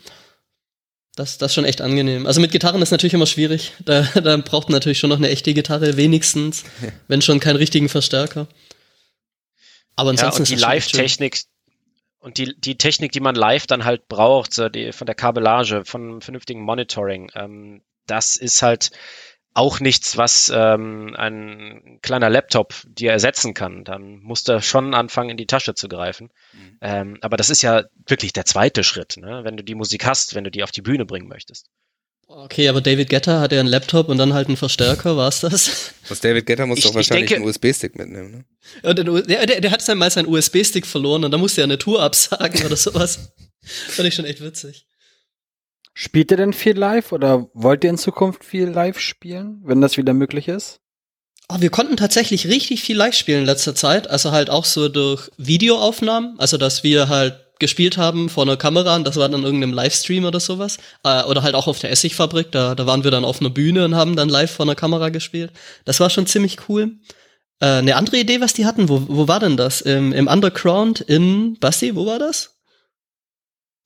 Das, 1.14 1.38
das 1.38 1.52
ist 1.52 1.54
schon 1.54 1.64
echt 1.64 1.80
angenehm. 1.80 2.26
Also 2.26 2.42
mit 2.42 2.52
Gitarren 2.52 2.82
ist 2.82 2.90
natürlich 2.90 3.14
immer 3.14 3.26
schwierig. 3.26 3.72
Da, 3.82 4.02
da 4.22 4.36
braucht 4.36 4.68
man 4.68 4.74
natürlich 4.74 4.98
schon 4.98 5.08
noch 5.08 5.16
eine 5.16 5.30
echte 5.30 5.54
Gitarre, 5.54 5.96
wenigstens, 5.96 6.64
wenn 7.08 7.22
schon 7.22 7.40
keinen 7.40 7.56
richtigen 7.56 7.88
Verstärker. 7.88 8.48
Aber 9.96 10.12
ja, 10.12 10.24
ansonsten 10.24 10.42
und 10.42 10.50
die. 10.50 10.56
Live-Technik 10.56 11.40
und 12.18 12.36
die, 12.36 12.54
die 12.60 12.76
Technik, 12.76 13.12
die 13.12 13.20
man 13.20 13.34
live 13.34 13.66
dann 13.66 13.86
halt 13.86 14.08
braucht, 14.08 14.52
so 14.52 14.68
die, 14.68 14.92
von 14.92 15.06
der 15.06 15.14
Kabellage, 15.14 15.84
von 15.86 16.20
vernünftigen 16.20 16.60
Monitoring, 16.60 17.30
ähm, 17.34 17.82
das 18.06 18.36
ist 18.36 18.60
halt 18.60 18.90
auch 19.56 19.80
nichts, 19.80 20.16
was 20.16 20.52
ähm, 20.54 21.14
ein 21.16 21.98
kleiner 22.02 22.28
Laptop 22.30 22.74
dir 22.86 23.10
ersetzen 23.12 23.54
kann. 23.54 23.84
Dann 23.84 24.18
musst 24.20 24.48
du 24.48 24.60
schon 24.60 24.94
anfangen, 24.94 25.30
in 25.30 25.36
die 25.36 25.46
Tasche 25.46 25.74
zu 25.74 25.88
greifen. 25.88 26.30
Mhm. 26.52 26.78
Ähm, 26.82 27.18
aber 27.22 27.36
das 27.36 27.50
ist 27.50 27.62
ja 27.62 27.84
wirklich 28.06 28.32
der 28.32 28.44
zweite 28.44 28.84
Schritt, 28.84 29.16
ne? 29.16 29.40
wenn 29.44 29.56
du 29.56 29.64
die 29.64 29.74
Musik 29.74 30.04
hast, 30.06 30.34
wenn 30.34 30.44
du 30.44 30.50
die 30.50 30.62
auf 30.62 30.72
die 30.72 30.82
Bühne 30.82 31.06
bringen 31.06 31.28
möchtest. 31.28 31.66
Okay, 32.28 32.68
aber 32.68 32.80
David 32.80 33.08
Guetta 33.08 33.40
hat 33.40 33.52
ja 33.52 33.60
einen 33.60 33.68
Laptop 33.68 34.08
und 34.08 34.18
dann 34.18 34.34
halt 34.34 34.48
einen 34.48 34.56
Verstärker, 34.56 35.16
war's 35.16 35.40
das? 35.40 35.92
was 36.08 36.20
David 36.20 36.44
Getter 36.44 36.66
muss 36.66 36.78
Ich- 36.78 36.84
doch 36.84 36.90
ich 36.90 36.96
wahrscheinlich 36.96 37.28
denke- 37.30 37.36
einen 37.42 37.48
USB-Stick 37.48 37.94
mitnehmen. 37.96 38.44
Ne? 38.84 38.94
Der, 38.94 39.46
der, 39.46 39.60
der 39.60 39.70
hat 39.70 39.88
dann 39.88 39.96
mal 39.98 40.10
seinen 40.10 40.26
USB-Stick 40.28 40.86
verloren 40.86 41.24
und 41.24 41.30
da 41.30 41.38
musste 41.38 41.60
er 41.60 41.64
eine 41.64 41.78
Tour 41.78 42.02
absagen 42.02 42.66
oder 42.66 42.76
sowas. 42.76 43.32
Fand 43.62 44.08
ich 44.08 44.14
schon 44.14 44.24
echt 44.24 44.40
witzig. 44.42 44.86
Spielt 45.98 46.30
ihr 46.30 46.36
denn 46.36 46.52
viel 46.52 46.76
live 46.76 47.12
oder 47.12 47.48
wollt 47.54 47.82
ihr 47.82 47.88
in 47.88 47.96
Zukunft 47.96 48.44
viel 48.44 48.68
live 48.68 49.00
spielen, 49.00 49.62
wenn 49.64 49.80
das 49.80 49.96
wieder 49.96 50.12
möglich 50.12 50.46
ist? 50.46 50.80
Oh, 51.48 51.56
wir 51.60 51.70
konnten 51.70 51.96
tatsächlich 51.96 52.48
richtig 52.48 52.82
viel 52.82 52.98
live 52.98 53.14
spielen 53.14 53.40
in 53.40 53.46
letzter 53.46 53.74
Zeit. 53.74 54.06
Also 54.10 54.30
halt 54.30 54.50
auch 54.50 54.66
so 54.66 54.90
durch 54.90 55.30
Videoaufnahmen. 55.38 56.38
Also, 56.38 56.58
dass 56.58 56.84
wir 56.84 57.08
halt 57.08 57.40
gespielt 57.58 57.96
haben 57.96 58.28
vor 58.28 58.42
einer 58.42 58.58
Kamera 58.58 58.94
und 58.94 59.06
das 59.06 59.16
war 59.16 59.30
dann 59.30 59.44
irgendeinem 59.44 59.72
Livestream 59.72 60.26
oder 60.26 60.38
sowas. 60.38 60.76
Äh, 61.02 61.22
oder 61.22 61.42
halt 61.42 61.54
auch 61.54 61.66
auf 61.66 61.78
der 61.78 61.90
Essigfabrik. 61.90 62.52
Da, 62.52 62.74
da 62.74 62.86
waren 62.86 63.02
wir 63.02 63.10
dann 63.10 63.24
auf 63.24 63.40
einer 63.40 63.48
Bühne 63.48 63.86
und 63.86 63.94
haben 63.94 64.16
dann 64.16 64.28
live 64.28 64.50
vor 64.50 64.66
einer 64.66 64.74
Kamera 64.74 65.08
gespielt. 65.08 65.50
Das 65.86 65.98
war 65.98 66.10
schon 66.10 66.26
ziemlich 66.26 66.58
cool. 66.68 66.98
Äh, 67.58 67.78
eine 67.78 67.96
andere 67.96 68.18
Idee, 68.18 68.42
was 68.42 68.52
die 68.52 68.66
hatten, 68.66 68.90
wo, 68.90 69.06
wo 69.08 69.28
war 69.28 69.40
denn 69.40 69.56
das? 69.56 69.80
Im, 69.80 70.12
Im 70.12 70.26
Underground 70.26 71.00
in, 71.00 71.58
Basti, 71.58 71.96
wo 71.96 72.04
war 72.04 72.18
das? 72.18 72.55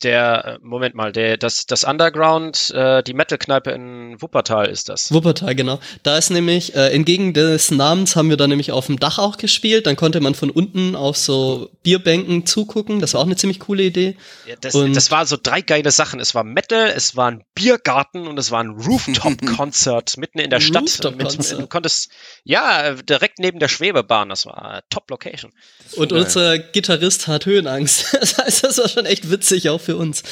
Der, 0.03 0.45
äh, 0.45 0.59
Moment 0.63 0.95
mal, 0.95 1.13
der, 1.13 1.37
das, 1.37 1.67
das 1.67 1.85
Underground, 1.85 2.71
äh, 2.75 3.03
die 3.03 3.13
Metal-Kneipe 3.15 3.71
in 3.71 4.17
Wuppertal 4.23 4.67
ist 4.67 4.89
das. 4.89 5.13
Wuppertal, 5.13 5.55
genau. 5.55 5.79
Da 6.03 6.17
ist 6.17 6.31
nämlich, 6.31 6.75
äh, 6.75 6.89
entgegen 6.91 7.35
des 7.35 7.71
Namens 7.71 8.17
haben 8.17 8.31
wir 8.31 8.37
da 8.37 8.47
nämlich 8.47 8.73
auf 8.73 8.87
dem 8.87 8.99
Dach 8.99 9.19
auch 9.19 9.37
gespielt. 9.37 9.87
Dann 9.87 9.97
konnte 9.97 10.21
man 10.21 10.35
von 10.35 10.51
unten 10.51 10.97
auf 10.97 11.17
so 11.17 11.71
Bierbänken 11.83 12.47
zugucken. 12.47 13.01
Das 13.01 13.13
war 13.15 13.21
auch 13.21 13.27
eine 13.27 13.37
ziemlich 13.37 13.61
coole 13.61 13.83
Idee. 13.83 14.17
Ja, 14.47 14.55
das, 14.61 14.75
Und- 14.75 14.95
das 14.97 15.11
war 15.11 15.27
so 15.27 15.37
drei 15.41 15.61
geile 15.61 15.91
Sachen. 15.91 16.19
Es 16.21 16.35
war 16.35 16.45
Metal, 16.45 16.93
es 16.95 17.17
war 17.17 17.31
ein 17.31 17.45
Biergarten 17.55 18.27
und 18.27 18.39
es 18.39 18.51
war 18.51 18.61
ein 18.63 18.71
Rooftop-Konzert 18.71 20.17
mitten 20.17 20.39
in 20.39 20.51
der 20.51 20.61
Stadt. 20.61 20.83
Rooftop-Konzert. 20.83 21.61
du 21.61 21.67
konntest, 21.67 22.11
ja, 22.45 22.83
äh, 22.85 22.97
direkt 23.03 23.39
neben 23.39 23.59
der 23.59 23.69
Schwebebahn. 23.69 24.29
Das 24.31 24.47
war 24.47 24.79
äh, 24.79 24.83
Top-Location. 24.91 25.53
Und 25.97 26.11
geil. 26.11 26.23
unser 26.23 26.59
Gitarrist 26.59 27.27
hat 27.29 27.47
Höhenangst. 27.47 28.07
Das 28.21 28.37
heißt, 28.39 28.65
das 28.65 28.79
war 28.79 28.89
schon 28.89 29.07
echt 29.07 29.31
witzig 29.31 29.69
auch 29.71 29.81
für 29.81 29.90
uns. 29.97 30.23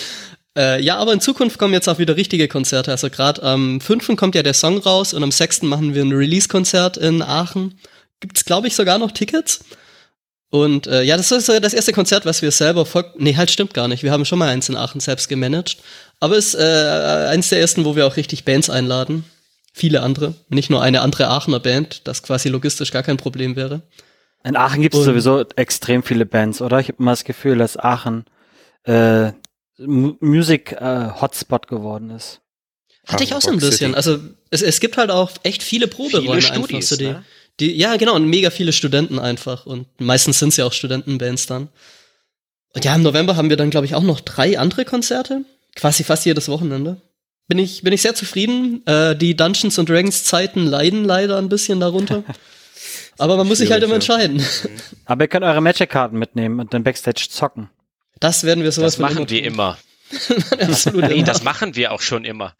Äh, 0.56 0.82
ja, 0.82 0.96
aber 0.96 1.12
in 1.12 1.20
Zukunft 1.20 1.58
kommen 1.58 1.72
jetzt 1.72 1.88
auch 1.88 1.98
wieder 1.98 2.16
richtige 2.16 2.48
Konzerte. 2.48 2.90
Also 2.90 3.10
gerade 3.10 3.42
am 3.42 3.80
5. 3.80 4.16
kommt 4.16 4.34
ja 4.34 4.42
der 4.42 4.54
Song 4.54 4.78
raus 4.78 5.14
und 5.14 5.22
am 5.22 5.30
6. 5.30 5.62
machen 5.62 5.94
wir 5.94 6.02
ein 6.02 6.12
Release-Konzert 6.12 6.96
in 6.96 7.22
Aachen. 7.22 7.78
Gibt's, 8.20 8.44
glaube 8.44 8.66
ich, 8.66 8.74
sogar 8.74 8.98
noch 8.98 9.12
Tickets. 9.12 9.60
Und 10.50 10.86
äh, 10.86 11.02
ja, 11.02 11.16
das 11.16 11.30
ist 11.30 11.46
so 11.46 11.60
das 11.60 11.74
erste 11.74 11.92
Konzert, 11.92 12.24
was 12.24 12.42
wir 12.42 12.50
selber 12.50 12.86
voll. 12.86 13.04
Nee, 13.18 13.36
halt 13.36 13.50
stimmt 13.50 13.74
gar 13.74 13.86
nicht. 13.86 14.02
Wir 14.02 14.10
haben 14.10 14.24
schon 14.24 14.38
mal 14.38 14.48
eins 14.48 14.68
in 14.68 14.76
Aachen 14.76 15.00
selbst 15.00 15.28
gemanagt. 15.28 15.76
Aber 16.20 16.36
es 16.36 16.54
ist 16.54 16.60
äh, 16.60 17.28
eins 17.28 17.50
der 17.50 17.60
ersten, 17.60 17.84
wo 17.84 17.94
wir 17.94 18.06
auch 18.06 18.16
richtig 18.16 18.44
Bands 18.44 18.70
einladen. 18.70 19.24
Viele 19.72 20.02
andere. 20.02 20.34
Nicht 20.48 20.70
nur 20.70 20.82
eine 20.82 21.02
andere 21.02 21.28
Aachener 21.28 21.60
Band, 21.60 22.08
das 22.08 22.22
quasi 22.22 22.48
logistisch 22.48 22.90
gar 22.90 23.04
kein 23.04 23.18
Problem 23.18 23.54
wäre. 23.54 23.82
In 24.42 24.56
Aachen 24.56 24.82
gibt 24.82 24.94
es 24.94 25.04
sowieso 25.04 25.44
extrem 25.56 26.02
viele 26.02 26.24
Bands, 26.26 26.62
oder? 26.62 26.80
Ich 26.80 26.88
habe 26.88 26.98
immer 26.98 27.12
das 27.12 27.24
Gefühl, 27.24 27.58
dass 27.58 27.76
Aachen 27.76 28.24
äh, 28.84 29.32
Mu- 29.78 30.16
Music 30.20 30.72
äh, 30.72 31.08
Hotspot 31.20 31.66
geworden 31.68 32.10
ist. 32.10 32.40
Hatte 33.06 33.24
ich 33.24 33.34
auch 33.34 33.40
so 33.40 33.50
ein 33.50 33.58
bisschen. 33.58 33.94
Also 33.94 34.18
es, 34.50 34.60
es 34.62 34.80
gibt 34.80 34.96
halt 34.98 35.10
auch 35.10 35.30
echt 35.42 35.62
viele 35.62 35.88
Proberäume 35.88 36.42
Viele 36.42 36.52
einfach. 36.54 36.66
Studis, 36.68 36.88
die, 36.98 37.04
ne? 37.06 37.24
die, 37.60 37.76
ja, 37.76 37.96
genau, 37.96 38.14
und 38.14 38.26
mega 38.28 38.50
viele 38.50 38.72
Studenten 38.72 39.18
einfach. 39.18 39.64
Und 39.66 39.86
meistens 39.98 40.38
sind 40.38 40.50
es 40.50 40.56
ja 40.58 40.66
auch 40.66 40.72
Studentenbands 40.72 41.46
dann. 41.46 41.68
Und 42.74 42.84
ja, 42.84 42.94
im 42.94 43.02
November 43.02 43.36
haben 43.36 43.48
wir 43.48 43.56
dann, 43.56 43.70
glaube 43.70 43.86
ich, 43.86 43.94
auch 43.94 44.02
noch 44.02 44.20
drei 44.20 44.58
andere 44.58 44.84
Konzerte. 44.84 45.44
Quasi 45.74 46.04
fast 46.04 46.26
jedes 46.26 46.48
Wochenende. 46.48 47.00
Bin 47.46 47.58
ich, 47.58 47.82
bin 47.82 47.94
ich 47.94 48.02
sehr 48.02 48.14
zufrieden. 48.14 48.86
Äh, 48.86 49.16
die 49.16 49.34
Dungeons 49.34 49.78
and 49.78 49.88
Dragons 49.88 50.24
Zeiten 50.24 50.66
leiden 50.66 51.04
leider 51.04 51.38
ein 51.38 51.48
bisschen 51.48 51.80
darunter. 51.80 52.24
Aber 53.18 53.36
man 53.38 53.48
muss 53.48 53.58
sich 53.58 53.72
halt 53.72 53.82
immer 53.82 53.94
entscheiden. 53.94 54.44
Aber 55.06 55.24
ihr 55.24 55.28
könnt 55.28 55.44
eure 55.44 55.60
Magic-Karten 55.62 56.18
mitnehmen 56.18 56.60
und 56.60 56.74
dann 56.74 56.84
Backstage 56.84 57.28
zocken. 57.30 57.70
Das 58.20 58.44
werden 58.44 58.64
wir 58.64 58.72
sowas 58.72 58.94
Das 58.94 58.98
machen 59.00 59.16
von 59.16 59.30
wir 59.30 59.44
immer. 59.44 59.78
Absolut 60.60 61.04
Nee, 61.08 61.14
immer. 61.16 61.24
das 61.24 61.42
machen 61.42 61.76
wir 61.76 61.92
auch 61.92 62.00
schon 62.00 62.24
immer. 62.24 62.54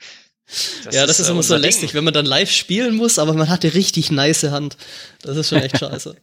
ja, 0.90 1.06
das 1.06 1.20
ist, 1.20 1.28
äh, 1.28 1.32
immer 1.32 1.42
so 1.42 1.56
lästig, 1.56 1.92
wenn 1.94 2.04
man 2.04 2.14
dann 2.14 2.24
live 2.26 2.50
spielen 2.50 2.94
muss, 2.96 3.18
aber 3.18 3.34
man 3.34 3.48
hat 3.48 3.64
eine 3.64 3.74
richtig 3.74 4.10
nice 4.10 4.44
Hand. 4.44 4.76
Das 5.22 5.36
ist 5.36 5.48
schon 5.50 5.58
echt 5.62 5.78
scheiße. 5.78 6.16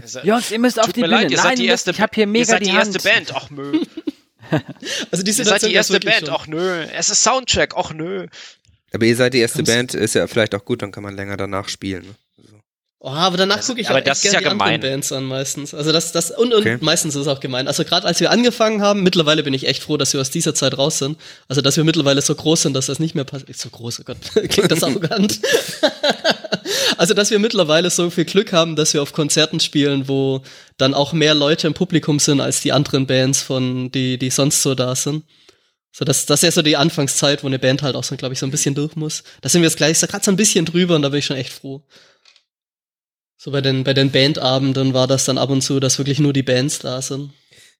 Also, 0.00 0.20
Jungs, 0.20 0.50
ihr 0.50 0.58
müsst 0.58 0.78
auf 0.78 0.86
Tut 0.86 0.96
die 0.96 1.00
mir 1.00 1.06
Bühne. 1.08 1.22
leid, 1.22 1.30
ihr 1.30 1.36
Nein, 1.38 1.46
seid 1.46 1.58
die 1.58 1.64
ihr 1.64 1.70
erste, 1.70 1.90
ich 1.92 2.00
habe 2.00 2.10
hier 2.14 2.24
ihr 2.24 2.28
mega 2.28 2.44
seid 2.46 2.60
die, 2.60 2.64
die 2.66 2.76
erste 2.76 2.94
Hand. 3.10 3.28
Band. 3.28 3.32
Ach 3.34 3.50
nö. 3.50 3.80
Also 5.10 5.24
die 5.24 5.30
Ihr 5.30 5.44
seid 5.44 5.62
die 5.62 5.72
erste 5.72 5.98
Band. 6.00 6.26
schon. 6.26 6.30
Ach 6.38 6.46
nö. 6.46 6.82
Es 6.94 7.08
ist 7.08 7.22
Soundcheck. 7.22 7.72
Ach 7.76 7.92
nö. 7.94 8.26
Aber 8.92 9.06
ihr 9.06 9.16
seid 9.16 9.32
die 9.32 9.38
erste 9.38 9.58
Kommst- 9.60 9.72
Band, 9.72 9.94
ist 9.94 10.14
ja 10.14 10.26
vielleicht 10.26 10.54
auch 10.54 10.64
gut, 10.66 10.82
dann 10.82 10.92
kann 10.92 11.02
man 11.02 11.16
länger 11.16 11.36
danach 11.38 11.68
spielen. 11.70 12.14
So. 13.04 13.10
Oh, 13.10 13.12
aber 13.12 13.36
danach 13.36 13.56
Das- 13.58 13.66
gucke 13.66 13.80
ich 13.82 13.88
aber 13.88 13.96
auch 13.96 13.98
echt 14.00 14.08
das 14.08 14.18
ist 14.18 14.22
gern 14.30 14.32
ja 14.34 14.40
die 14.40 14.46
anderen. 14.60 14.80
Bands 14.80 15.12
an 15.12 15.24
meistens. 15.24 15.74
Also 15.74 15.92
das, 15.92 16.12
das 16.12 16.30
und, 16.30 16.54
und 16.54 16.60
Okay. 16.60 16.78
meistens 16.80 17.14
ist 17.14 17.20
es 17.22 17.28
auch 17.28 17.40
gemein. 17.40 17.68
Also 17.68 17.84
gerade 17.84 18.06
als 18.06 18.18
wir 18.20 18.30
angefangen 18.30 18.80
haben, 18.80 19.02
mittlerweile 19.02 19.42
bin 19.42 19.52
ich 19.52 19.66
echt 19.66 19.82
froh, 19.82 19.98
dass 19.98 20.14
wir 20.14 20.20
aus 20.22 20.30
dieser 20.30 20.54
Zeit 20.54 20.78
raus 20.78 20.98
sind. 20.98 21.18
Also 21.46 21.60
dass 21.60 21.76
wir 21.76 21.84
mittlerweile 21.84 22.22
so 22.22 22.34
groß 22.34 22.62
sind, 22.62 22.72
dass 22.74 22.86
das 22.86 22.98
nicht 23.00 23.14
mehr 23.14 23.24
passiert. 23.24 23.58
So 23.58 23.68
groß, 23.68 24.00
oh 24.00 24.02
Gott, 24.04 24.16
klingt 24.48 24.70
das 24.72 24.82
arrogant. 24.82 25.38
also 26.96 27.14
dass 27.14 27.30
wir 27.30 27.38
mittlerweile 27.38 27.90
so 27.90 28.08
viel 28.10 28.24
Glück 28.24 28.52
haben, 28.52 28.76
dass 28.76 28.94
wir 28.94 29.02
auf 29.02 29.12
Konzerten 29.12 29.60
spielen, 29.60 30.08
wo 30.08 30.42
dann 30.78 30.94
auch 30.94 31.12
mehr 31.12 31.34
Leute 31.34 31.66
im 31.66 31.74
Publikum 31.74 32.18
sind 32.18 32.40
als 32.40 32.60
die 32.62 32.72
anderen 32.72 33.06
Bands 33.06 33.42
von 33.42 33.90
die 33.90 34.18
die 34.18 34.30
sonst 34.30 34.62
so 34.62 34.74
da 34.74 34.94
sind. 34.94 35.24
So, 35.92 36.04
das, 36.04 36.26
das 36.26 36.40
ist 36.40 36.44
ja 36.46 36.50
so 36.50 36.62
die 36.62 36.76
Anfangszeit, 36.76 37.44
wo 37.44 37.46
eine 37.46 37.60
Band 37.60 37.82
halt 37.82 37.94
auch 37.94 38.02
so, 38.02 38.16
glaube 38.16 38.32
ich, 38.32 38.40
so 38.40 38.46
ein 38.46 38.50
bisschen 38.50 38.74
durch 38.74 38.96
muss. 38.96 39.22
Da 39.42 39.48
sind 39.48 39.62
wir 39.62 39.68
jetzt 39.68 39.76
gleich 39.76 39.96
so 39.96 40.08
gerade 40.08 40.24
so 40.24 40.32
ein 40.32 40.36
bisschen 40.36 40.64
drüber 40.64 40.96
und 40.96 41.02
da 41.02 41.10
bin 41.10 41.20
ich 41.20 41.26
schon 41.26 41.36
echt 41.36 41.52
froh. 41.52 41.84
So 43.44 43.50
bei 43.50 43.60
den, 43.60 43.84
bei 43.84 43.92
den 43.92 44.10
Bandabenden 44.10 44.94
war 44.94 45.06
das 45.06 45.26
dann 45.26 45.36
ab 45.36 45.50
und 45.50 45.60
zu, 45.60 45.78
dass 45.78 45.98
wirklich 45.98 46.18
nur 46.18 46.32
die 46.32 46.42
Bands 46.42 46.78
da 46.78 47.02
sind. 47.02 47.30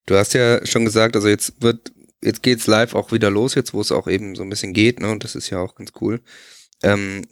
Du 0.04 0.14
hast 0.14 0.34
ja 0.34 0.64
schon 0.66 0.84
gesagt, 0.84 1.16
also 1.16 1.26
jetzt 1.26 1.62
wird, 1.62 1.90
jetzt 2.22 2.42
geht's 2.42 2.66
live 2.66 2.94
auch 2.94 3.12
wieder 3.12 3.30
los, 3.30 3.54
jetzt 3.54 3.72
wo 3.72 3.80
es 3.80 3.90
auch 3.90 4.06
eben 4.06 4.34
so 4.34 4.42
ein 4.42 4.50
bisschen 4.50 4.74
geht, 4.74 5.00
ne? 5.00 5.10
Und 5.10 5.24
das 5.24 5.34
ist 5.34 5.48
ja 5.48 5.60
auch 5.60 5.74
ganz 5.74 5.92
cool. 6.02 6.20
Ähm, 6.82 7.22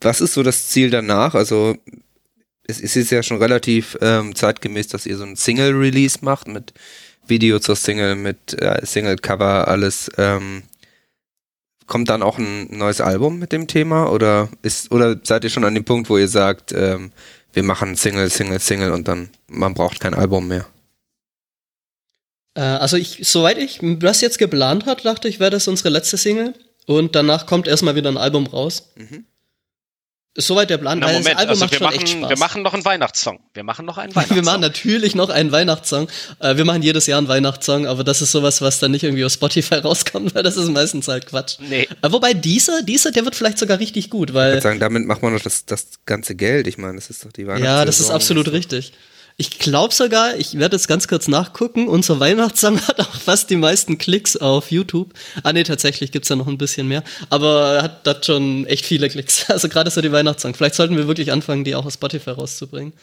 was 0.00 0.20
ist 0.20 0.34
so 0.34 0.42
das 0.42 0.66
Ziel 0.68 0.90
danach? 0.90 1.36
Also 1.36 1.76
es, 2.66 2.80
es 2.80 2.96
ist 2.96 3.12
ja 3.12 3.22
schon 3.22 3.38
relativ 3.38 3.96
ähm, 4.00 4.34
zeitgemäß, 4.34 4.88
dass 4.88 5.06
ihr 5.06 5.16
so 5.16 5.22
ein 5.22 5.36
Single-Release 5.36 6.18
macht 6.22 6.48
mit 6.48 6.74
Video 7.28 7.60
zur 7.60 7.76
Single, 7.76 8.16
mit 8.16 8.60
äh, 8.60 8.84
Single-Cover, 8.84 9.68
alles. 9.68 10.10
Ähm, 10.18 10.64
kommt 11.86 12.10
dann 12.10 12.24
auch 12.24 12.38
ein 12.38 12.66
neues 12.76 13.00
Album 13.00 13.38
mit 13.38 13.52
dem 13.52 13.68
Thema 13.68 14.10
oder 14.10 14.48
ist 14.62 14.90
oder 14.90 15.20
seid 15.22 15.44
ihr 15.44 15.50
schon 15.50 15.62
an 15.62 15.76
dem 15.76 15.84
Punkt, 15.84 16.10
wo 16.10 16.18
ihr 16.18 16.26
sagt, 16.26 16.72
ähm, 16.72 17.12
wir 17.56 17.62
machen 17.62 17.96
Single, 17.96 18.28
Single, 18.28 18.60
Single 18.60 18.92
und 18.92 19.08
dann 19.08 19.30
man 19.48 19.72
braucht 19.72 19.98
kein 19.98 20.12
Album 20.12 20.46
mehr? 20.46 20.66
Äh, 22.54 22.60
also 22.60 22.98
ich, 22.98 23.20
soweit 23.22 23.56
ich 23.56 23.80
das 23.82 24.20
jetzt 24.20 24.38
geplant 24.38 24.84
hat, 24.84 25.06
dachte 25.06 25.26
ich, 25.26 25.40
wäre 25.40 25.50
das 25.50 25.66
unsere 25.66 25.88
letzte 25.88 26.18
Single. 26.18 26.54
Und 26.86 27.16
danach 27.16 27.46
kommt 27.46 27.66
erstmal 27.66 27.96
wieder 27.96 28.10
ein 28.10 28.18
Album 28.18 28.46
raus. 28.46 28.92
Mhm. 28.96 29.24
Ist 30.36 30.48
soweit 30.48 30.68
der 30.68 30.76
Plan. 30.76 30.98
Na, 30.98 31.06
Moment, 31.06 31.26
das 31.26 31.36
Album 31.36 31.48
also 31.48 31.64
macht 31.64 31.72
wir 31.72 31.78
schon 31.78 31.92
echt 31.92 32.02
machen, 32.02 32.18
Spaß. 32.18 32.28
wir 32.30 32.38
machen 32.38 32.62
noch 32.62 32.74
einen 32.74 32.84
Weihnachtssong. 32.84 33.40
Wir 33.54 33.64
machen 33.64 33.86
noch 33.86 33.96
einen 33.96 34.14
Weihnachtssong. 34.14 34.36
Wir 34.36 34.42
machen 34.44 34.60
natürlich 34.60 35.14
noch 35.14 35.30
einen 35.30 35.50
Weihnachtssong. 35.50 36.08
Äh, 36.40 36.56
wir 36.56 36.64
machen 36.66 36.82
jedes 36.82 37.06
Jahr 37.06 37.18
einen 37.18 37.28
Weihnachtssong, 37.28 37.86
aber 37.86 38.04
das 38.04 38.20
ist 38.20 38.32
sowas, 38.32 38.60
was 38.60 38.78
dann 38.78 38.90
nicht 38.90 39.02
irgendwie 39.02 39.24
auf 39.24 39.32
Spotify 39.32 39.74
rauskommt, 39.84 40.34
weil 40.34 40.42
das 40.42 40.58
ist 40.58 40.68
meistens 40.68 41.08
halt 41.08 41.26
Quatsch. 41.26 41.56
Nee. 41.58 41.88
Äh, 42.02 42.12
wobei 42.12 42.34
dieser, 42.34 42.82
dieser, 42.82 43.12
der 43.12 43.24
wird 43.24 43.34
vielleicht 43.34 43.58
sogar 43.58 43.78
richtig 43.78 44.10
gut, 44.10 44.30
Ich 44.30 44.34
weil 44.34 44.52
würde 44.52 44.62
sagen, 44.62 44.78
damit 44.78 45.06
macht 45.06 45.22
man 45.22 45.34
doch 45.34 45.42
das, 45.42 45.64
das 45.64 45.86
ganze 46.04 46.34
Geld. 46.34 46.66
Ich 46.66 46.76
meine, 46.76 46.96
das 46.96 47.08
ist 47.08 47.24
doch 47.24 47.32
die 47.32 47.46
Weihnachtssaison. 47.46 47.78
Ja, 47.78 47.84
das 47.86 48.00
ist 48.00 48.10
absolut 48.10 48.52
richtig. 48.52 48.92
Ich 49.38 49.58
glaube 49.58 49.92
sogar, 49.92 50.36
ich 50.36 50.58
werde 50.58 50.76
jetzt 50.76 50.88
ganz 50.88 51.08
kurz 51.08 51.28
nachgucken, 51.28 51.88
unser 51.88 52.18
Weihnachtssong 52.20 52.80
hat 52.88 53.00
auch 53.00 53.14
fast 53.14 53.50
die 53.50 53.56
meisten 53.56 53.98
Klicks 53.98 54.36
auf 54.36 54.70
YouTube. 54.70 55.12
Ah 55.42 55.52
nee, 55.52 55.62
tatsächlich 55.62 56.10
gibt's 56.10 56.28
da 56.28 56.36
noch 56.36 56.46
ein 56.46 56.56
bisschen 56.56 56.88
mehr. 56.88 57.02
Aber 57.28 57.74
er 57.74 57.82
hat 57.82 58.06
das 58.06 58.24
schon 58.24 58.64
echt 58.66 58.86
viele 58.86 59.08
Klicks. 59.10 59.46
Also 59.56 59.68
gerade 59.68 59.90
so 59.90 60.00
die 60.00 60.12
Weihnachtssong. 60.12 60.54
Vielleicht 60.54 60.74
sollten 60.74 60.96
wir 60.96 61.06
wirklich 61.06 61.32
anfangen, 61.32 61.64
die 61.64 61.74
auch 61.74 61.86
auf 61.86 61.92
Spotify 61.92 62.30
rauszubringen. 62.30 62.94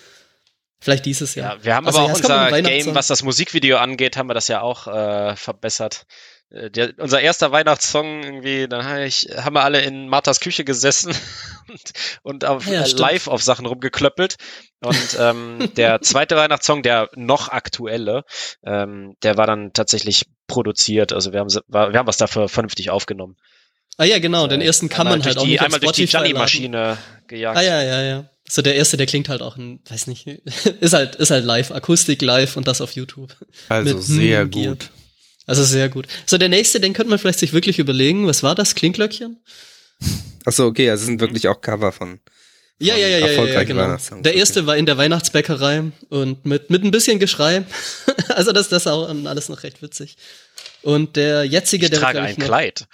Vielleicht 0.80 1.06
dieses 1.06 1.36
Jahr. 1.36 1.58
Ja, 1.58 1.64
wir 1.64 1.76
haben 1.76 1.88
Also, 1.88 2.00
aber 2.00 2.08
auch 2.12 2.16
es 2.18 2.22
unser. 2.22 2.62
Game, 2.62 2.94
was 2.94 3.08
das 3.08 3.24
Musikvideo 3.24 3.78
angeht, 3.78 4.18
haben 4.18 4.28
wir 4.28 4.34
das 4.34 4.48
ja 4.50 4.62
auch 4.62 4.88
äh, 4.88 5.36
verbessert. 5.36 6.06
Äh, 6.54 6.70
Der, 6.70 6.94
unser 6.98 7.20
erster 7.22 7.52
Weihnachtssong 7.52 8.24
irgendwie, 8.24 8.68
dann 8.68 8.86
hab 8.86 9.00
ich, 9.00 9.28
haben 9.36 9.56
wir 9.56 9.64
alle 9.64 9.82
in 9.82 10.08
Marthas 10.08 10.40
Küche 10.40 10.64
gesessen 10.64 11.14
und, 11.70 11.92
und 12.22 12.46
auf, 12.46 12.68
Ja, 12.68 12.84
äh, 12.84 12.90
live 12.92 13.28
auf 13.28 13.42
Sachen 13.44 13.66
rumgeklöppelt. 13.66 14.36
Und 14.82 15.18
ähm, 15.20 15.70
der 15.78 16.02
zweite 16.02 16.36
Weihnachtssong, 16.36 16.84
der 16.84 17.10
noch 17.16 17.50
aktuelle, 17.50 18.24
ähm, 18.66 19.16
der 19.24 19.38
war 19.38 19.48
dann 19.48 19.74
tatsächlich 19.74 20.26
produziert. 20.48 21.14
Also 21.14 21.34
wir 21.34 21.40
haben, 21.40 21.50
war, 21.68 21.92
wir 21.92 22.00
haben 22.00 22.08
was 22.08 22.18
dafür 22.18 22.48
vernünftig 22.50 22.90
aufgenommen. 22.90 23.36
Ah 23.98 24.06
ja, 24.06 24.18
genau, 24.20 24.48
den 24.48 24.62
ersten 24.62 24.90
kann 24.90 25.06
man 25.06 25.24
halt 25.24 25.26
durch 25.26 25.38
auch 25.38 25.44
die, 25.44 25.52
nicht 25.52 25.62
Einmal 25.62 25.80
durch 25.80 25.92
die. 25.94 26.08
Gianni-Maschine 26.08 26.98
gejagt. 27.28 27.58
Ah 27.58 27.62
ja, 27.62 27.82
ja, 27.82 28.02
ja. 28.02 28.30
So 28.50 28.62
der 28.62 28.76
erste, 28.76 28.98
der 28.98 29.06
klingt 29.06 29.30
halt 29.30 29.42
auch 29.42 29.56
ein, 29.56 29.82
weiß 29.88 30.08
nicht, 30.08 30.28
ist 30.80 30.94
halt, 30.94 31.16
ist 31.16 31.30
halt 31.32 31.46
live, 31.46 31.72
Akustik 31.72 32.22
live 32.22 32.58
und 32.58 32.68
das 32.68 32.82
auf 32.82 32.92
YouTube. 32.94 33.36
Also 33.70 33.94
Mit 33.96 34.04
sehr 34.04 34.46
Gear. 34.48 34.72
gut. 34.72 34.90
Also 35.46 35.64
sehr 35.64 35.90
gut. 35.90 36.08
So 36.26 36.38
der 36.38 36.50
nächste, 36.50 36.80
den 36.80 36.94
könnte 36.94 37.10
man 37.10 37.20
vielleicht 37.20 37.40
sich 37.40 37.54
wirklich 37.54 37.80
überlegen. 37.80 38.28
Was 38.28 38.44
war 38.44 38.56
das? 38.56 38.76
Klingglöckchen? 38.76 39.38
Achso, 40.46 40.66
okay, 40.68 40.90
also 40.90 41.02
es 41.02 41.08
sind 41.08 41.20
wirklich 41.22 41.48
auch 41.48 41.60
Cover 41.62 41.92
von. 41.92 42.20
Ja, 42.80 42.94
von 42.94 43.02
ja, 43.02 43.08
ja, 43.08 43.28
ja, 43.30 43.44
ja, 43.46 43.64
genau. 43.64 43.98
Der 44.22 44.34
erste 44.36 44.66
war 44.66 44.76
in 44.78 44.86
der 44.86 44.98
Weihnachtsbäckerei 44.98 45.92
und 46.10 46.46
mit, 46.46 46.70
mit 46.70 46.84
ein 46.84 46.92
bisschen 46.92 47.20
Geschrei. 47.20 47.64
also 48.30 48.52
das, 48.52 48.70
das 48.70 48.84
ist 48.84 48.88
auch 48.88 49.08
alles 49.26 49.50
noch 49.50 49.64
recht 49.64 49.82
witzig. 49.82 50.18
Und 50.82 51.16
der 51.16 51.46
jetzige, 51.46 51.86
Ich 51.86 51.92
der 51.92 52.00
trage 52.00 52.22
ein 52.22 52.36
noch- 52.38 52.46
Kleid. 52.46 52.86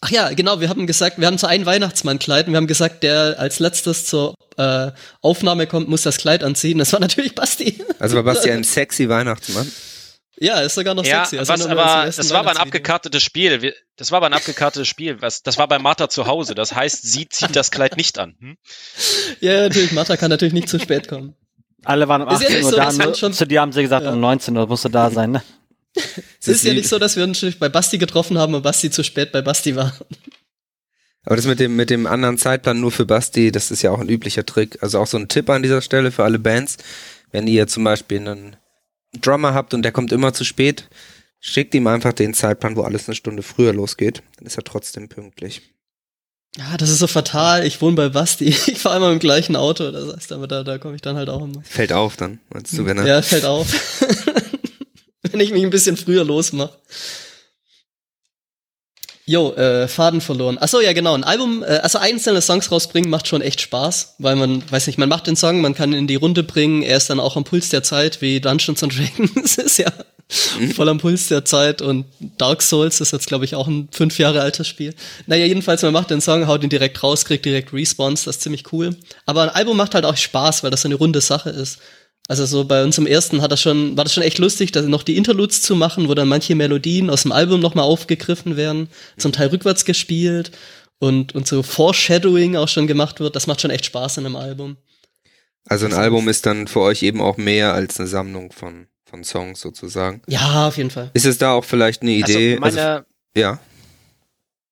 Ach 0.00 0.10
ja, 0.10 0.30
genau, 0.32 0.60
wir 0.60 0.68
haben 0.68 0.86
gesagt, 0.86 1.18
wir 1.18 1.26
haben 1.26 1.38
so 1.38 1.48
ein 1.48 1.66
Weihnachtsmannkleid 1.66 2.46
und 2.46 2.52
wir 2.52 2.58
haben 2.58 2.68
gesagt, 2.68 3.02
der 3.02 3.36
als 3.38 3.58
letztes 3.58 4.04
zur 4.06 4.34
äh, 4.56 4.92
Aufnahme 5.22 5.66
kommt, 5.66 5.88
muss 5.88 6.02
das 6.02 6.18
Kleid 6.18 6.44
anziehen. 6.44 6.78
Das 6.78 6.92
war 6.92 7.00
natürlich 7.00 7.34
Basti. 7.34 7.82
Also 7.98 8.14
war 8.14 8.22
Basti 8.22 8.50
ein 8.50 8.62
sexy 8.64 9.08
Weihnachtsmann. 9.08 9.70
Ja, 10.40 10.60
ist 10.60 10.74
sogar 10.74 10.94
noch 10.94 11.04
Ja, 11.04 11.24
sexy. 11.24 11.38
Also 11.38 11.52
was 11.52 11.60
als 11.62 11.66
im 11.72 11.78
aber, 11.78 12.04
das 12.06 12.30
war 12.30 12.40
aber 12.40 12.50
ein 12.50 12.56
abgekartetes 12.56 13.22
Spiel. 13.24 13.74
Das 13.96 14.10
war 14.12 14.18
aber 14.18 14.26
ein 14.26 14.32
abgekartetes 14.34 14.86
Spiel. 14.88 15.20
Was, 15.20 15.42
das 15.42 15.58
war 15.58 15.66
bei 15.68 15.78
Martha 15.78 16.08
zu 16.08 16.26
Hause. 16.26 16.54
Das 16.54 16.74
heißt, 16.74 17.02
sie 17.02 17.28
zieht 17.28 17.56
das 17.56 17.70
Kleid 17.70 17.96
nicht 17.96 18.18
an. 18.18 18.36
Hm? 18.40 18.56
Ja, 19.40 19.62
natürlich, 19.62 19.92
Martha 19.92 20.16
kann 20.16 20.30
natürlich 20.30 20.54
nicht 20.54 20.68
zu 20.68 20.78
spät 20.78 21.08
kommen. 21.08 21.34
Alle 21.84 22.08
waren 22.08 22.22
um 22.22 22.28
Ist 22.28 22.42
ja 22.42 22.48
18 22.48 22.56
nicht 22.56 22.64
Uhr 22.64 22.70
so, 22.70 22.76
da. 22.76 22.92
Nur, 22.92 23.14
schon- 23.14 23.32
zu 23.32 23.46
dir 23.46 23.60
haben 23.60 23.72
sie 23.72 23.82
gesagt, 23.82 24.04
Ja. 24.04 24.12
um 24.12 24.20
19 24.20 24.56
Uhr 24.56 24.66
musst 24.66 24.84
du 24.84 24.88
da 24.88 25.10
sein, 25.10 25.30
ne? 25.32 25.42
es 26.40 26.48
ist 26.48 26.64
ja 26.64 26.74
nicht 26.74 26.88
so, 26.88 26.98
dass 26.98 27.16
wir 27.16 27.24
uns 27.24 27.40
bei 27.58 27.68
Basti 27.68 27.98
getroffen 27.98 28.38
haben 28.38 28.54
und 28.54 28.62
Basti 28.62 28.90
zu 28.90 29.02
spät 29.02 29.32
bei 29.32 29.42
Basti 29.42 29.74
war. 29.76 29.92
Aber 31.24 31.36
das 31.36 31.46
mit 31.46 31.60
dem, 31.60 31.76
mit 31.76 31.90
dem 31.90 32.06
anderen 32.06 32.38
Zeitplan 32.38 32.80
nur 32.80 32.90
für 32.92 33.04
Basti, 33.06 33.52
das 33.52 33.70
ist 33.70 33.82
ja 33.82 33.90
auch 33.90 34.00
ein 34.00 34.08
üblicher 34.08 34.46
Trick. 34.46 34.78
Also 34.82 34.98
auch 35.00 35.06
so 35.06 35.16
ein 35.18 35.28
Tipp 35.28 35.50
an 35.50 35.62
dieser 35.62 35.82
Stelle 35.82 36.10
für 36.12 36.24
alle 36.24 36.38
Bands. 36.38 36.76
Wenn 37.30 37.46
ihr 37.46 37.66
zum 37.66 37.84
Beispiel 37.84 38.20
einen 38.20 38.56
Drummer 39.20 39.54
habt 39.54 39.74
und 39.74 39.82
der 39.82 39.92
kommt 39.92 40.12
immer 40.12 40.32
zu 40.32 40.44
spät, 40.44 40.88
schickt 41.40 41.74
ihm 41.74 41.86
einfach 41.86 42.12
den 42.12 42.34
Zeitplan, 42.34 42.76
wo 42.76 42.82
alles 42.82 43.08
eine 43.08 43.14
Stunde 43.14 43.42
früher 43.42 43.72
losgeht. 43.72 44.22
Dann 44.36 44.46
ist 44.46 44.56
er 44.56 44.64
trotzdem 44.64 45.08
pünktlich. 45.08 45.62
Ja, 46.56 46.76
das 46.76 46.90
ist 46.90 46.98
so 46.98 47.06
fatal. 47.06 47.66
Ich 47.66 47.80
wohne 47.80 47.96
bei 47.96 48.08
Basti. 48.08 48.46
Ich 48.66 48.78
fahre 48.78 48.96
immer 48.96 49.12
im 49.12 49.18
gleichen 49.18 49.56
Auto. 49.56 49.90
Das 49.90 50.14
heißt, 50.14 50.32
aber 50.32 50.48
da, 50.48 50.64
da 50.64 50.78
komme 50.78 50.96
ich 50.96 51.02
dann 51.02 51.16
halt 51.16 51.28
auch 51.28 51.42
immer. 51.42 51.62
Fällt 51.62 51.92
auf 51.92 52.16
dann, 52.16 52.40
meinst 52.50 52.76
du, 52.76 52.84
wenn 52.84 52.98
er. 52.98 53.06
Ja, 53.06 53.22
fällt 53.22 53.44
auf. 53.44 53.68
wenn 55.22 55.40
ich 55.40 55.52
mich 55.52 55.62
ein 55.62 55.70
bisschen 55.70 55.96
früher 55.96 56.24
losmache. 56.24 56.76
Jo, 59.28 59.52
äh, 59.52 59.88
Faden 59.88 60.22
verloren. 60.22 60.56
Achso, 60.56 60.80
ja 60.80 60.94
genau, 60.94 61.12
ein 61.12 61.22
Album, 61.22 61.62
äh, 61.62 61.80
also 61.82 61.98
einzelne 61.98 62.40
Songs 62.40 62.72
rausbringen 62.72 63.10
macht 63.10 63.28
schon 63.28 63.42
echt 63.42 63.60
Spaß, 63.60 64.14
weil 64.16 64.36
man, 64.36 64.62
weiß 64.70 64.86
nicht, 64.86 64.98
man 64.98 65.10
macht 65.10 65.26
den 65.26 65.36
Song, 65.36 65.60
man 65.60 65.74
kann 65.74 65.92
ihn 65.92 65.98
in 65.98 66.06
die 66.06 66.14
Runde 66.14 66.42
bringen, 66.42 66.82
er 66.82 66.96
ist 66.96 67.10
dann 67.10 67.20
auch 67.20 67.36
am 67.36 67.44
Puls 67.44 67.68
der 67.68 67.82
Zeit, 67.82 68.22
wie 68.22 68.40
Dungeons 68.40 68.82
and 68.82 68.96
Dragons 68.96 69.58
ist 69.58 69.76
ja 69.76 69.92
mhm. 70.58 70.70
voll 70.70 70.88
am 70.88 70.96
Puls 70.96 71.28
der 71.28 71.44
Zeit 71.44 71.82
und 71.82 72.06
Dark 72.38 72.62
Souls 72.62 73.02
ist 73.02 73.12
jetzt, 73.12 73.26
glaube 73.26 73.44
ich, 73.44 73.54
auch 73.54 73.68
ein 73.68 73.90
fünf 73.92 74.18
Jahre 74.18 74.40
altes 74.40 74.66
Spiel. 74.66 74.94
Naja, 75.26 75.44
jedenfalls, 75.44 75.82
man 75.82 75.92
macht 75.92 76.08
den 76.08 76.22
Song, 76.22 76.46
haut 76.46 76.62
ihn 76.62 76.70
direkt 76.70 77.02
raus, 77.02 77.26
kriegt 77.26 77.44
direkt 77.44 77.74
Response, 77.74 78.24
das 78.24 78.36
ist 78.36 78.42
ziemlich 78.42 78.72
cool. 78.72 78.96
Aber 79.26 79.42
ein 79.42 79.50
Album 79.50 79.76
macht 79.76 79.94
halt 79.94 80.06
auch 80.06 80.16
Spaß, 80.16 80.62
weil 80.62 80.70
das 80.70 80.80
so 80.80 80.88
eine 80.88 80.94
runde 80.94 81.20
Sache 81.20 81.50
ist. 81.50 81.80
Also 82.30 82.44
so 82.44 82.64
bei 82.64 82.84
uns 82.84 82.98
im 82.98 83.06
ersten 83.06 83.40
hat 83.40 83.50
das 83.52 83.62
schon, 83.62 83.96
war 83.96 84.04
das 84.04 84.12
schon 84.12 84.22
echt 84.22 84.36
lustig, 84.38 84.70
da 84.70 84.82
noch 84.82 85.02
die 85.02 85.16
Interludes 85.16 85.62
zu 85.62 85.74
machen, 85.74 86.08
wo 86.10 86.14
dann 86.14 86.28
manche 86.28 86.54
Melodien 86.54 87.08
aus 87.08 87.22
dem 87.22 87.32
Album 87.32 87.58
nochmal 87.60 87.86
aufgegriffen 87.86 88.56
werden, 88.58 88.90
zum 89.16 89.32
Teil 89.32 89.48
rückwärts 89.48 89.86
gespielt 89.86 90.52
und, 90.98 91.34
und 91.34 91.46
so 91.46 91.62
Foreshadowing 91.62 92.54
auch 92.56 92.68
schon 92.68 92.86
gemacht 92.86 93.18
wird. 93.20 93.34
Das 93.34 93.46
macht 93.46 93.62
schon 93.62 93.70
echt 93.70 93.86
Spaß 93.86 94.18
in 94.18 94.26
einem 94.26 94.36
Album. 94.36 94.76
Also 95.66 95.86
ein 95.86 95.94
Album 95.94 96.28
ist 96.28 96.44
dann 96.44 96.66
für 96.66 96.80
euch 96.80 97.02
eben 97.02 97.22
auch 97.22 97.38
mehr 97.38 97.72
als 97.72 97.98
eine 97.98 98.06
Sammlung 98.08 98.52
von, 98.52 98.88
von 99.08 99.24
Songs 99.24 99.60
sozusagen. 99.62 100.20
Ja, 100.26 100.68
auf 100.68 100.76
jeden 100.76 100.90
Fall. 100.90 101.10
Ist 101.14 101.26
es 101.26 101.38
da 101.38 101.52
auch 101.52 101.64
vielleicht 101.64 102.02
eine 102.02 102.12
Also 102.22 102.38
Idee? 102.38 102.58
meine, 102.58 102.82
also, 102.82 103.04
ja. 103.36 103.58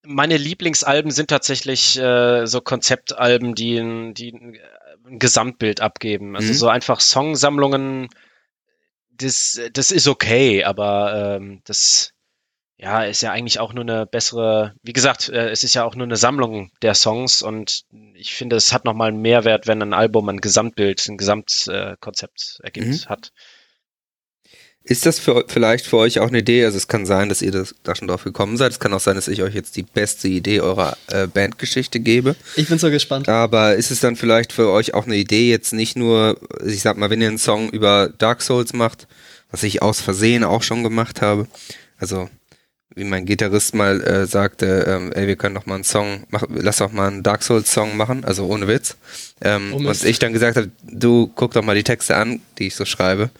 meine 0.05 0.37
Lieblingsalben 0.37 1.11
sind 1.11 1.29
tatsächlich 1.29 1.99
äh, 1.99 2.47
so 2.47 2.61
Konzeptalben, 2.61 3.55
die, 3.55 4.13
die 4.15 4.59
ein 5.07 5.19
Gesamtbild 5.19 5.81
abgeben. 5.81 6.37
Also 6.37 6.53
Mhm. 6.53 6.55
so 6.55 6.69
einfach 6.69 7.01
Songsammlungen, 7.01 8.09
das, 9.11 9.61
das 9.73 9.91
ist 9.91 10.09
okay, 10.09 10.65
aber 10.65 11.37
ähm, 11.37 11.63
das 11.65 12.13
ja 12.79 13.03
ist 13.05 13.23
ja 13.23 13.33
eigentlich 13.33 13.59
auch 13.59 13.73
nur 13.73 13.85
eine 13.85 14.05
bessere, 14.07 14.75
wie 14.83 14.93
gesagt, 14.93 15.31
äh, 15.31 15.49
es 15.49 15.65
ist 15.65 15.75
ja 15.75 15.85
auch 15.85 15.95
nur 15.95 16.07
eine 16.07 16.17
Sammlung 16.17 16.71
der 16.83 16.95
Songs 16.95 17.41
und 17.41 17.85
ich 18.15 18.35
finde, 18.35 18.57
es 18.57 18.73
hat 18.75 18.85
nochmal 18.85 19.09
einen 19.09 19.23
Mehrwert, 19.23 19.67
wenn 19.67 19.81
ein 19.81 19.95
Album 19.95 20.29
ein 20.29 20.43
Gesamtbild, 20.43 21.09
ein 21.09 21.17
Gesamtkonzept 21.17 22.59
äh, 22.61 22.65
ergibt, 22.65 22.87
Mhm. 22.87 23.09
hat. 23.09 23.33
Ist 24.89 25.05
das 25.05 25.19
für, 25.19 25.45
vielleicht 25.49 25.85
für 25.85 25.97
euch 25.97 26.21
auch 26.21 26.29
eine 26.29 26.39
Idee? 26.39 26.65
Also 26.65 26.77
es 26.77 26.87
kann 26.87 27.07
sein, 27.07 27.29
dass 27.29 27.43
ihr 27.43 27.51
das, 27.51 27.75
da 27.83 27.97
schon 27.97 28.07
drauf 28.07 28.23
gekommen 28.23 28.57
seid. 28.57 28.71
Es 28.71 28.79
kann 28.79 28.95
auch 28.95 29.01
sein, 29.01 29.17
dass 29.17 29.27
ich 29.27 29.43
euch 29.43 29.53
jetzt 29.53 29.75
die 29.77 29.83
beste 29.83 30.29
Idee 30.29 30.61
eurer 30.61 30.97
äh, 31.09 31.27
Bandgeschichte 31.27 31.99
gebe. 31.99 32.37
Ich 32.55 32.69
bin 32.69 32.79
so 32.79 32.89
gespannt. 32.89 33.29
Aber 33.29 33.75
ist 33.75 33.91
es 33.91 33.99
dann 33.99 34.15
vielleicht 34.15 34.53
für 34.53 34.71
euch 34.71 34.95
auch 34.95 35.07
eine 35.07 35.17
Idee, 35.17 35.51
jetzt 35.51 35.73
nicht 35.73 35.97
nur, 35.97 36.39
ich 36.65 36.83
sag 36.83 36.97
mal, 36.99 37.11
wenn 37.11 37.21
ihr 37.21 37.27
einen 37.27 37.39
Song 37.39 37.69
über 37.71 38.11
Dark 38.19 38.43
Souls 38.43 38.75
macht, 38.75 39.09
was 39.51 39.65
ich 39.65 39.83
aus 39.83 40.01
Versehen 40.01 40.45
auch 40.45 40.63
schon 40.63 40.85
gemacht 40.85 41.21
habe, 41.21 41.49
also 41.99 42.31
wie 42.95 43.05
mein 43.05 43.27
Gitarrist 43.27 43.75
mal 43.75 44.01
äh, 44.03 44.27
sagte, 44.27 44.85
ähm, 44.89 45.13
ey, 45.13 45.27
wir 45.27 45.37
können 45.37 45.57
doch 45.57 45.67
mal 45.67 45.75
einen 45.75 45.85
Song, 45.85 46.25
mach, 46.31 46.45
lass 46.49 46.77
doch 46.79 46.93
mal 46.93 47.09
einen 47.09 47.25
Dark 47.25 47.43
Souls 47.43 47.73
Song 47.73 47.97
machen, 47.97 48.25
also 48.25 48.47
ohne 48.47 48.69
Witz. 48.69 48.97
Ähm, 49.43 49.73
Oh 49.73 49.77
und 49.79 49.85
Mist. 49.85 50.05
ich 50.05 50.21
dann 50.21 50.33
gesagt 50.33 50.57
habe, 50.57 50.71
du 50.85 51.31
guck 51.35 51.53
doch 51.55 51.63
mal 51.63 51.75
die 51.75 51.83
Texte 51.83 52.17
an, 52.17 52.41
die 52.59 52.69
ich 52.69 52.77
so 52.77 52.85
schreibe. 52.85 53.31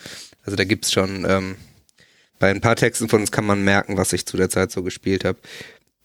Also 0.47 0.57
da 0.57 0.65
gibt's 0.65 0.93
schon, 0.93 1.27
ähm, 1.29 1.57
bei 2.39 2.51
ein 2.51 2.61
paar 2.61 2.77
Texten 2.77 3.09
von 3.09 3.21
uns 3.21 3.33
kann 3.33 3.45
man 3.45 3.63
merken, 3.63 3.97
was 3.97 4.13
ich 4.13 4.27
zu 4.27 4.37
der 4.37 4.49
Zeit 4.49 4.71
so 4.71 4.83
gespielt 4.83 5.25
habe. 5.25 5.39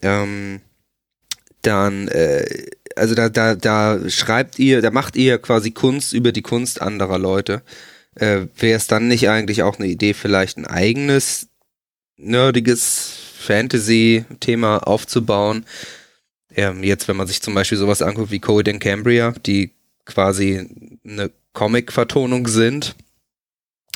Ähm, 0.01 0.61
dann, 1.61 2.07
äh, 2.07 2.65
also 2.95 3.13
da, 3.15 3.29
da, 3.29 3.55
da 3.55 4.09
schreibt 4.09 4.57
ihr, 4.59 4.81
da 4.81 4.91
macht 4.91 5.15
ihr 5.15 5.37
quasi 5.37 5.71
Kunst 5.71 6.13
über 6.13 6.31
die 6.31 6.41
Kunst 6.41 6.81
anderer 6.81 7.19
Leute. 7.19 7.61
Äh, 8.15 8.47
Wäre 8.57 8.77
es 8.77 8.87
dann 8.87 9.07
nicht 9.07 9.29
eigentlich 9.29 9.63
auch 9.63 9.77
eine 9.77 9.87
Idee, 9.87 10.13
vielleicht 10.13 10.57
ein 10.57 10.65
eigenes 10.65 11.47
nerdiges 12.17 13.13
Fantasy-Thema 13.39 14.79
aufzubauen? 14.79 15.65
Ähm, 16.55 16.83
jetzt, 16.83 17.07
wenn 17.07 17.15
man 17.15 17.27
sich 17.27 17.41
zum 17.41 17.53
Beispiel 17.53 17.77
sowas 17.77 18.01
anguckt 18.01 18.31
wie 18.31 18.39
Code 18.39 18.71
in 18.71 18.79
Cambria, 18.79 19.33
die 19.45 19.71
quasi 20.05 20.67
eine 21.05 21.31
Comic-Vertonung 21.53 22.47
sind, 22.47 22.95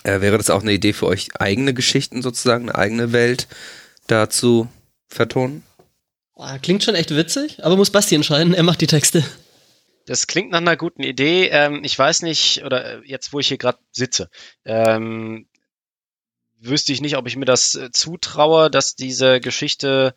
äh, 0.06 0.22
wäre 0.22 0.38
das 0.38 0.50
auch 0.50 0.62
eine 0.62 0.74
Idee 0.74 0.94
für 0.94 1.08
euch, 1.08 1.30
eigene 1.40 1.74
Geschichten 1.74 2.22
sozusagen, 2.22 2.70
eine 2.70 2.78
eigene 2.78 3.12
Welt 3.12 3.48
dazu 4.08 4.68
vertonen? 5.08 5.64
Boah, 6.36 6.60
klingt 6.62 6.84
schon 6.84 6.96
echt 6.96 7.16
witzig, 7.16 7.64
aber 7.64 7.78
muss 7.78 7.90
Basti 7.90 8.16
entscheiden, 8.16 8.54
er 8.54 8.64
macht 8.64 8.82
die 8.82 8.88
Texte. 8.88 9.24
Das 10.06 10.28
klingt 10.28 10.52
nach 10.52 10.60
einer 10.60 10.78
guten 10.78 11.02
Idee. 11.02 11.48
Ähm, 11.48 11.84
ich 11.84 11.98
weiß 11.98 12.22
nicht, 12.22 12.64
oder 12.64 12.98
äh, 12.98 13.02
jetzt, 13.06 13.34
wo 13.34 13.40
ich 13.40 13.48
hier 13.48 13.58
gerade 13.58 13.80
sitze, 13.92 14.30
ähm, 14.64 15.48
wüsste 16.60 16.94
ich 16.94 17.02
nicht, 17.02 17.18
ob 17.18 17.28
ich 17.28 17.36
mir 17.36 17.46
das 17.46 17.76
äh, 17.76 17.92
zutraue, 17.92 18.70
dass 18.70 18.96
diese 18.96 19.40
Geschichte 19.40 20.14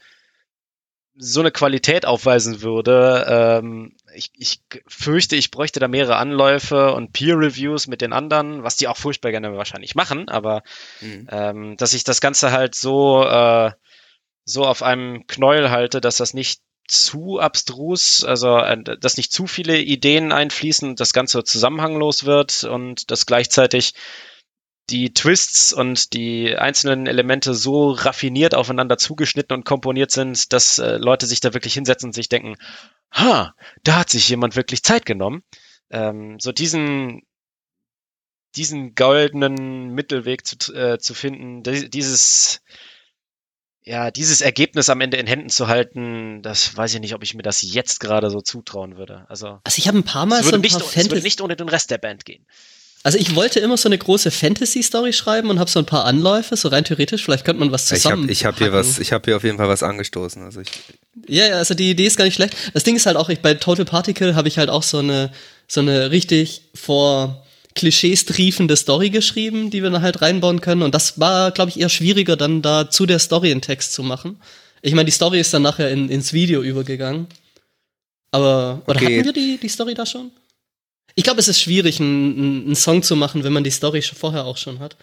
so 1.17 1.41
eine 1.41 1.51
Qualität 1.51 2.05
aufweisen 2.05 2.61
würde. 2.61 3.27
Ähm, 3.29 3.97
ich, 4.15 4.31
ich 4.37 4.61
fürchte, 4.87 5.37
ich 5.37 5.51
bräuchte 5.51 5.81
da 5.81 5.89
mehrere 5.89 6.17
Anläufe 6.17 6.93
und 6.95 7.13
Peer-Reviews 7.13 7.87
mit 7.87 8.01
den 8.01 8.13
anderen, 8.13 8.63
was 8.63 8.77
die 8.77 8.89
auch 8.89 8.97
furchtbar 8.97 9.31
gerne 9.31 9.57
wahrscheinlich 9.57 9.95
machen, 9.95 10.29
aber 10.29 10.63
Mhm. 11.01 11.29
ähm, 11.31 11.77
dass 11.77 11.95
ich 11.95 12.05
das 12.05 12.21
Ganze 12.21 12.53
halt 12.53 12.75
so, 12.75 13.25
äh, 13.25 13.73
so 14.45 14.65
auf 14.65 14.83
einem 14.83 15.27
Knäuel 15.27 15.71
halte, 15.71 16.01
dass 16.01 16.17
das 16.17 16.35
nicht 16.35 16.61
zu 16.87 17.39
abstrus, 17.39 18.25
also 18.25 18.59
äh, 18.59 18.83
dass 18.99 19.17
nicht 19.19 19.33
zu 19.33 19.47
viele 19.47 19.79
Ideen 19.79 20.33
einfließen, 20.33 20.97
das 20.97 21.13
Ganze 21.13 21.45
zusammenhanglos 21.45 22.25
wird 22.25 22.65
und 22.65 23.11
dass 23.11 23.27
gleichzeitig 23.27 23.95
die 24.91 25.13
Twists 25.13 25.73
und 25.73 26.15
die 26.15 26.57
einzelnen 26.57 27.07
Elemente 27.07 27.53
so 27.53 27.91
raffiniert 27.91 28.55
aufeinander 28.55 28.97
zugeschnitten 28.97 29.55
und 29.55 29.65
komponiert 29.65 30.11
sind, 30.11 30.53
dass 30.55 30.79
äh, 30.79 30.97
Leute 30.97 31.27
sich 31.27 31.41
da 31.41 31.53
wirklich 31.53 31.75
hinsetzen 31.75 32.09
und 32.09 32.15
sich 32.15 32.31
denken, 32.31 32.57
ha, 33.13 33.55
da 33.85 33.97
hat 33.97 34.11
sich 34.11 34.29
jemand 34.29 34.57
wirklich 34.57 34.83
Zeit 34.83 35.07
genommen. 35.07 35.43
Ähm, 35.91 36.39
so 36.41 36.53
diesen 36.53 37.23
diesen 38.57 38.95
goldenen 38.95 39.91
Mittelweg 39.91 40.47
zu, 40.47 40.75
äh, 40.75 40.99
zu 40.99 41.15
finden, 41.15 41.63
di- 41.63 41.91
dieses 41.91 42.61
ja, 43.83 44.11
dieses 44.11 44.43
Ergebnis 44.43 44.91
am 44.91 45.01
Ende 45.01 45.17
in 45.17 45.27
Händen 45.27 45.49
zu 45.49 45.67
halten, 45.69 46.43
das 46.43 46.77
weiß 46.77 46.93
ich 46.95 47.01
nicht, 47.01 47.15
ob 47.15 47.23
ich 47.23 47.35
mir 47.35 47.43
das 47.43 47.63
jetzt 47.63 48.01
gerade 48.01 48.29
so 48.29 48.43
zutrauen 48.43 48.99
würde. 48.99 49.25
Also 49.31 49.61
Also 49.65 49.79
ich 49.79 49.89
habe 49.89 49.99
ein 49.99 50.05
paar 50.05 50.27
Mal 50.27 50.41
so 50.41 50.47
würde, 50.47 50.59
ein 50.59 50.61
nicht, 50.61 50.73
paar 50.73 50.81
es 50.81 50.95
würde 50.95 51.01
Fantasy 51.09 51.23
nicht 51.23 51.41
ohne 51.41 51.57
den 51.57 51.69
Rest 51.71 51.91
der 51.91 51.97
Band 51.99 52.27
gehen. 52.27 52.47
Also 53.05 53.17
ich 53.17 53.35
wollte 53.37 53.61
immer 53.61 53.77
so 53.77 53.89
eine 53.89 53.97
große 53.97 54.31
Fantasy-Story 54.31 55.13
schreiben 55.13 55.51
und 55.51 55.59
habe 55.59 55.71
so 55.71 55.79
ein 55.79 55.87
paar 55.87 56.05
Anläufe, 56.05 56.57
so 56.57 56.69
rein 56.69 56.85
theoretisch, 56.85 57.25
vielleicht 57.25 57.45
könnte 57.45 57.61
man 57.61 57.71
was 57.73 57.85
Ich 57.93 58.05
habe 58.05 58.17
zusammen. 58.17 58.29
ich 58.29 58.45
hab 58.45 58.59
hier 58.59 58.73
was, 58.73 58.99
ich 58.99 59.13
habe 59.13 59.25
hier 59.27 59.37
auf 59.37 59.45
jeden 59.45 59.57
Fall 59.57 59.69
was 59.69 59.83
angestoßen. 59.83 60.43
Also 60.43 60.61
ich, 60.61 60.69
Ja, 61.29 61.47
ja, 61.47 61.55
also 61.57 61.75
die 61.75 61.91
Idee 61.91 62.07
ist 62.07 62.17
gar 62.17 62.25
nicht 62.25 62.35
schlecht. 62.35 62.55
Das 62.75 62.83
Ding 62.85 62.97
ist 62.97 63.07
halt 63.07 63.17
auch, 63.17 63.29
ich, 63.29 63.41
bei 63.41 63.55
Total 63.55 63.85
Particle 63.85 64.35
habe 64.35 64.49
ich 64.49 64.59
halt 64.59 64.69
auch 64.69 64.83
so 64.83 64.99
eine, 64.99 65.31
so 65.69 65.81
eine 65.81 66.11
richtig 66.11 66.63
vor 66.75 67.45
Klischees 67.75 68.25
triefende 68.25 68.77
Story 68.77 69.11
geschrieben, 69.11 69.71
die 69.71 69.83
wir 69.85 69.91
dann 69.91 70.03
halt 70.03 70.21
reinbauen 70.21 70.61
können. 70.61 70.83
Und 70.83 70.95
das 70.95 71.21
war, 71.21 71.53
glaube 71.53 71.71
ich, 71.71 71.79
eher 71.79 71.89
schwieriger, 71.91 72.37
dann 72.37 72.61
da 72.63 72.91
zu 72.91 73.07
der 73.07 73.21
Story 73.21 73.53
einen 73.53 73.61
Text 73.63 73.93
zu 73.93 74.03
machen. 74.03 74.41
Ich 74.83 74.95
meine, 74.95 75.05
die 75.07 75.13
Story 75.13 75.39
ist 75.39 75.55
dann 75.55 75.63
nachher 75.63 75.91
in, 75.91 76.09
ins 76.09 76.33
Video 76.33 76.63
übergegangen. 76.63 77.29
Aber, 78.33 78.83
oder 78.87 78.97
Okay. 79.01 79.17
hatten 79.19 79.25
wir 79.27 79.33
die, 79.33 79.59
die 79.63 79.69
Story 79.69 79.95
da 79.95 80.05
schon? 80.05 80.31
Ich 81.19 81.25
glaube, 81.25 81.41
es 81.41 81.49
ist 81.49 81.61
schwierig, 81.61 81.99
einen, 81.99 82.67
einen 82.67 82.77
Song 82.77 83.03
zu 83.03 83.17
machen, 83.17 83.43
wenn 83.43 83.53
man 83.53 83.65
die 83.65 83.73
Story 83.73 84.03
schon 84.03 84.17
vorher 84.17 84.45
auch 84.45 84.57
schon 84.57 84.79
hat. 84.79 84.97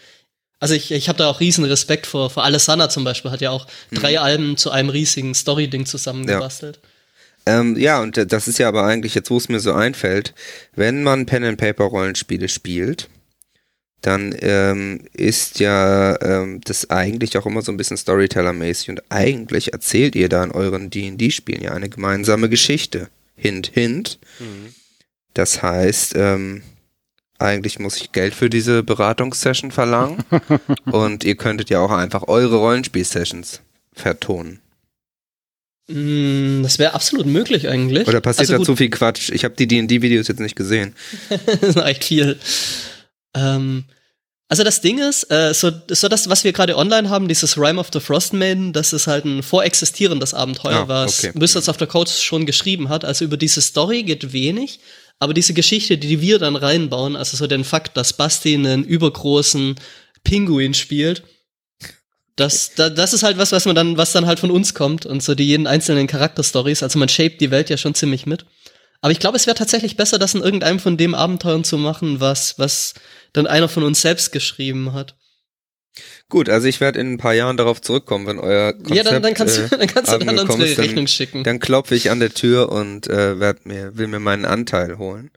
Also 0.61 0.73
ich, 0.73 0.93
ich 0.93 1.09
habe 1.09 1.17
da 1.17 1.29
auch 1.29 1.41
riesen 1.41 1.65
Respekt 1.65 2.07
vor, 2.07 2.29
vor 2.29 2.45
Alessandra 2.45 2.87
zum 2.87 3.03
Beispiel, 3.03 3.31
hat 3.31 3.41
ja 3.41 3.51
auch 3.51 3.67
drei 3.91 4.17
Alben 4.17 4.55
zu 4.55 4.71
einem 4.71 4.87
riesigen 4.87 5.35
Story-Ding 5.35 5.85
zusammengebastelt. 5.85 6.79
ähm, 7.45 7.77
ja, 7.77 8.01
und 8.01 8.31
das 8.31 8.47
ist 8.47 8.59
ja 8.59 8.69
aber 8.69 8.85
eigentlich, 8.85 9.13
jetzt 9.13 9.29
wo 9.29 9.35
es 9.35 9.49
mir 9.49 9.59
so 9.59 9.73
einfällt, 9.73 10.33
wenn 10.73 11.03
man 11.03 11.25
Pen-and-Paper-Rollenspiele 11.25 12.47
spielt, 12.47 13.09
dann 13.99 14.33
ähm, 14.39 15.09
ist 15.11 15.59
ja 15.59 16.17
ähm, 16.21 16.61
das 16.63 16.89
eigentlich 16.91 17.37
auch 17.37 17.45
immer 17.45 17.61
so 17.61 17.73
ein 17.73 17.77
bisschen 17.77 17.97
Storyteller-mäßig 17.97 18.89
und 18.89 19.03
eigentlich 19.09 19.73
erzählt 19.73 20.15
ihr 20.15 20.29
da 20.29 20.45
in 20.45 20.51
euren 20.51 20.89
D&D-Spielen 20.89 21.61
ja 21.61 21.73
eine 21.73 21.89
gemeinsame 21.89 22.47
Geschichte. 22.47 23.09
Hint, 23.35 23.69
hint. 23.73 24.17
Das 25.35 25.61
heißt, 25.61 26.13
ähm, 26.15 26.63
eigentlich 27.37 27.77
muss 27.77 27.97
ich 27.97 28.11
Geld 28.11 28.33
für 28.33 28.49
diese 28.49 28.81
Beratungssession 28.81 29.69
verlangen. 29.71 30.23
und 30.91 31.23
ihr 31.23 31.35
könntet 31.35 31.69
ja 31.69 31.79
auch 31.79 31.91
einfach 31.91 32.27
eure 32.27 32.55
Rollenspiel-Sessions 32.57 33.61
vertonen. 33.93 34.61
Mm, 35.87 36.63
Das 36.63 36.79
wäre 36.79 36.93
absolut 36.93 37.25
möglich 37.27 37.67
eigentlich. 37.67 38.07
Oder 38.07 38.21
passiert 38.21 38.49
Also 38.49 38.57
da 38.57 38.63
zu 38.65 38.75
viel 38.75 38.89
Quatsch? 38.89 39.29
Ich 39.29 39.43
habe 39.43 39.55
die 39.55 39.67
D&D-Videos 39.67 40.27
jetzt 40.27 40.39
nicht 40.39 40.55
gesehen. 40.55 40.95
das 41.29 41.61
ist 41.61 41.77
echt 41.77 42.05
viel. 42.05 42.39
Ähm, 43.35 43.83
also 44.47 44.63
das 44.63 44.79
Ding 44.79 44.99
ist, 44.99 45.29
äh, 45.31 45.53
so, 45.53 45.71
so 45.89 46.07
das, 46.07 46.29
was 46.29 46.43
wir 46.43 46.53
gerade 46.53 46.77
online 46.77 47.09
haben, 47.09 47.27
dieses 47.27 47.57
Rime 47.57 47.79
of 47.79 47.89
the 47.91 47.99
Frost 47.99 48.31
Maiden, 48.31 48.73
das 48.73 48.93
ist 48.93 49.07
halt 49.07 49.25
ein 49.25 49.43
vorexistierendes 49.43 50.33
Abenteuer, 50.33 50.81
Ah, 50.83 50.87
was 50.87 51.23
okay. 51.25 51.31
Wizards 51.35 51.67
of 51.67 51.77
the 51.79 51.87
Coast 51.87 52.23
schon 52.23 52.45
geschrieben 52.45 52.87
hat. 52.89 53.03
Also 53.03 53.25
über 53.25 53.37
diese 53.37 53.61
Story 53.61 54.03
geht 54.03 54.31
wenig, 54.33 54.79
aber 55.19 55.33
diese 55.33 55.53
Geschichte, 55.53 55.97
die 55.97 56.21
wir 56.21 56.39
dann 56.39 56.55
reinbauen, 56.55 57.15
also 57.15 57.37
so 57.37 57.47
den 57.47 57.63
Fakt, 57.63 57.97
dass 57.97 58.13
Basti 58.13 58.53
einen 58.53 58.83
übergroßen 58.83 59.75
Pinguin 60.23 60.73
spielt, 60.73 61.23
das, 62.35 62.73
da, 62.75 62.89
das 62.89 63.13
ist 63.13 63.23
halt 63.23 63.37
was, 63.37 63.51
was 63.53 63.65
man 63.65 63.75
dann, 63.75 63.97
was 63.97 64.11
dann 64.11 64.25
halt 64.25 64.39
von 64.39 64.51
uns 64.51 64.73
kommt 64.73 65.05
und 65.05 65.23
so 65.23 65.35
die 65.35 65.45
jeden 65.45 65.67
einzelnen 65.67 66.07
Charakterstories. 66.07 66.83
Also 66.83 66.99
man 66.99 67.07
shaped 67.07 67.39
die 67.39 67.51
Welt 67.51 67.69
ja 67.69 67.77
schon 67.77 67.95
ziemlich 67.95 68.25
mit. 68.25 68.45
Aber 69.01 69.11
ich 69.11 69.19
glaube, 69.19 69.37
es 69.37 69.47
wäre 69.47 69.55
tatsächlich 69.55 69.95
besser, 69.95 70.19
das 70.19 70.33
in 70.33 70.41
irgendeinem 70.41 70.79
von 70.79 70.97
dem 70.97 71.15
Abenteuern 71.15 71.63
zu 71.63 71.77
machen, 71.77 72.19
was, 72.19 72.59
was 72.59 72.95
dann 73.33 73.47
einer 73.47 73.69
von 73.69 73.83
uns 73.83 74.01
selbst 74.01 74.31
geschrieben 74.31 74.93
hat. 74.93 75.15
Gut, 76.29 76.49
also 76.49 76.67
ich 76.67 76.81
werde 76.81 76.99
in 76.99 77.13
ein 77.13 77.17
paar 77.17 77.33
Jahren 77.33 77.57
darauf 77.57 77.81
zurückkommen, 77.81 78.27
wenn 78.27 78.39
euer 78.39 78.73
Konzept 78.73 78.95
ja, 78.95 79.03
dann, 79.03 79.21
dann 79.23 79.33
kannst 79.33 79.57
äh, 79.57 79.67
du, 79.69 79.77
dann 79.77 79.87
kannst 79.87 80.11
du 80.11 80.17
dann 80.19 80.39
unsere 80.39 80.65
ist, 80.65 80.77
dann- 80.77 80.85
Rechnung 80.85 81.07
schicken. 81.07 81.43
Dann 81.43 81.59
klopfe 81.59 81.95
ich 81.95 82.11
an 82.11 82.19
der 82.19 82.33
Tür 82.33 82.69
und 82.71 83.07
äh, 83.07 83.39
werd 83.39 83.65
mir, 83.65 83.97
will 83.97 84.07
mir 84.07 84.19
meinen 84.19 84.45
Anteil 84.45 84.97
holen. 84.97 85.31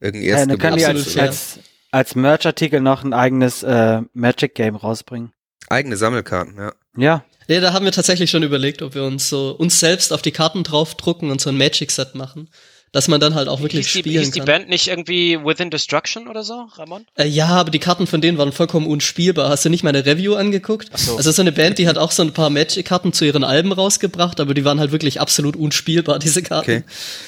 Irgendwie 0.00 0.28
Ja, 0.28 0.44
dann 0.46 0.58
können 0.58 0.76
die 0.78 0.86
als, 0.86 1.12
fair. 1.12 1.22
als, 1.24 1.58
als 1.90 2.14
Merch-Artikel 2.14 2.80
noch 2.80 3.04
ein 3.04 3.12
eigenes 3.12 3.62
äh, 3.62 4.00
Magic-Game 4.14 4.76
rausbringen. 4.76 5.32
Eigene 5.68 5.96
Sammelkarten, 5.96 6.56
ja. 6.56 6.72
Ja, 6.96 7.24
ja, 7.46 7.60
da 7.60 7.72
haben 7.72 7.84
wir 7.84 7.92
tatsächlich 7.92 8.30
schon 8.30 8.42
überlegt, 8.42 8.80
ob 8.82 8.94
wir 8.94 9.04
uns 9.04 9.28
so 9.28 9.50
uns 9.50 9.78
selbst 9.78 10.12
auf 10.12 10.22
die 10.22 10.30
Karten 10.32 10.62
draufdrucken 10.64 11.30
und 11.30 11.40
so 11.40 11.50
ein 11.50 11.58
Magic-Set 11.58 12.14
machen. 12.14 12.48
Dass 12.92 13.06
man 13.06 13.20
dann 13.20 13.36
halt 13.36 13.46
auch 13.46 13.60
wirklich 13.60 13.86
hieß 13.86 13.92
die, 13.92 13.98
spielen 14.00 14.24
hieß 14.24 14.30
die 14.32 14.40
kann. 14.40 14.46
Band 14.46 14.68
nicht 14.68 14.88
irgendwie 14.88 15.38
Within 15.44 15.70
Destruction 15.70 16.26
oder 16.26 16.42
so, 16.42 16.66
Ramon? 16.74 17.06
Äh, 17.14 17.28
ja, 17.28 17.46
aber 17.46 17.70
die 17.70 17.78
Karten 17.78 18.08
von 18.08 18.20
denen 18.20 18.36
waren 18.36 18.50
vollkommen 18.50 18.88
unspielbar. 18.88 19.48
Hast 19.48 19.64
du 19.64 19.68
nicht 19.68 19.84
meine 19.84 20.04
Review 20.04 20.34
angeguckt? 20.34 20.90
so. 20.98 21.16
Also 21.16 21.30
so 21.30 21.40
eine 21.40 21.52
Band, 21.52 21.78
die 21.78 21.86
hat 21.86 21.98
auch 21.98 22.10
so 22.10 22.22
ein 22.22 22.32
paar 22.32 22.50
Magic-Karten 22.50 23.12
zu 23.12 23.24
ihren 23.24 23.44
Alben 23.44 23.70
rausgebracht, 23.70 24.40
aber 24.40 24.54
die 24.54 24.64
waren 24.64 24.80
halt 24.80 24.90
wirklich 24.90 25.20
absolut 25.20 25.54
unspielbar, 25.54 26.18
diese 26.20 26.42
Karten. 26.42 26.70
Okay. 26.78 26.82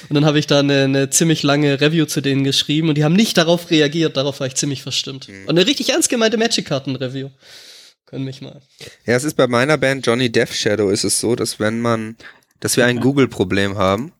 Und 0.08 0.14
dann 0.14 0.24
habe 0.24 0.40
ich 0.40 0.48
da 0.48 0.58
eine, 0.58 0.82
eine 0.84 1.10
ziemlich 1.10 1.44
lange 1.44 1.80
Review 1.80 2.06
zu 2.06 2.20
denen 2.20 2.42
geschrieben 2.42 2.88
und 2.88 2.96
die 2.96 3.04
haben 3.04 3.14
nicht 3.14 3.38
darauf 3.38 3.70
reagiert, 3.70 4.16
darauf 4.16 4.40
war 4.40 4.48
ich 4.48 4.56
ziemlich 4.56 4.82
verstimmt. 4.82 5.28
Mhm. 5.28 5.42
Und 5.46 5.50
eine 5.50 5.64
richtig 5.64 5.90
ernst 5.90 6.08
gemeinte 6.08 6.38
Magic-Karten-Review. 6.38 7.30
Können 8.06 8.24
mich 8.24 8.42
mal. 8.42 8.60
Ja, 9.06 9.14
es 9.14 9.24
ist 9.24 9.36
bei 9.38 9.46
meiner 9.46 9.78
Band 9.78 10.06
Johnny 10.06 10.30
Death 10.30 10.52
Shadow 10.52 10.90
ist 10.90 11.04
es 11.04 11.18
so, 11.18 11.34
dass 11.34 11.60
wenn 11.60 11.80
man, 11.80 12.16
dass 12.60 12.76
wir 12.76 12.84
ein 12.84 13.00
Google-Problem 13.00 13.78
haben. 13.78 14.12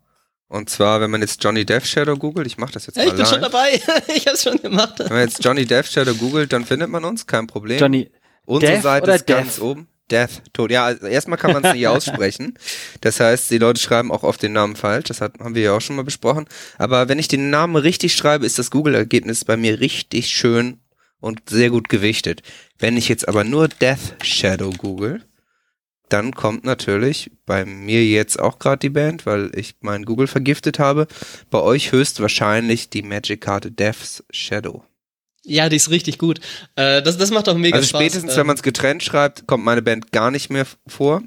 Und 0.53 0.69
zwar, 0.69 1.01
wenn 1.01 1.11
man 1.11 1.23
jetzt 1.23 1.43
Johnny 1.43 1.65
Death 1.65 1.87
Shadow 1.87 2.15
googelt, 2.17 2.47
ich 2.47 2.59
mache 2.59 2.73
das 2.75 2.87
jetzt 2.87 2.97
Ja, 2.97 3.05
mal 3.05 3.11
ich 3.13 3.17
bin 3.17 3.25
schon 3.27 3.41
live. 3.41 3.51
dabei. 3.51 3.81
ich 4.15 4.27
hab's 4.27 4.43
schon 4.43 4.59
gemacht. 4.61 4.99
Wenn 4.99 5.09
man 5.09 5.21
jetzt 5.21 5.43
Johnny 5.43 5.65
Death 5.65 5.87
Shadow 5.87 6.15
googelt, 6.15 6.53
dann 6.53 6.67
findet 6.67 6.91
man 6.91 7.05
uns, 7.05 7.27
kein 7.27 7.47
Problem. 7.47 7.79
Johnny, 7.79 8.11
Unsere 8.45 8.73
Death 8.75 8.83
Seite 8.83 9.05
oder 9.05 9.15
ist 9.15 9.27
ganz 9.27 9.55
Death? 9.57 9.63
oben. 9.65 9.89
Death, 10.11 10.43
Tod. 10.53 10.71
Ja, 10.71 10.85
also 10.85 11.07
erstmal 11.07 11.39
kann 11.39 11.53
man 11.55 11.65
es 11.65 11.73
nicht 11.73 11.87
aussprechen. 11.89 12.59
Das 13.01 13.19
heißt, 13.19 13.51
die 13.51 13.57
Leute 13.57 13.81
schreiben 13.81 14.13
auch 14.13 14.25
oft 14.25 14.43
den 14.43 14.53
Namen 14.53 14.77
falsch. 14.77 15.05
Das 15.09 15.23
hat, 15.23 15.39
haben 15.41 15.55
wir 15.55 15.63
ja 15.63 15.73
auch 15.75 15.81
schon 15.81 15.97
mal 15.97 16.05
besprochen. 16.05 16.45
Aber 16.77 17.09
wenn 17.09 17.19
ich 17.19 17.29
den 17.29 17.49
Namen 17.49 17.77
richtig 17.77 18.15
schreibe, 18.15 18.45
ist 18.45 18.59
das 18.59 18.71
Google-Ergebnis 18.71 19.47
bei 19.47 19.57
mir 19.57 19.81
richtig 19.81 20.29
schön 20.29 20.81
und 21.19 21.49
sehr 21.49 21.71
gut 21.71 21.89
gewichtet. 21.89 22.43
Wenn 22.79 22.99
ich 22.99 23.09
jetzt 23.09 23.27
aber 23.27 23.43
nur 23.45 23.69
Death 23.69 24.17
Shadow 24.23 24.71
google, 24.77 25.25
dann 26.13 26.33
kommt 26.35 26.65
natürlich 26.65 27.31
bei 27.47 27.65
mir 27.65 28.05
jetzt 28.05 28.39
auch 28.39 28.59
gerade 28.59 28.79
die 28.79 28.91
Band, 28.91 29.25
weil 29.27 29.51
ich 29.55 29.77
meinen 29.81 30.05
Google 30.05 30.27
vergiftet 30.27 30.79
habe. 30.79 31.07
Bei 31.51 31.61
euch 31.61 31.93
höchstwahrscheinlich 31.93 32.91
die 32.91 33.03
Magic-Karte 33.03 33.71
Death's 33.71 34.23
Shadow. 34.31 34.85
Ja, 35.45 35.69
die 35.69 35.77
ist 35.77 35.91
richtig 35.91 36.19
gut. 36.19 36.41
Äh, 36.77 37.03
das, 37.03 37.17
das 37.19 37.31
macht 37.31 37.49
auch 37.49 37.57
mega 37.57 37.77
Also 37.77 37.89
Spaß. 37.89 38.01
spätestens, 38.01 38.33
Ähm, 38.33 38.39
wenn 38.41 38.47
man 38.47 38.57
es 38.57 38.63
getrennt 38.63 39.03
schreibt, 39.03 39.47
kommt 39.47 39.65
meine 39.65 39.83
Band 39.83 40.13
gar 40.13 40.31
nicht 40.31 40.51
mehr 40.51 40.67
vor, 40.87 41.23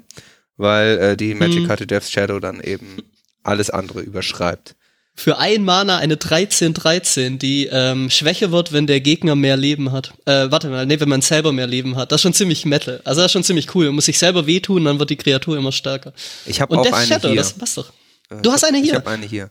weil 0.56 0.98
äh, 0.98 1.16
die 1.16 1.34
Magic 1.34 1.60
Hm. 1.60 1.66
Karte 1.66 1.86
Death's 1.86 2.10
Shadow 2.10 2.38
dann 2.38 2.60
eben 2.60 2.96
alles 3.42 3.70
andere 3.70 4.00
überschreibt. 4.00 4.75
Für 5.18 5.38
ein 5.38 5.64
Mana 5.64 5.96
eine 5.96 6.16
13-13, 6.16 7.38
die 7.38 7.68
ähm, 7.72 8.10
schwächer 8.10 8.52
wird, 8.52 8.72
wenn 8.72 8.86
der 8.86 9.00
Gegner 9.00 9.34
mehr 9.34 9.56
Leben 9.56 9.92
hat. 9.92 10.12
Äh, 10.26 10.50
warte 10.50 10.68
mal, 10.68 10.84
nee, 10.86 11.00
wenn 11.00 11.08
man 11.08 11.22
selber 11.22 11.52
mehr 11.52 11.66
Leben 11.66 11.96
hat. 11.96 12.12
Das 12.12 12.18
ist 12.18 12.22
schon 12.22 12.34
ziemlich 12.34 12.64
Metal. 12.66 13.00
Also 13.04 13.20
das 13.22 13.26
ist 13.26 13.32
schon 13.32 13.44
ziemlich 13.44 13.74
cool. 13.74 13.86
Man 13.86 13.94
muss 13.96 14.04
sich 14.06 14.18
selber 14.18 14.46
wehtun, 14.46 14.84
dann 14.84 14.98
wird 14.98 15.10
die 15.10 15.16
Kreatur 15.16 15.56
immer 15.56 15.72
stärker. 15.72 16.12
Ich 16.44 16.60
habe 16.60 16.72
Und 16.74 16.80
auch 16.80 16.84
Death 16.84 16.94
eine 16.94 17.06
Shadow, 17.06 17.28
hier. 17.28 17.36
das 17.38 17.52
passt 17.54 17.78
doch. 17.78 17.90
Äh, 18.30 18.42
du 18.42 18.52
hast 18.52 18.64
eine 18.64 18.78
Ich 18.78 18.84
hier? 18.84 18.94
habe 18.96 19.08
eine 19.10 19.24
hier. 19.26 19.50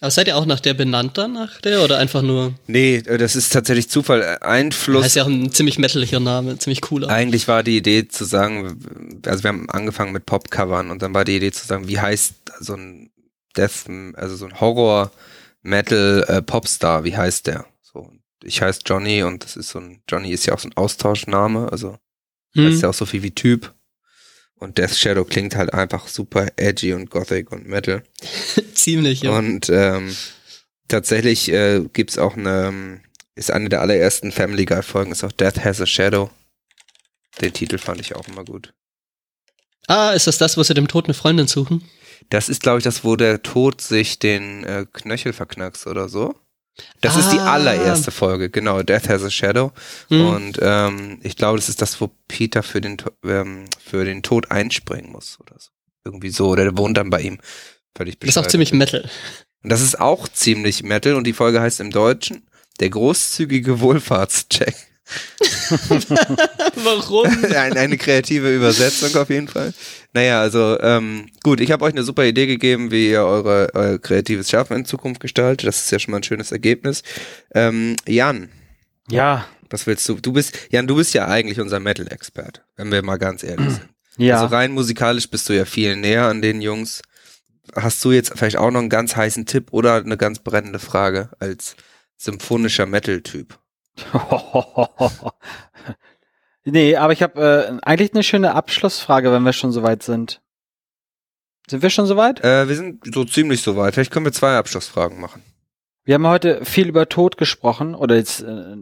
Aber 0.00 0.10
seid 0.12 0.28
ihr 0.28 0.36
auch 0.36 0.46
nach 0.46 0.60
der 0.60 0.74
benannt 0.74 1.18
dann, 1.18 1.32
nach 1.32 1.60
der? 1.60 1.82
Oder 1.82 1.98
einfach 1.98 2.22
nur, 2.22 2.54
Nee, 2.68 2.96
äh, 2.96 3.18
das 3.18 3.34
ist 3.36 3.52
tatsächlich 3.52 3.88
Zufall. 3.88 4.22
Äh, 4.22 4.44
Einfluss. 4.44 5.02
heißt 5.04 5.16
ja 5.16 5.24
auch 5.24 5.28
ein 5.28 5.50
ziemlich 5.50 5.78
metaliger 5.78 6.20
Name, 6.20 6.56
ziemlich 6.58 6.82
cooler. 6.82 7.08
Eigentlich 7.08 7.48
war 7.48 7.62
die 7.64 7.78
Idee 7.78 8.06
zu 8.06 8.24
sagen, 8.24 8.78
also 9.26 9.42
wir 9.42 9.48
haben 9.48 9.68
angefangen 9.70 10.12
mit 10.12 10.24
Popcovern 10.26 10.90
und 10.90 11.02
dann 11.02 11.14
war 11.14 11.24
die 11.24 11.36
Idee 11.36 11.50
zu 11.52 11.66
sagen, 11.66 11.88
wie 11.88 11.98
heißt 11.98 12.34
so 12.60 12.74
ein 12.74 13.10
Death, 13.58 13.86
also 14.14 14.36
so 14.36 14.46
ein 14.46 14.60
Horror 14.60 15.10
Metal 15.62 16.24
äh, 16.28 16.40
Popstar, 16.42 17.04
wie 17.04 17.16
heißt 17.16 17.46
der? 17.48 17.66
So, 17.82 18.10
ich 18.42 18.62
heiße 18.62 18.80
Johnny 18.86 19.22
und 19.22 19.44
das 19.44 19.56
ist 19.56 19.70
so 19.70 19.80
ein 19.80 20.00
Johnny 20.08 20.30
ist 20.30 20.46
ja 20.46 20.54
auch 20.54 20.58
so 20.60 20.68
ein 20.68 20.76
Austauschname, 20.76 21.70
also 21.70 21.98
Hm. 22.54 22.66
heißt 22.72 22.82
ja 22.82 22.88
auch 22.88 22.94
so 22.94 23.04
viel 23.04 23.22
wie 23.22 23.32
Typ. 23.34 23.74
Und 24.54 24.78
Death 24.78 24.94
Shadow 24.96 25.24
klingt 25.24 25.54
halt 25.54 25.72
einfach 25.74 26.08
super 26.08 26.48
edgy 26.56 26.92
und 26.94 27.10
gothic 27.10 27.52
und 27.52 27.68
metal. 27.68 28.02
Ziemlich, 28.74 29.22
ja. 29.22 29.30
Und 29.30 29.68
ähm, 29.70 30.16
tatsächlich 30.88 31.52
äh, 31.52 31.84
gibt's 31.92 32.18
auch 32.18 32.36
eine, 32.36 32.68
ähm, 32.68 33.00
ist 33.36 33.50
eine 33.52 33.68
der 33.68 33.82
allerersten 33.82 34.32
Family 34.32 34.64
Guy 34.64 34.82
Folgen, 34.82 35.12
ist 35.12 35.22
auch 35.22 35.30
Death 35.32 35.62
Has 35.64 35.80
a 35.80 35.86
Shadow. 35.86 36.30
Den 37.40 37.52
Titel 37.52 37.78
fand 37.78 38.00
ich 38.00 38.16
auch 38.16 38.26
immer 38.26 38.44
gut. 38.44 38.72
ah, 39.86 40.10
ist 40.12 40.26
das 40.26 40.38
das, 40.38 40.56
wo 40.56 40.62
sie 40.64 40.74
dem 40.74 40.88
Tod 40.88 41.04
eine 41.04 41.14
Freundin 41.14 41.46
suchen? 41.46 41.84
Das 42.30 42.48
ist, 42.48 42.62
glaube 42.62 42.78
ich, 42.78 42.84
das, 42.84 43.04
wo 43.04 43.16
der 43.16 43.42
Tod 43.42 43.80
sich 43.80 44.18
den 44.18 44.64
äh, 44.64 44.86
Knöchel 44.92 45.32
verknackst 45.32 45.86
oder 45.86 46.08
so. 46.08 46.34
Das 47.00 47.16
ist 47.16 47.30
die 47.30 47.38
Ah. 47.40 47.54
allererste 47.54 48.10
Folge, 48.12 48.50
genau. 48.50 48.82
Death 48.82 49.08
Has 49.08 49.24
a 49.24 49.30
Shadow. 49.30 49.72
Hm. 50.10 50.26
Und 50.28 50.58
ähm, 50.62 51.18
ich 51.24 51.36
glaube, 51.36 51.58
das 51.58 51.68
ist 51.68 51.82
das, 51.82 52.00
wo 52.00 52.10
Peter 52.28 52.62
für 52.62 52.80
den, 52.80 52.98
ähm, 53.24 53.64
für 53.84 54.04
den 54.04 54.22
Tod 54.22 54.50
einspringen 54.52 55.10
muss 55.10 55.38
oder 55.40 55.56
so. 55.58 55.70
Irgendwie 56.04 56.30
so. 56.30 56.48
Oder 56.50 56.64
der 56.64 56.78
wohnt 56.78 56.96
dann 56.96 57.10
bei 57.10 57.20
ihm. 57.22 57.38
Völlig 57.96 58.20
Das 58.20 58.28
ist 58.28 58.36
auch 58.38 58.42
bescheuert. 58.42 58.50
ziemlich 58.52 58.72
Metal. 58.72 59.10
Und 59.64 59.70
das 59.70 59.80
ist 59.80 59.98
auch 59.98 60.28
ziemlich 60.28 60.84
Metal 60.84 61.14
und 61.14 61.24
die 61.26 61.32
Folge 61.32 61.60
heißt 61.60 61.80
im 61.80 61.90
Deutschen 61.90 62.46
Der 62.78 62.90
großzügige 62.90 63.80
Wohlfahrtscheck. 63.80 64.76
Warum? 66.84 67.26
Ein, 67.44 67.76
eine 67.76 67.96
kreative 67.96 68.54
Übersetzung 68.54 69.14
auf 69.20 69.30
jeden 69.30 69.48
Fall. 69.48 69.72
Naja, 70.12 70.40
also 70.40 70.78
ähm, 70.80 71.28
gut, 71.42 71.60
ich 71.60 71.70
habe 71.70 71.84
euch 71.84 71.92
eine 71.92 72.02
super 72.02 72.24
Idee 72.24 72.46
gegeben, 72.46 72.90
wie 72.90 73.10
ihr 73.10 73.22
eure, 73.22 73.70
euer 73.74 73.98
kreatives 73.98 74.50
Schaffen 74.50 74.78
in 74.78 74.84
Zukunft 74.84 75.20
gestaltet. 75.20 75.66
Das 75.66 75.78
ist 75.78 75.90
ja 75.90 75.98
schon 75.98 76.12
mal 76.12 76.18
ein 76.18 76.22
schönes 76.22 76.52
Ergebnis. 76.52 77.02
Ähm, 77.54 77.96
Jan, 78.06 78.48
ja, 79.10 79.46
was 79.70 79.86
willst 79.86 80.08
du? 80.08 80.14
Du 80.14 80.32
bist, 80.32 80.58
Jan, 80.70 80.86
du 80.86 80.96
bist 80.96 81.14
ja 81.14 81.28
eigentlich 81.28 81.60
unser 81.60 81.80
Metal-Expert, 81.80 82.62
wenn 82.76 82.90
wir 82.90 83.02
mal 83.02 83.18
ganz 83.18 83.42
ehrlich 83.42 83.70
sind. 83.70 83.88
ja. 84.16 84.40
Also 84.40 84.54
rein 84.54 84.72
musikalisch 84.72 85.28
bist 85.30 85.48
du 85.48 85.52
ja 85.52 85.64
viel 85.64 85.96
näher 85.96 86.24
an 86.24 86.42
den 86.42 86.60
Jungs. 86.60 87.02
Hast 87.76 88.02
du 88.04 88.12
jetzt 88.12 88.32
vielleicht 88.34 88.56
auch 88.56 88.70
noch 88.70 88.80
einen 88.80 88.88
ganz 88.88 89.14
heißen 89.14 89.44
Tipp 89.44 89.68
oder 89.72 89.96
eine 89.96 90.16
ganz 90.16 90.38
brennende 90.38 90.78
Frage 90.78 91.30
als 91.38 91.76
symphonischer 92.16 92.86
Metal-Typ? 92.86 93.58
nee, 96.64 96.96
aber 96.96 97.12
ich 97.12 97.22
habe 97.22 97.40
äh, 97.40 97.86
eigentlich 97.86 98.14
eine 98.14 98.22
schöne 98.22 98.54
Abschlussfrage, 98.54 99.32
wenn 99.32 99.42
wir 99.42 99.52
schon 99.52 99.72
soweit 99.72 100.02
sind. 100.02 100.40
Sind 101.68 101.82
wir 101.82 101.90
schon 101.90 102.06
soweit? 102.06 102.42
Äh, 102.44 102.68
wir 102.68 102.76
sind 102.76 103.04
so 103.12 103.24
ziemlich 103.24 103.62
so 103.62 103.76
weit. 103.76 103.94
Vielleicht 103.94 104.10
können 104.10 104.24
wir 104.24 104.32
zwei 104.32 104.56
Abschlussfragen 104.56 105.20
machen. 105.20 105.42
Wir 106.04 106.14
haben 106.14 106.26
heute 106.26 106.64
viel 106.64 106.88
über 106.88 107.08
Tod 107.08 107.36
gesprochen 107.36 107.94
oder 107.94 108.16
jetzt 108.16 108.40
äh, 108.40 108.76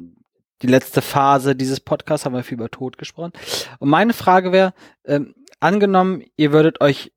die 0.62 0.67
letzte 0.69 1.03
Phase 1.03 1.57
dieses 1.57 1.81
Podcasts 1.81 2.25
haben 2.25 2.35
wir 2.35 2.45
viel 2.45 2.59
über 2.59 2.71
Tod 2.71 2.99
gesprochen. 2.99 3.33
Und 3.79 3.89
meine 3.89 4.12
Frage 4.12 4.53
wäre, 4.53 4.73
ähm, 5.05 5.35
angenommen, 5.61 6.23
ihr 6.37 6.53
würdet 6.53 6.81
euch 6.81 7.12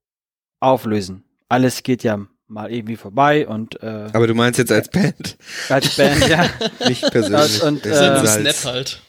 auflösen. 0.59 1.25
Alles 1.47 1.83
geht 1.83 2.03
ja 2.03 2.25
mal 2.49 2.71
irgendwie 2.71 2.95
vorbei 2.95 3.47
und 3.47 3.81
äh, 3.83 4.07
Aber 4.11 4.27
du 4.27 4.33
meinst 4.33 4.57
jetzt 4.59 4.71
als 4.71 4.89
Band, 4.89 5.37
als 5.69 5.95
Band, 5.95 6.27
ja. 6.27 6.45
nicht 6.87 7.09
persönlich. 7.11 7.63
Und, 7.63 7.85
äh. 7.85 8.25
Snap 8.25 8.73
halt. 8.73 9.01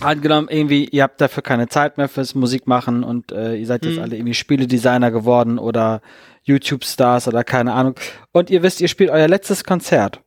angenommen, 0.00 0.48
irgendwie, 0.50 0.84
ihr 0.86 1.02
habt 1.02 1.20
dafür 1.20 1.42
keine 1.42 1.68
Zeit 1.68 1.96
mehr 1.96 2.08
fürs 2.08 2.34
Musik 2.34 2.66
machen 2.66 3.02
und 3.04 3.32
äh, 3.32 3.54
ihr 3.56 3.66
seid 3.66 3.84
jetzt 3.84 3.96
Mhm. 3.96 4.02
alle 4.02 4.16
irgendwie 4.16 4.34
Spieledesigner 4.34 5.10
geworden 5.10 5.58
oder 5.58 6.02
YouTube-Stars 6.44 7.28
oder 7.28 7.44
keine 7.44 7.72
Ahnung. 7.72 7.94
Und 8.32 8.50
ihr 8.50 8.62
wisst, 8.62 8.80
ihr 8.80 8.88
spielt 8.88 9.10
euer 9.10 9.26
letztes 9.28 9.64
Konzert. 9.64 10.20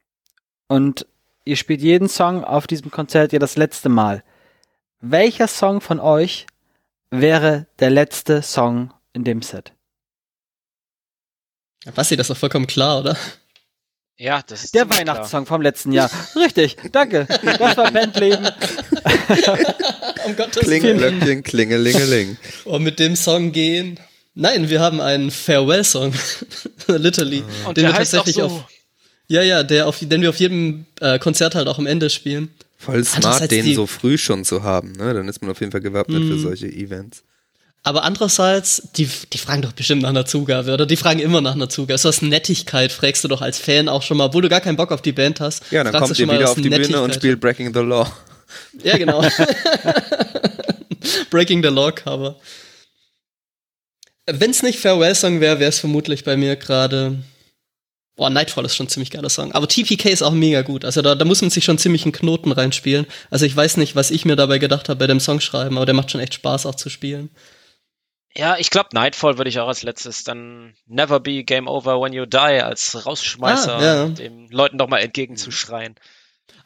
Und 0.68 1.06
ihr 1.46 1.56
spielt 1.56 1.82
jeden 1.82 2.10
Song 2.10 2.44
auf 2.44 2.68
diesem 2.68 2.92
Konzert 2.92 3.32
ja 3.32 3.40
das 3.40 3.58
letzte 3.58 3.90
Mal. 3.90 4.24
Welcher 5.02 5.48
Song 5.48 5.82
von 5.82 6.00
euch 6.00 6.46
wäre 7.12 7.68
der 7.80 7.90
letzte 7.90 8.42
Song 8.42 8.92
in 9.14 9.24
dem 9.24 9.42
Set? 9.42 9.74
Basti, 11.96 12.16
das 12.18 12.26
ist 12.26 12.30
doch 12.36 12.38
vollkommen 12.38 12.68
klar, 12.68 13.00
oder? 13.00 13.18
Ja, 14.18 14.42
das 14.46 14.66
ist 14.66 14.76
Der 14.76 14.82
ziemlich 14.82 15.00
klar. 15.04 15.16
Weihnachtssong 15.16 15.46
vom 15.46 15.62
letzten 15.62 15.92
Jahr. 15.94 16.12
Richtig, 16.36 16.76
danke. 16.92 17.26
Das 17.44 17.78
war 17.78 17.90
Bandleben. 17.92 18.46
um 20.26 20.36
Gottes 20.36 20.64
Klingelglöckchen, 20.64 21.44
klingelingeling. 21.44 22.38
Und 22.66 22.84
mit 22.84 23.00
dem 23.00 23.16
Song 23.16 23.52
gehen. 23.54 24.00
Nein, 24.36 24.70
wir 24.70 24.82
haben 24.82 25.00
einen 25.02 25.32
Farewell-Song. 25.32 26.14
Literally. 26.88 27.44
Und 27.66 27.78
den 27.78 27.84
der 27.86 27.94
wir 27.94 27.98
heißt 28.00 28.14
auch 28.16 28.20
tatsächlich 28.26 28.36
so. 28.36 28.56
auf. 28.58 28.66
Ja, 29.28 29.42
ja, 29.42 29.64
der 29.64 29.88
auf, 29.88 30.00
den 30.00 30.22
wir 30.22 30.30
auf 30.30 30.38
jedem 30.38 30.86
äh, 31.00 31.18
Konzert 31.20 31.56
halt 31.56 31.68
auch 31.68 31.78
am 31.78 31.86
Ende 31.88 32.10
spielen. 32.10 32.50
Voll 32.78 33.04
smart, 33.04 33.52
den 33.52 33.76
so 33.76 33.86
früh 33.88 34.18
schon 34.18 34.44
zu 34.46 34.64
haben, 34.64 34.94
ne? 34.94 35.14
Dann 35.14 35.28
ist 35.28 35.42
man 35.42 35.52
auf 35.52 35.60
jeden 35.60 35.72
Fall 35.72 35.82
gewappnet 35.82 36.24
für 36.24 36.36
Mm. 36.36 36.42
solche 36.42 36.68
Events. 36.68 37.24
Aber 37.84 38.04
andererseits, 38.04 38.90
die, 38.98 39.10
die 39.32 39.38
fragen 39.38 39.62
doch 39.62 39.72
bestimmt 39.72 40.02
nach 40.02 40.10
einer 40.10 40.26
Zugabe, 40.26 40.74
oder? 40.74 40.86
Die 40.86 40.98
fragen 40.98 41.20
immer 41.20 41.40
nach 41.42 41.56
einer 41.56 41.70
Zugabe. 41.70 41.98
So 41.98 42.10
aus 42.10 42.22
Nettigkeit 42.22 42.92
fragst 42.92 43.24
du 43.24 43.28
doch 43.30 43.42
als 43.42 43.58
Fan 43.58 43.88
auch 43.88 44.02
schon 44.02 44.18
mal, 44.18 44.26
obwohl 44.26 44.42
du 44.42 44.50
gar 44.50 44.60
keinen 44.60 44.76
Bock 44.76 44.92
auf 44.92 45.02
die 45.02 45.14
Band 45.14 45.40
hast. 45.40 45.64
Ja, 45.72 45.84
dann 45.84 45.94
kommt 45.94 46.18
du 46.18 46.22
ihr 46.22 46.30
wieder 46.30 46.50
auf 46.50 46.56
die 46.56 46.64
Bühne 46.64 46.76
und 46.76 46.82
Nettigkeit. 46.82 47.16
spielt 47.16 47.40
Breaking 47.40 47.74
the 47.74 47.80
Law. 47.80 48.12
Ja, 48.84 48.98
genau. 48.98 49.24
Breaking 51.30 51.64
the 51.64 51.70
Law 51.70 51.92
Cover. 51.92 52.36
Wenn 54.26 54.52
es 54.52 54.62
nicht 54.62 54.80
Farewell 54.80 55.16
Song 55.16 55.40
wäre, 55.40 55.60
wäre 55.60 55.70
es 55.70 55.80
vermutlich 55.80 56.24
bei 56.24 56.38
mir 56.38 56.56
gerade. 56.56 57.18
Boah, 58.16 58.30
Nightfall 58.30 58.66
ist 58.66 58.76
schon 58.76 58.88
ein 58.88 58.90
ziemlich 58.90 59.12
geiler 59.12 59.30
Song. 59.30 59.54
Aber 59.54 59.68
TPK 59.68 60.10
ist 60.10 60.22
auch 60.22 60.34
mega 60.34 60.62
gut. 60.62 60.84
Also 60.84 61.02
da, 61.02 61.16
da 61.16 61.26
muss 61.26 61.42
man 61.42 61.50
sich 61.50 61.64
schon 61.64 61.78
ziemlich 61.78 62.04
einen 62.04 62.12
Knoten 62.12 62.52
reinspielen. 62.52 63.08
Also 63.30 63.46
ich 63.46 63.56
weiß 63.56 63.78
nicht, 63.78 63.96
was 63.96 64.12
ich 64.12 64.26
mir 64.26 64.36
dabei 64.36 64.60
gedacht 64.60 64.90
habe 64.90 65.00
bei 65.00 65.08
dem 65.08 65.22
Song 65.22 65.40
schreiben, 65.40 65.78
aber 65.78 65.86
der 65.86 65.96
macht 65.96 66.12
schon 66.12 66.20
echt 66.20 66.34
Spaß 66.34 66.66
auch 66.66 66.76
zu 66.76 66.90
spielen. 66.90 67.30
Ja, 68.40 68.56
ich 68.58 68.70
glaube, 68.70 68.90
Nightfall 68.94 69.38
würde 69.38 69.50
ich 69.50 69.60
auch 69.60 69.68
als 69.68 69.84
letztes 69.84 70.24
dann 70.24 70.74
Never 70.88 71.20
Be 71.20 71.44
Game 71.44 71.68
Over 71.68 72.02
When 72.02 72.14
You 72.14 72.26
Die 72.26 72.38
als 72.38 73.06
Rausschmeißer 73.06 73.78
Ah, 73.78 73.84
ja. 73.84 74.06
den 74.08 74.48
Leuten 74.50 74.78
doch 74.78 74.88
mal 74.88 75.00
entgegenzuschreien. 75.00 75.96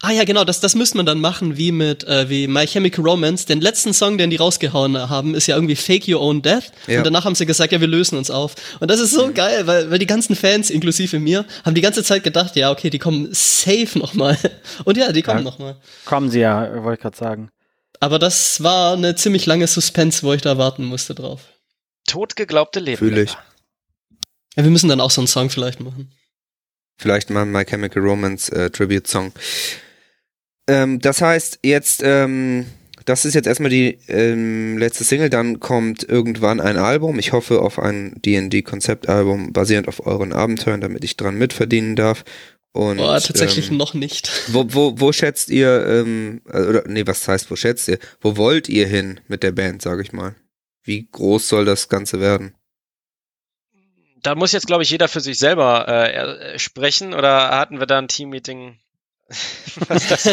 Ah 0.01 0.11
ja, 0.11 0.23
genau, 0.25 0.43
das, 0.43 0.59
das 0.59 0.75
müsste 0.75 0.97
man 0.97 1.05
dann 1.05 1.21
machen, 1.21 1.55
wie 1.57 1.71
mit 1.71 2.03
äh, 2.03 2.29
wie 2.29 2.47
My 2.47 2.67
Chemical 2.67 3.03
Romance. 3.07 3.45
Den 3.45 3.61
letzten 3.61 3.93
Song, 3.93 4.17
den 4.17 4.29
die 4.29 4.35
rausgehauen 4.35 5.09
haben, 5.09 5.33
ist 5.33 5.47
ja 5.47 5.55
irgendwie 5.55 5.75
Fake 5.77 6.07
Your 6.07 6.19
Own 6.21 6.41
Death. 6.41 6.71
Ja. 6.87 6.97
Und 6.99 7.05
danach 7.05 7.23
haben 7.25 7.35
sie 7.35 7.45
gesagt, 7.45 7.71
ja, 7.71 7.79
wir 7.79 7.87
lösen 7.87 8.17
uns 8.17 8.29
auf. 8.29 8.55
Und 8.81 8.91
das 8.91 8.99
ist 8.99 9.11
so 9.11 9.31
geil, 9.33 9.65
weil, 9.65 9.89
weil 9.91 9.99
die 9.99 10.05
ganzen 10.05 10.35
Fans, 10.35 10.69
inklusive 10.69 11.19
mir, 11.19 11.45
haben 11.65 11.73
die 11.73 11.81
ganze 11.81 12.03
Zeit 12.03 12.23
gedacht, 12.23 12.55
ja, 12.57 12.69
okay, 12.71 12.89
die 12.89 12.99
kommen 12.99 13.29
safe 13.31 13.97
nochmal. 13.97 14.37
Und 14.83 14.97
ja, 14.97 15.11
die 15.13 15.21
kommen 15.21 15.39
Ja. 15.39 15.43
nochmal. 15.45 15.77
Kommen 16.05 16.29
sie 16.29 16.41
ja, 16.41 16.83
wollte 16.83 16.95
ich 16.99 17.01
gerade 17.01 17.17
sagen. 17.17 17.49
Aber 18.01 18.19
das 18.19 18.61
war 18.61 18.93
eine 18.93 19.15
ziemlich 19.15 19.45
lange 19.45 19.67
Suspense, 19.67 20.23
wo 20.23 20.33
ich 20.33 20.41
da 20.41 20.57
warten 20.57 20.83
musste 20.83 21.15
drauf. 21.15 21.39
Totgeglaubte 22.07 22.79
Leben. 22.79 22.97
Fühl 22.97 23.17
ich. 23.17 23.37
Ja, 24.55 24.63
wir 24.63 24.71
müssen 24.71 24.89
dann 24.89 25.01
auch 25.01 25.11
so 25.11 25.21
einen 25.21 25.27
Song 25.27 25.49
vielleicht 25.49 25.79
machen. 25.79 26.11
Vielleicht 26.97 27.29
mal 27.29 27.45
My 27.45 27.65
Chemical 27.65 28.03
Romance 28.03 28.49
äh, 28.51 28.69
Tribute 28.69 29.07
Song. 29.07 29.31
Ähm, 30.67 30.99
das 30.99 31.21
heißt, 31.21 31.59
jetzt, 31.63 32.01
ähm, 32.03 32.67
das 33.05 33.25
ist 33.25 33.33
jetzt 33.33 33.47
erstmal 33.47 33.71
die 33.71 33.97
ähm, 34.07 34.77
letzte 34.77 35.03
Single, 35.03 35.29
dann 35.29 35.59
kommt 35.59 36.03
irgendwann 36.03 36.61
ein 36.61 36.77
Album. 36.77 37.19
Ich 37.19 37.33
hoffe 37.33 37.61
auf 37.61 37.79
ein 37.79 38.15
D&D-Konzeptalbum 38.21 39.53
basierend 39.53 39.87
auf 39.87 40.05
euren 40.05 40.33
Abenteuern, 40.33 40.81
damit 40.81 41.03
ich 41.03 41.17
dran 41.17 41.35
mitverdienen 41.35 41.95
darf. 41.95 42.23
Und, 42.71 42.97
Boah, 42.97 43.19
tatsächlich 43.19 43.69
ähm, 43.69 43.77
noch 43.77 43.93
nicht. 43.93 44.31
Wo, 44.47 44.65
wo, 44.69 44.99
wo 44.99 45.11
schätzt 45.11 45.49
ihr, 45.49 45.85
ähm, 45.85 46.41
äh, 46.51 46.61
oder 46.61 46.83
nee, 46.87 47.05
was 47.05 47.27
heißt, 47.27 47.51
wo 47.51 47.55
schätzt 47.55 47.87
ihr? 47.87 47.99
Wo 48.21 48.37
wollt 48.37 48.67
ihr 48.67 48.87
hin 48.87 49.19
mit 49.27 49.43
der 49.43 49.51
Band, 49.51 49.81
sag 49.81 49.99
ich 49.99 50.11
mal? 50.11 50.35
Wie 50.83 51.07
groß 51.11 51.47
soll 51.47 51.65
das 51.65 51.89
Ganze 51.89 52.19
werden? 52.19 52.55
Da 54.21 54.35
muss 54.35 54.51
jetzt, 54.53 54.67
glaube 54.67 54.83
ich, 54.83 54.89
jeder 54.89 55.07
für 55.07 55.19
sich 55.21 55.37
selber 55.37 55.85
äh, 55.87 56.53
äh, 56.53 56.59
sprechen 56.59 57.13
oder 57.13 57.49
hatten 57.57 57.79
wir 57.79 57.87
da 57.87 57.97
ein 57.99 58.07
Teammeeting? 58.07 58.77
Was? 59.87 60.27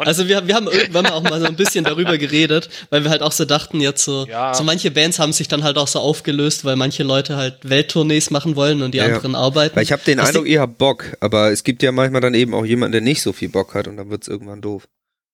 Also 0.00 0.26
wir, 0.26 0.46
wir 0.48 0.54
haben 0.54 0.66
irgendwann 0.66 1.06
auch 1.06 1.22
mal 1.22 1.38
so 1.38 1.46
ein 1.46 1.56
bisschen 1.56 1.84
darüber 1.84 2.18
geredet, 2.18 2.68
weil 2.90 3.04
wir 3.04 3.10
halt 3.10 3.22
auch 3.22 3.32
so 3.32 3.44
dachten, 3.44 3.80
jetzt 3.80 4.04
so, 4.04 4.26
Ja. 4.26 4.52
so 4.54 4.64
manche 4.64 4.90
Bands 4.90 5.18
haben 5.18 5.32
sich 5.32 5.48
dann 5.48 5.62
halt 5.62 5.78
auch 5.78 5.86
so 5.88 6.00
aufgelöst, 6.00 6.64
weil 6.64 6.76
manche 6.76 7.02
Leute 7.04 7.36
halt 7.36 7.58
Welttournees 7.68 8.30
machen 8.30 8.56
wollen 8.56 8.82
und 8.82 8.92
die 8.92 8.98
Ja, 8.98 9.04
ja. 9.06 9.14
anderen 9.14 9.34
arbeiten. 9.34 9.76
Weil 9.76 9.82
ich 9.84 9.92
habe 9.92 10.02
den 10.04 10.18
Das 10.18 10.28
Eindruck, 10.28 10.46
ihr 10.46 10.60
habt 10.60 10.78
Bock, 10.78 11.16
aber 11.20 11.52
es 11.52 11.62
gibt 11.62 11.82
ja 11.82 11.92
manchmal 11.92 12.20
dann 12.20 12.34
eben 12.34 12.54
auch 12.54 12.64
jemanden, 12.64 12.92
der 12.92 13.00
nicht 13.02 13.22
so 13.22 13.32
viel 13.32 13.48
Bock 13.50 13.74
hat 13.74 13.86
und 13.86 13.96
dann 13.96 14.10
wird's 14.10 14.28
irgendwann 14.28 14.60
doof. 14.60 14.88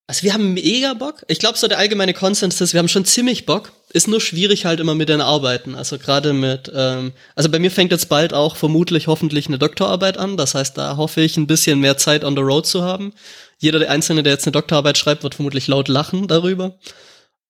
Also 0.06 0.24
wir 0.24 0.34
haben 0.34 0.54
mega 0.54 0.94
Bock. 0.94 1.24
Ich 1.28 1.38
glaube, 1.38 1.56
so 1.56 1.68
der 1.68 1.78
allgemeine 1.78 2.12
Konsens 2.12 2.60
ist, 2.60 2.72
wir 2.72 2.78
haben 2.78 2.88
schon 2.88 3.04
ziemlich 3.04 3.46
Bock. 3.46 3.72
Ist 3.92 4.08
nur 4.08 4.20
schwierig 4.20 4.64
halt 4.64 4.80
immer 4.80 4.94
mit 4.94 5.08
den 5.08 5.20
Arbeiten. 5.20 5.74
Also 5.74 5.98
gerade 5.98 6.32
mit, 6.32 6.70
ähm, 6.74 7.12
also 7.34 7.48
bei 7.48 7.58
mir 7.58 7.70
fängt 7.70 7.92
jetzt 7.92 8.08
bald 8.08 8.34
auch 8.34 8.56
vermutlich 8.56 9.06
hoffentlich 9.06 9.46
eine 9.46 9.58
Doktorarbeit 9.58 10.18
an. 10.18 10.36
Das 10.36 10.54
heißt, 10.54 10.76
da 10.76 10.96
hoffe 10.96 11.20
ich 11.20 11.36
ein 11.36 11.46
bisschen 11.46 11.78
mehr 11.78 11.96
Zeit 11.96 12.24
on 12.24 12.36
the 12.36 12.42
road 12.42 12.66
zu 12.66 12.82
haben. 12.82 13.12
Jeder 13.58 13.78
der 13.78 13.90
Einzelne, 13.90 14.22
der 14.22 14.32
jetzt 14.32 14.46
eine 14.46 14.52
Doktorarbeit 14.52 14.98
schreibt, 14.98 15.22
wird 15.22 15.36
vermutlich 15.36 15.68
laut 15.68 15.88
lachen 15.88 16.26
darüber. 16.26 16.78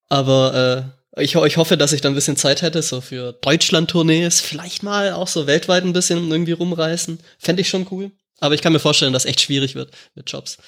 Aber 0.08 0.92
äh, 1.16 1.22
ich, 1.22 1.34
ich 1.34 1.56
hoffe, 1.56 1.76
dass 1.76 1.92
ich 1.92 2.00
dann 2.00 2.12
ein 2.12 2.16
bisschen 2.16 2.36
Zeit 2.36 2.62
hätte, 2.62 2.82
so 2.82 3.00
für 3.00 3.32
Deutschland-Tournees, 3.32 4.40
vielleicht 4.40 4.82
mal 4.82 5.12
auch 5.12 5.28
so 5.28 5.46
weltweit 5.46 5.84
ein 5.84 5.92
bisschen 5.92 6.30
irgendwie 6.30 6.52
rumreißen. 6.52 7.18
Fände 7.38 7.62
ich 7.62 7.68
schon 7.68 7.86
cool. 7.90 8.10
Aber 8.40 8.54
ich 8.54 8.62
kann 8.62 8.72
mir 8.72 8.78
vorstellen, 8.78 9.12
dass 9.12 9.24
echt 9.24 9.40
schwierig 9.40 9.74
wird 9.74 9.90
mit 10.14 10.30
Jobs. 10.30 10.58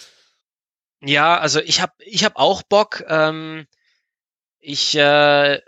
Ja, 1.07 1.39
also 1.39 1.61
ich 1.61 1.81
habe 1.81 1.93
ich 1.99 2.25
hab 2.25 2.37
auch 2.37 2.63
Bock. 2.63 3.05
Ähm, 3.09 3.67
ich 4.61 4.97
äh, 4.97 5.61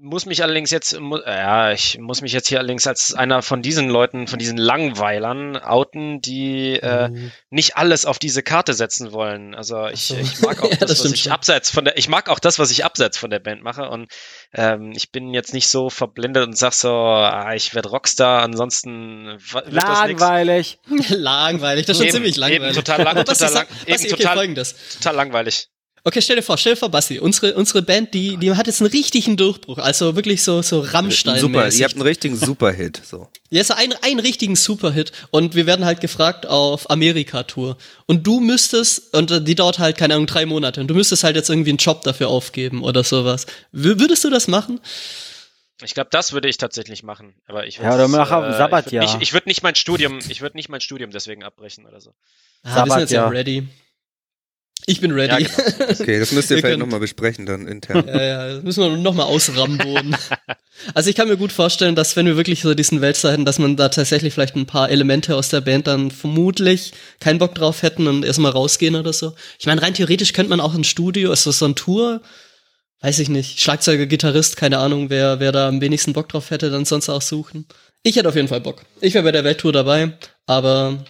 muss 0.00 0.26
mich 0.26 0.42
allerdings 0.42 0.70
jetzt, 0.70 0.98
mu 1.00 1.16
äh, 1.16 1.28
ja, 1.30 1.72
ich 1.72 1.98
muss 1.98 2.20
mich 2.22 2.32
jetzt 2.32 2.48
hier 2.48 2.58
allerdings 2.58 2.86
als 2.86 3.14
einer 3.14 3.42
von 3.42 3.62
diesen 3.62 3.88
Leuten, 3.88 4.26
von 4.28 4.38
diesen 4.38 4.56
Langweilern 4.56 5.56
outen, 5.56 6.20
die 6.20 6.74
äh, 6.74 7.10
nicht 7.50 7.76
alles 7.76 8.06
auf 8.06 8.18
diese 8.18 8.42
Karte 8.42 8.74
setzen 8.74 9.12
wollen. 9.12 9.54
Also 9.54 9.86
ich, 9.88 10.02
so. 10.02 10.16
ich 10.16 10.40
mag 10.40 10.60
auch 10.62 10.70
Ja, 10.70 10.76
das, 10.76 10.90
das 10.90 11.04
was 11.04 11.12
ich 11.12 11.22
schon. 11.22 11.32
abseits 11.32 11.70
von 11.70 11.84
der, 11.84 11.96
ich 11.98 12.08
mag 12.08 12.28
auch 12.28 12.38
das, 12.38 12.58
was 12.58 12.70
ich 12.70 12.84
abseits 12.84 13.18
von 13.18 13.30
der 13.30 13.40
Band 13.40 13.62
mache 13.62 13.88
und 13.88 14.10
ähm, 14.54 14.92
ich 14.94 15.10
bin 15.10 15.34
jetzt 15.34 15.52
nicht 15.52 15.68
so 15.68 15.90
verblendet 15.90 16.46
und 16.46 16.56
sag 16.56 16.72
so, 16.72 16.90
ah, 16.94 17.52
ich 17.54 17.74
werde 17.74 17.88
Rockstar, 17.88 18.42
ansonsten. 18.42 19.38
Langweilig. 19.66 20.78
langweilig, 21.08 21.86
das 21.86 21.96
ist 21.96 21.98
schon 21.98 22.06
Eben, 22.06 22.14
ziemlich 22.14 22.36
langweilig. 22.36 22.62
eben 22.64 22.74
total 22.84 23.02
lang- 23.02 23.16
total 23.24 23.52
lang- 23.52 23.66
eben 23.86 23.94
okay, 24.00 24.08
total- 24.08 24.34
folgendes. 24.36 24.74
Total 24.98 25.14
langweilig. 25.16 25.68
Okay, 26.04 26.22
stell 26.22 26.36
dir 26.36 26.42
vor, 26.42 26.56
stell 26.56 26.74
dir 26.74 26.78
vor, 26.78 26.90
Basti, 26.90 27.18
unsere, 27.18 27.54
unsere 27.54 27.82
Band, 27.82 28.14
die, 28.14 28.36
die 28.36 28.52
hat 28.54 28.66
jetzt 28.66 28.80
einen 28.80 28.90
richtigen 28.90 29.36
Durchbruch, 29.36 29.78
also 29.78 30.16
wirklich 30.16 30.42
so, 30.42 30.62
so 30.62 30.80
rammstein 30.80 31.40
Super, 31.40 31.68
ihr 31.68 31.84
habt 31.84 31.94
einen 31.94 32.02
richtigen 32.02 32.36
Superhit. 32.38 33.00
So. 33.04 33.28
Ja, 33.50 33.64
so 33.64 33.74
einen, 33.74 33.94
einen 34.02 34.20
richtigen 34.20 34.56
Superhit 34.56 35.12
und 35.30 35.54
wir 35.54 35.66
werden 35.66 35.84
halt 35.84 36.00
gefragt 36.00 36.46
auf 36.46 36.88
Amerika-Tour. 36.90 37.76
Und 38.06 38.26
du 38.26 38.40
müsstest, 38.40 39.14
und 39.14 39.46
die 39.46 39.54
dauert 39.54 39.78
halt, 39.78 39.96
keine 39.98 40.14
Ahnung, 40.14 40.26
drei 40.26 40.46
Monate, 40.46 40.80
und 40.80 40.88
du 40.88 40.94
müsstest 40.94 41.24
halt 41.24 41.36
jetzt 41.36 41.50
irgendwie 41.50 41.70
einen 41.70 41.78
Job 41.78 42.02
dafür 42.02 42.28
aufgeben 42.28 42.82
oder 42.82 43.04
sowas. 43.04 43.46
W 43.72 43.98
würdest 43.98 44.24
du 44.24 44.30
das 44.30 44.48
machen? 44.48 44.80
Ich 45.82 45.94
glaube, 45.94 46.10
das 46.10 46.32
würde 46.32 46.48
ich 46.48 46.56
tatsächlich 46.56 47.02
machen. 47.02 47.34
Aber 47.46 47.66
ich 47.66 47.78
Ja, 47.78 47.94
oder 47.94 48.08
mach 48.08 48.30
auf 48.32 48.44
äh, 48.44 48.52
Sabbatjahr. 48.56 49.04
Ich 49.04 49.10
würde 49.10 49.18
nicht, 49.18 49.28
ich 49.28 49.32
würd 49.32 49.46
nicht 49.46 49.62
mein 49.62 49.74
Studium, 49.74 50.18
ich 50.28 50.40
würde 50.40 50.56
nicht 50.56 50.68
mein 50.68 50.80
Studium 50.80 51.10
deswegen 51.10 51.44
abbrechen 51.44 51.86
oder 51.86 52.00
so. 52.00 52.14
Ah, 52.64 52.84
wir 52.84 52.90
sind 52.90 53.00
jetzt 53.00 53.12
ja 53.12 53.22
Sabbatjahr. 53.22 53.32
ready. 53.32 53.68
Ich 54.88 55.02
bin 55.02 55.12
ready. 55.12 55.42
Ja, 55.42 55.48
genau. 55.48 55.90
Okay, 56.00 56.18
das 56.18 56.32
müsst 56.32 56.50
ihr 56.50 56.56
Ihr 56.56 56.62
vielleicht 56.62 56.78
nochmal 56.78 56.98
besprechen 56.98 57.44
dann 57.44 57.68
intern. 57.68 58.06
Ja, 58.08 58.22
ja, 58.22 58.54
das 58.54 58.62
müssen 58.62 58.82
wir 58.82 58.96
noch 58.96 59.12
mal 59.12 59.24
ausramboden. 59.24 60.16
also 60.94 61.10
ich 61.10 61.14
kann 61.14 61.28
mir 61.28 61.36
gut 61.36 61.52
vorstellen, 61.52 61.94
dass 61.94 62.16
wenn 62.16 62.24
wir 62.24 62.38
wirklich 62.38 62.62
so 62.62 62.72
diesen 62.72 63.02
Weltstar 63.02 63.32
hätten, 63.32 63.44
dass 63.44 63.58
man 63.58 63.76
da 63.76 63.90
tatsächlich 63.90 64.32
vielleicht 64.32 64.56
ein 64.56 64.64
paar 64.64 64.88
Elemente 64.88 65.36
aus 65.36 65.50
der 65.50 65.60
Band 65.60 65.88
dann 65.88 66.10
vermutlich 66.10 66.92
keinen 67.20 67.38
Bock 67.38 67.54
drauf 67.54 67.82
hätten 67.82 68.06
und 68.06 68.24
erstmal 68.24 68.52
rausgehen 68.52 68.96
oder 68.96 69.12
so. 69.12 69.34
Ich 69.58 69.66
meine, 69.66 69.82
rein 69.82 69.92
theoretisch 69.92 70.32
könnte 70.32 70.48
man 70.48 70.60
auch 70.60 70.74
ein 70.74 70.84
Studio, 70.84 71.28
also 71.28 71.50
so 71.50 71.66
ein 71.66 71.74
Tour, 71.74 72.22
weiß 73.02 73.18
ich 73.18 73.28
nicht, 73.28 73.60
Schlagzeuger, 73.60 74.06
Gitarrist, 74.06 74.56
keine 74.56 74.78
Ahnung, 74.78 75.10
wer, 75.10 75.38
wer 75.38 75.52
da 75.52 75.68
am 75.68 75.82
wenigsten 75.82 76.14
Bock 76.14 76.30
drauf 76.30 76.48
hätte, 76.50 76.70
dann 76.70 76.86
sonst 76.86 77.10
auch 77.10 77.20
suchen. 77.20 77.66
Ich 78.04 78.16
hätte 78.16 78.30
auf 78.30 78.36
jeden 78.36 78.48
Fall 78.48 78.62
Bock. 78.62 78.86
Ich 79.02 79.12
wäre 79.12 79.24
bei 79.24 79.32
der 79.32 79.44
Welttour 79.44 79.74
dabei, 79.74 80.16
aber 80.46 81.04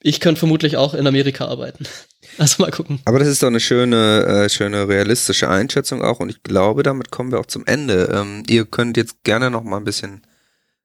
ich 0.00 0.20
könnte 0.20 0.38
vermutlich 0.38 0.76
auch 0.76 0.94
in 0.94 1.06
Amerika 1.06 1.46
arbeiten. 1.46 1.86
Also 2.38 2.62
mal 2.62 2.70
gucken. 2.72 3.00
Aber 3.06 3.18
das 3.18 3.28
ist 3.28 3.42
doch 3.42 3.46
eine 3.46 3.60
schöne, 3.60 4.44
äh, 4.44 4.48
schöne 4.50 4.88
realistische 4.88 5.48
Einschätzung 5.48 6.02
auch 6.02 6.20
und 6.20 6.28
ich 6.28 6.42
glaube, 6.42 6.82
damit 6.82 7.10
kommen 7.10 7.30
wir 7.30 7.38
auch 7.38 7.46
zum 7.46 7.64
Ende. 7.64 8.10
Ähm, 8.12 8.42
ihr 8.48 8.66
könnt 8.66 8.96
jetzt 8.98 9.22
gerne 9.22 9.48
noch 9.48 9.62
mal 9.62 9.78
ein 9.78 9.84
bisschen 9.84 10.26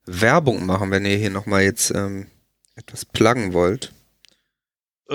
Werbung 0.05 0.65
machen, 0.65 0.91
wenn 0.91 1.03
ihr 1.03 1.17
hier 1.17 1.31
noch 1.31 1.47
mal 1.47 1.61
jetzt 1.61 1.91
ähm, 1.91 2.27
etwas 2.75 3.03
pluggen 3.05 3.51
wollt. 3.53 3.91
Äh, 5.09 5.13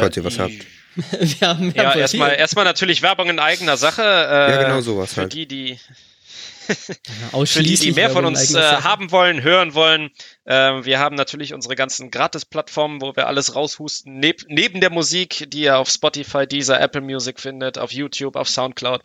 Falls 0.00 0.16
ihr 0.16 0.24
was 0.24 0.38
habt. 0.38 0.52
Wir 1.20 1.48
haben, 1.48 1.72
Ja, 1.74 1.94
erstmal 1.94 2.34
erstmal 2.34 2.64
natürlich 2.64 3.00
Werbung 3.02 3.30
in 3.30 3.38
eigener 3.38 3.76
Sache. 3.76 4.02
Äh, 4.02 4.50
Ja, 4.52 4.62
genau 4.64 4.80
sowas 4.80 5.14
Für 5.14 5.22
halt. 5.22 5.32
die, 5.32 5.46
die 5.46 5.78
Für 7.46 7.62
die, 7.62 7.76
die 7.76 7.92
mehr 7.92 8.10
von 8.10 8.24
uns 8.24 8.54
äh, 8.54 8.60
haben 8.60 9.10
wollen, 9.10 9.42
hören 9.42 9.74
wollen, 9.74 10.10
äh, 10.44 10.84
wir 10.84 10.98
haben 10.98 11.16
natürlich 11.16 11.54
unsere 11.54 11.76
ganzen 11.76 12.10
Gratis-Plattformen, 12.10 13.00
wo 13.00 13.16
wir 13.16 13.26
alles 13.26 13.54
raushusten, 13.54 14.18
neb 14.18 14.42
neben 14.48 14.80
der 14.80 14.90
Musik, 14.90 15.46
die 15.48 15.62
ihr 15.62 15.78
auf 15.78 15.88
Spotify, 15.88 16.46
Deezer, 16.46 16.80
Apple 16.80 17.00
Music 17.00 17.40
findet, 17.40 17.78
auf 17.78 17.92
YouTube, 17.92 18.36
auf 18.36 18.48
Soundcloud. 18.48 19.02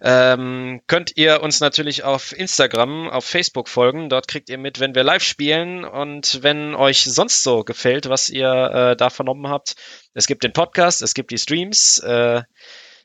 Ähm, 0.00 0.80
könnt 0.86 1.16
ihr 1.16 1.42
uns 1.42 1.60
natürlich 1.60 2.04
auf 2.04 2.32
Instagram, 2.32 3.08
auf 3.08 3.24
Facebook 3.24 3.68
folgen. 3.68 4.08
Dort 4.08 4.28
kriegt 4.28 4.48
ihr 4.48 4.58
mit, 4.58 4.80
wenn 4.80 4.94
wir 4.94 5.04
live 5.04 5.22
spielen 5.22 5.84
und 5.84 6.42
wenn 6.42 6.74
euch 6.74 7.04
sonst 7.04 7.42
so 7.42 7.64
gefällt, 7.64 8.08
was 8.08 8.28
ihr 8.28 8.50
äh, 8.50 8.96
da 8.96 9.10
vernommen 9.10 9.48
habt. 9.48 9.74
Es 10.14 10.26
gibt 10.26 10.42
den 10.44 10.52
Podcast, 10.52 11.02
es 11.02 11.14
gibt 11.14 11.30
die 11.30 11.38
Streams. 11.38 11.98
Äh, 11.98 12.42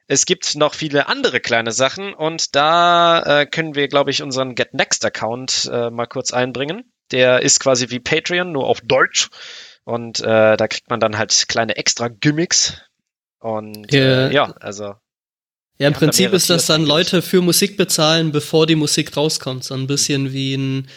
es 0.07 0.25
gibt 0.25 0.55
noch 0.55 0.73
viele 0.73 1.07
andere 1.07 1.39
kleine 1.39 1.71
Sachen 1.71 2.13
und 2.13 2.55
da 2.55 3.41
äh, 3.41 3.45
können 3.45 3.75
wir, 3.75 3.87
glaube 3.87 4.11
ich, 4.11 4.21
unseren 4.21 4.55
Get 4.55 4.73
Next 4.73 5.03
Account 5.03 5.69
äh, 5.71 5.89
mal 5.89 6.05
kurz 6.05 6.31
einbringen. 6.31 6.83
Der 7.11 7.41
ist 7.41 7.59
quasi 7.59 7.89
wie 7.89 7.99
Patreon, 7.99 8.51
nur 8.51 8.67
auf 8.67 8.81
Deutsch. 8.81 9.29
Und 9.83 10.19
äh, 10.19 10.57
da 10.57 10.67
kriegt 10.67 10.89
man 10.89 10.99
dann 10.99 11.17
halt 11.17 11.45
kleine 11.47 11.77
extra 11.77 12.07
Gimmicks. 12.07 12.81
Und 13.39 13.93
äh, 13.93 14.31
ja, 14.31 14.53
also. 14.59 14.95
Ja, 15.77 15.87
im 15.87 15.93
Prinzip 15.93 16.33
ist 16.33 16.49
das 16.49 16.67
dann 16.67 16.85
Leute 16.85 17.21
für 17.21 17.41
Musik 17.41 17.75
bezahlen, 17.75 18.31
bevor 18.31 18.65
die 18.65 18.75
Musik 18.75 19.15
rauskommt. 19.15 19.63
So 19.63 19.75
ein 19.75 19.87
bisschen 19.87 20.33
wie 20.33 20.55
ein, 20.55 20.87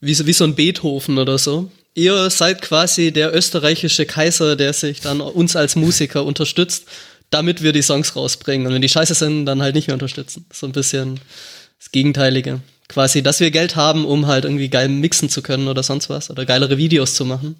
wie 0.00 0.14
so, 0.14 0.26
wie 0.26 0.32
so 0.32 0.44
ein 0.44 0.54
Beethoven 0.54 1.18
oder 1.18 1.38
so. 1.38 1.70
Ihr 1.94 2.28
seid 2.30 2.62
quasi 2.62 3.12
der 3.12 3.34
österreichische 3.34 4.06
Kaiser, 4.06 4.56
der 4.56 4.72
sich 4.72 5.00
dann 5.00 5.20
uns 5.20 5.56
als 5.56 5.76
Musiker 5.76 6.24
unterstützt 6.24 6.88
damit 7.30 7.62
wir 7.62 7.72
die 7.72 7.82
Songs 7.82 8.16
rausbringen. 8.16 8.66
Und 8.66 8.74
wenn 8.74 8.82
die 8.82 8.88
scheiße 8.88 9.14
sind, 9.14 9.46
dann 9.46 9.62
halt 9.62 9.74
nicht 9.74 9.88
mehr 9.88 9.94
unterstützen. 9.94 10.46
So 10.52 10.66
ein 10.66 10.72
bisschen 10.72 11.20
das 11.78 11.90
Gegenteilige. 11.92 12.60
Quasi, 12.88 13.22
dass 13.22 13.40
wir 13.40 13.50
Geld 13.50 13.76
haben, 13.76 14.04
um 14.06 14.26
halt 14.26 14.44
irgendwie 14.44 14.68
geil 14.68 14.88
mixen 14.88 15.28
zu 15.28 15.42
können 15.42 15.68
oder 15.68 15.82
sonst 15.82 16.08
was. 16.08 16.30
Oder 16.30 16.46
geilere 16.46 16.78
Videos 16.78 17.14
zu 17.14 17.24
machen. 17.24 17.56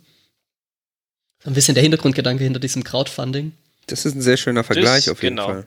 Ein 1.44 1.54
bisschen 1.54 1.74
der 1.74 1.82
Hintergrundgedanke 1.82 2.42
hinter 2.42 2.60
diesem 2.60 2.82
Crowdfunding. 2.82 3.52
Das 3.86 4.04
ist 4.04 4.14
ein 4.14 4.22
sehr 4.22 4.36
schöner 4.36 4.64
Vergleich 4.64 5.04
das, 5.04 5.12
auf 5.12 5.22
jeden 5.22 5.36
genau. 5.36 5.48
Fall. 5.48 5.66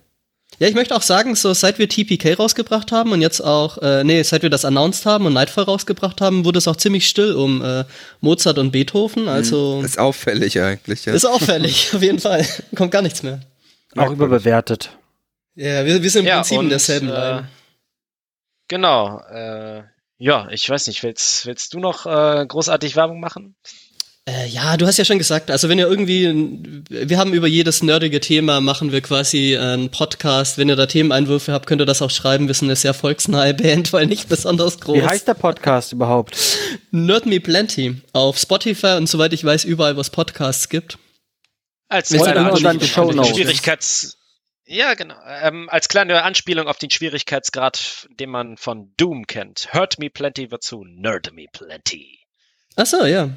Ja, 0.60 0.68
ich 0.68 0.76
möchte 0.76 0.96
auch 0.96 1.02
sagen, 1.02 1.36
so 1.36 1.54
seit 1.54 1.80
wir 1.80 1.88
TPK 1.88 2.34
rausgebracht 2.34 2.92
haben 2.92 3.14
und 3.14 3.22
jetzt 3.22 3.42
auch, 3.42 3.78
äh, 3.78 4.04
nee, 4.04 4.22
seit 4.22 4.44
wir 4.44 4.50
das 4.50 4.66
announced 4.66 5.06
haben 5.06 5.26
und 5.26 5.34
Nightfall 5.34 5.64
rausgebracht 5.64 6.22
haben, 6.22 6.44
wurde 6.44 6.60
es 6.60 6.68
auch 6.68 6.76
ziemlich 6.76 7.08
still 7.08 7.34
um 7.34 7.64
äh, 7.64 7.86
Mozart 8.20 8.58
und 8.58 8.72
Beethoven. 8.72 9.28
Also 9.28 9.82
ist 9.84 9.98
auffällig 9.98 10.60
eigentlich. 10.60 11.06
Ja. 11.06 11.14
Ist 11.14 11.26
auffällig, 11.26 11.92
auf 11.96 12.02
jeden 12.02 12.20
Fall. 12.20 12.46
Kommt 12.76 12.92
gar 12.92 13.02
nichts 13.02 13.24
mehr. 13.24 13.40
Auch 13.96 14.12
überbewertet. 14.12 14.98
Ja, 15.56 15.86
wir, 15.86 16.02
wir 16.02 16.10
sind 16.10 16.22
im 16.22 16.28
ja, 16.28 16.36
Prinzip 16.38 16.62
in 16.62 16.70
derselben 16.70 17.10
äh, 17.10 17.12
Line. 17.12 17.50
Genau. 18.68 19.20
Äh, 19.30 19.84
ja, 20.18 20.48
ich 20.52 20.70
weiß 20.70 20.88
nicht, 20.88 21.04
willst, 21.04 21.46
willst 21.46 21.74
du 21.74 21.80
noch 21.80 22.06
äh, 22.06 22.46
großartig 22.46 22.96
Werbung 22.96 23.20
machen? 23.20 23.56
Äh, 24.26 24.48
ja, 24.48 24.78
du 24.78 24.86
hast 24.86 24.98
ja 24.98 25.04
schon 25.04 25.18
gesagt, 25.18 25.50
also 25.50 25.68
wenn 25.68 25.80
ihr 25.80 25.88
irgendwie, 25.88 26.84
wir 26.90 27.18
haben 27.18 27.34
über 27.34 27.48
jedes 27.48 27.82
nerdige 27.82 28.20
Thema, 28.20 28.62
machen 28.62 28.92
wir 28.92 29.02
quasi 29.02 29.58
einen 29.58 29.90
Podcast. 29.90 30.60
Wenn 30.60 30.70
ihr 30.70 30.76
da 30.76 30.86
Themeneinwürfe 30.86 31.52
habt, 31.52 31.66
könnt 31.66 31.82
ihr 31.82 31.88
das 31.88 32.04
auch 32.04 32.12
schreiben. 32.12 32.48
Wir 32.48 32.54
sind 32.54 32.68
eine 32.68 32.76
sehr 32.76 32.94
volksnahe 32.94 33.56
Band, 33.56 33.92
weil 33.94 34.06
nicht 34.06 34.30
besonders 34.30 34.80
groß. 34.80 34.96
Wie 34.96 35.06
heißt 35.06 35.28
der 35.28 35.34
Podcast 35.34 35.92
überhaupt? 35.92 36.38
Nerd 36.92 37.26
Me 37.26 37.40
Plenty. 37.40 37.96
Auf 38.14 38.38
Spotify 38.38 38.96
und 38.98 39.10
soweit 39.10 39.34
ich 39.34 39.44
weiß, 39.44 39.66
überall, 39.66 39.98
wo 39.98 40.02
es 40.02 40.12
Podcasts 40.12 40.70
gibt. 40.70 41.00
Als 41.92 42.10
kleine 42.10 42.52
Anspielung 42.52 43.20
auf 43.20 43.28
den 43.28 43.36
Schwierigkeits 43.36 44.18
ja, 44.66 44.94
genau. 44.94 45.16
Ähm, 45.28 45.68
als 45.70 45.90
kleine 45.90 46.24
Anspielung 46.24 46.68
auf 46.68 46.78
den 46.78 46.90
Schwierigkeitsgrad, 46.90 48.08
den 48.20 48.30
man 48.30 48.56
von 48.56 48.94
Doom 48.96 49.28
kennt. 49.28 49.74
Hurt 49.74 50.00
Me 50.00 50.10
Plenty 50.10 50.50
wird 50.50 50.64
zu 50.64 50.86
Nerd 50.86 51.34
Me 51.34 51.48
Plenty. 51.52 52.20
Ach 52.78 52.86
so, 52.86 53.06
ja. 53.06 53.32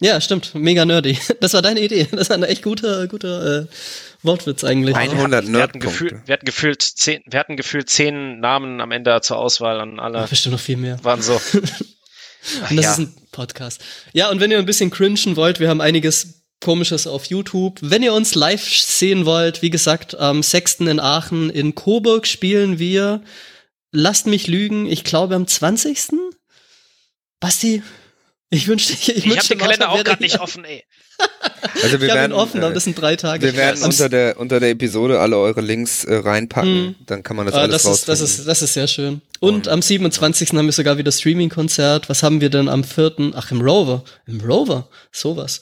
Ja, 0.00 0.20
stimmt. 0.20 0.54
Mega 0.54 0.86
nerdy. 0.86 1.18
Das 1.40 1.52
war 1.52 1.60
deine 1.60 1.80
Idee. 1.80 2.08
Das 2.10 2.30
war 2.30 2.38
ein 2.38 2.42
echt 2.42 2.62
guter, 2.62 3.06
guter 3.06 3.60
äh, 3.60 3.66
Wortwitz 4.22 4.64
eigentlich. 4.64 4.96
100 4.96 5.46
wir, 5.46 5.62
hatten 5.62 5.78
gefühlt, 5.78 6.26
wir 6.26 6.32
hatten 6.32 6.46
gefühlt 6.46 6.80
zehn, 6.80 7.22
wir 7.26 7.38
hatten 7.38 7.56
gefühlt 7.56 7.90
zehn 7.90 8.40
Namen 8.40 8.80
am 8.80 8.92
Ende 8.92 9.20
zur 9.20 9.36
Auswahl 9.36 9.80
und 9.80 10.00
alle. 10.00 10.20
Ja, 10.20 10.26
bestimmt 10.26 10.54
noch 10.54 10.60
viel 10.60 10.78
mehr. 10.78 11.02
Waren 11.04 11.20
so. 11.20 11.34
und 11.52 11.62
das 12.70 12.70
ja. 12.70 12.92
ist 12.92 12.98
ein 12.98 13.14
Podcast. 13.30 13.84
Ja, 14.12 14.30
und 14.30 14.40
wenn 14.40 14.50
ihr 14.50 14.58
ein 14.58 14.66
bisschen 14.66 14.90
cringen 14.90 15.36
wollt, 15.36 15.60
wir 15.60 15.68
haben 15.68 15.80
einiges 15.80 16.41
Komisches 16.62 17.06
auf 17.06 17.26
YouTube. 17.26 17.78
Wenn 17.82 18.02
ihr 18.02 18.14
uns 18.14 18.34
live 18.34 18.64
sehen 18.64 19.26
wollt, 19.26 19.60
wie 19.62 19.70
gesagt, 19.70 20.18
am 20.18 20.42
6. 20.42 20.80
in 20.80 21.00
Aachen 21.00 21.50
in 21.50 21.74
Coburg 21.74 22.26
spielen 22.26 22.78
wir. 22.78 23.22
Lasst 23.90 24.26
mich 24.26 24.46
lügen, 24.46 24.86
ich 24.86 25.04
glaube 25.04 25.34
am 25.34 25.46
20. 25.46 26.12
Basti, 27.40 27.82
ich 28.48 28.68
wünschte, 28.68 28.92
ich, 28.92 29.08
ich, 29.08 29.26
ich 29.26 29.36
habe 29.36 29.48
den 29.48 29.58
Kalender 29.58 29.90
auch 29.90 30.02
gerade 30.02 30.22
nicht 30.22 30.40
offen, 30.40 30.64
ey. 30.64 30.84
Also 31.82 32.00
wir 32.00 32.08
ich 32.08 32.14
werden 32.14 32.32
offen, 32.32 32.62
aber 32.62 32.74
das 32.74 32.84
sind 32.84 33.00
drei 33.00 33.16
Tage. 33.16 33.44
Wir 33.44 33.56
werden 33.56 33.82
unter 33.82 34.08
der 34.08 34.38
unter 34.38 34.60
der 34.60 34.70
Episode 34.70 35.20
alle 35.20 35.38
eure 35.38 35.60
Links 35.60 36.04
äh, 36.04 36.14
reinpacken, 36.16 36.86
mhm. 36.86 36.94
dann 37.06 37.22
kann 37.22 37.36
man 37.36 37.46
das 37.46 37.54
ah, 37.54 37.60
alles 37.60 37.82
das 37.84 37.92
ist, 37.92 38.08
das 38.08 38.20
ist 38.20 38.48
das 38.48 38.62
ist 38.62 38.74
sehr 38.74 38.88
schön. 38.88 39.20
Und, 39.40 39.54
Und 39.54 39.68
am 39.68 39.82
27. 39.82 40.50
haben 40.50 40.66
wir 40.66 40.72
sogar 40.72 40.98
wieder 40.98 41.12
Streaming 41.12 41.48
Konzert. 41.48 42.08
Was 42.08 42.22
haben 42.22 42.40
wir 42.40 42.50
denn 42.50 42.68
am 42.68 42.82
4.? 42.84 43.32
Ach, 43.34 43.50
im 43.50 43.60
Rover. 43.60 44.04
Im 44.26 44.40
Rover. 44.40 44.88
Sowas 45.12 45.60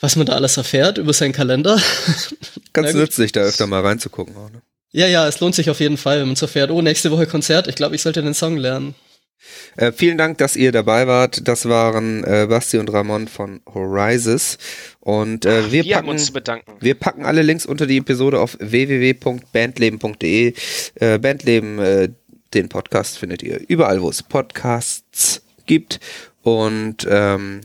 was 0.00 0.16
man 0.16 0.26
da 0.26 0.32
alles 0.34 0.56
erfährt 0.56 0.98
über 0.98 1.12
seinen 1.12 1.32
Kalender. 1.32 1.80
Ganz 2.72 2.94
nützlich, 2.94 3.32
da 3.32 3.40
öfter 3.40 3.66
mal 3.66 3.80
reinzugucken. 3.82 4.36
Auch, 4.36 4.50
ne? 4.50 4.62
Ja, 4.92 5.06
ja, 5.06 5.28
es 5.28 5.38
lohnt 5.40 5.54
sich 5.54 5.70
auf 5.70 5.80
jeden 5.80 5.96
Fall, 5.96 6.20
wenn 6.20 6.26
man 6.26 6.36
so 6.36 6.46
fährt, 6.46 6.70
oh, 6.70 6.82
nächste 6.82 7.10
Woche 7.10 7.26
Konzert, 7.26 7.68
ich 7.68 7.76
glaube, 7.76 7.94
ich 7.94 8.02
sollte 8.02 8.22
den 8.22 8.34
Song 8.34 8.56
lernen. 8.56 8.94
Äh, 9.76 9.92
vielen 9.92 10.18
Dank, 10.18 10.38
dass 10.38 10.56
ihr 10.56 10.72
dabei 10.72 11.06
wart. 11.06 11.46
Das 11.48 11.68
waren 11.68 12.24
äh, 12.24 12.46
Basti 12.48 12.78
und 12.78 12.92
Ramon 12.92 13.28
von 13.28 13.60
Horizons. 13.72 14.58
Und 15.00 15.44
äh, 15.44 15.62
Ach, 15.64 15.72
wir, 15.72 15.84
wir, 15.84 15.94
packen, 15.94 16.62
wir 16.80 16.94
packen 16.94 17.24
alle 17.24 17.42
Links 17.42 17.66
unter 17.66 17.86
die 17.86 17.98
Episode 17.98 18.40
auf 18.40 18.56
www.bandleben.de. 18.60 20.54
Äh, 20.96 21.18
Bandleben, 21.18 21.78
äh, 21.78 22.08
den 22.52 22.68
Podcast 22.68 23.18
findet 23.18 23.42
ihr 23.42 23.60
überall, 23.68 24.02
wo 24.02 24.10
es 24.10 24.22
Podcasts 24.22 25.42
gibt. 25.66 26.00
Und 26.42 27.06
ähm, 27.08 27.60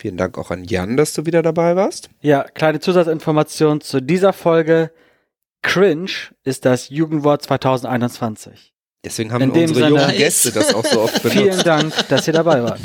Vielen 0.00 0.16
Dank 0.16 0.38
auch 0.38 0.50
an 0.50 0.64
Jan, 0.64 0.96
dass 0.96 1.12
du 1.12 1.26
wieder 1.26 1.42
dabei 1.42 1.76
warst. 1.76 2.08
Ja, 2.22 2.44
kleine 2.44 2.80
Zusatzinformation 2.80 3.82
zu 3.82 4.00
dieser 4.00 4.32
Folge. 4.32 4.92
Cringe 5.60 6.10
ist 6.42 6.64
das 6.64 6.88
Jugendwort 6.88 7.42
2021. 7.42 8.72
Deswegen 9.04 9.30
haben 9.30 9.50
unsere 9.50 9.74
Sinne, 9.74 9.88
jungen 9.88 10.16
Gäste 10.16 10.52
das 10.52 10.74
auch 10.74 10.86
so 10.86 11.02
oft 11.02 11.22
benutzt. 11.22 11.38
Vielen 11.38 11.62
Dank, 11.64 12.08
dass 12.08 12.26
ihr 12.26 12.32
dabei 12.32 12.62
wart. 12.62 12.80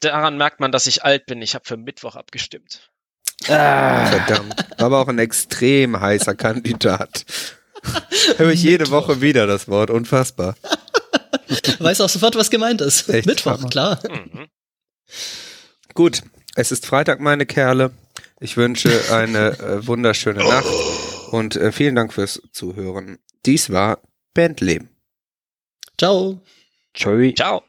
Daran 0.00 0.38
merkt 0.38 0.60
man, 0.60 0.72
dass 0.72 0.86
ich 0.86 1.04
alt 1.04 1.26
bin. 1.26 1.42
Ich 1.42 1.54
habe 1.54 1.66
für 1.66 1.76
Mittwoch 1.76 2.16
abgestimmt. 2.16 2.90
Ah. 3.48 4.06
Verdammt. 4.06 4.56
War 4.78 4.86
aber 4.86 5.00
auch 5.00 5.08
ein 5.08 5.18
extrem 5.18 6.00
heißer 6.00 6.34
Kandidat. 6.34 7.26
Höre 8.38 8.52
ich 8.52 8.62
jede 8.62 8.90
Woche 8.90 9.20
wieder 9.20 9.46
das 9.46 9.68
Wort. 9.68 9.90
Unfassbar. 9.90 10.54
Weiß 11.80 12.00
auch 12.00 12.08
sofort, 12.08 12.34
was 12.36 12.48
gemeint 12.48 12.80
ist. 12.80 13.10
Echt 13.10 13.26
Mittwoch, 13.26 13.68
klar. 13.68 13.98
Mhm. 14.08 14.46
Gut, 15.94 16.22
es 16.54 16.72
ist 16.72 16.86
Freitag, 16.86 17.20
meine 17.20 17.46
Kerle. 17.46 17.92
Ich 18.40 18.56
wünsche 18.56 18.90
eine 19.12 19.58
äh, 19.58 19.86
wunderschöne 19.86 20.40
Nacht 20.40 20.66
und 21.30 21.56
äh, 21.56 21.72
vielen 21.72 21.94
Dank 21.94 22.12
fürs 22.12 22.42
Zuhören. 22.52 23.18
Dies 23.46 23.70
war 23.70 24.00
Bandleben. 24.34 24.88
Ciao. 25.98 26.40
Ciao. 26.94 27.32
Ciao. 27.32 27.62